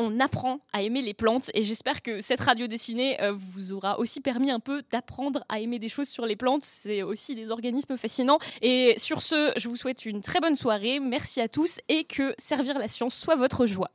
on 0.01 0.21
apprend 0.21 0.61
à 0.71 0.81
aimer 0.81 1.01
les 1.01 1.13
plantes 1.13 1.51
et 1.53 1.63
j'espère 1.63 2.01
que 2.01 2.21
cette 2.21 2.39
radio 2.39 2.67
dessinée 2.67 3.17
vous 3.33 3.73
aura 3.73 3.99
aussi 3.99 4.08
permis 4.19 4.49
un 4.49 4.59
peu 4.59 4.81
d'apprendre 4.91 5.45
à 5.49 5.59
aimer 5.59 5.77
des 5.77 5.89
choses 5.89 6.09
sur 6.09 6.25
les 6.25 6.35
plantes. 6.35 6.63
C'est 6.63 7.03
aussi 7.03 7.35
des 7.35 7.51
organismes 7.51 7.97
fascinants. 7.97 8.39
Et 8.61 8.95
sur 8.97 9.21
ce, 9.21 9.53
je 9.55 9.67
vous 9.69 9.77
souhaite 9.77 10.05
une 10.05 10.21
très 10.21 10.39
bonne 10.39 10.55
soirée. 10.55 10.99
Merci 10.99 11.39
à 11.41 11.47
tous 11.47 11.79
et 11.87 12.03
que 12.05 12.33
servir 12.39 12.79
la 12.79 12.87
science 12.87 13.13
soit 13.15 13.35
votre 13.35 13.67
joie. 13.67 13.91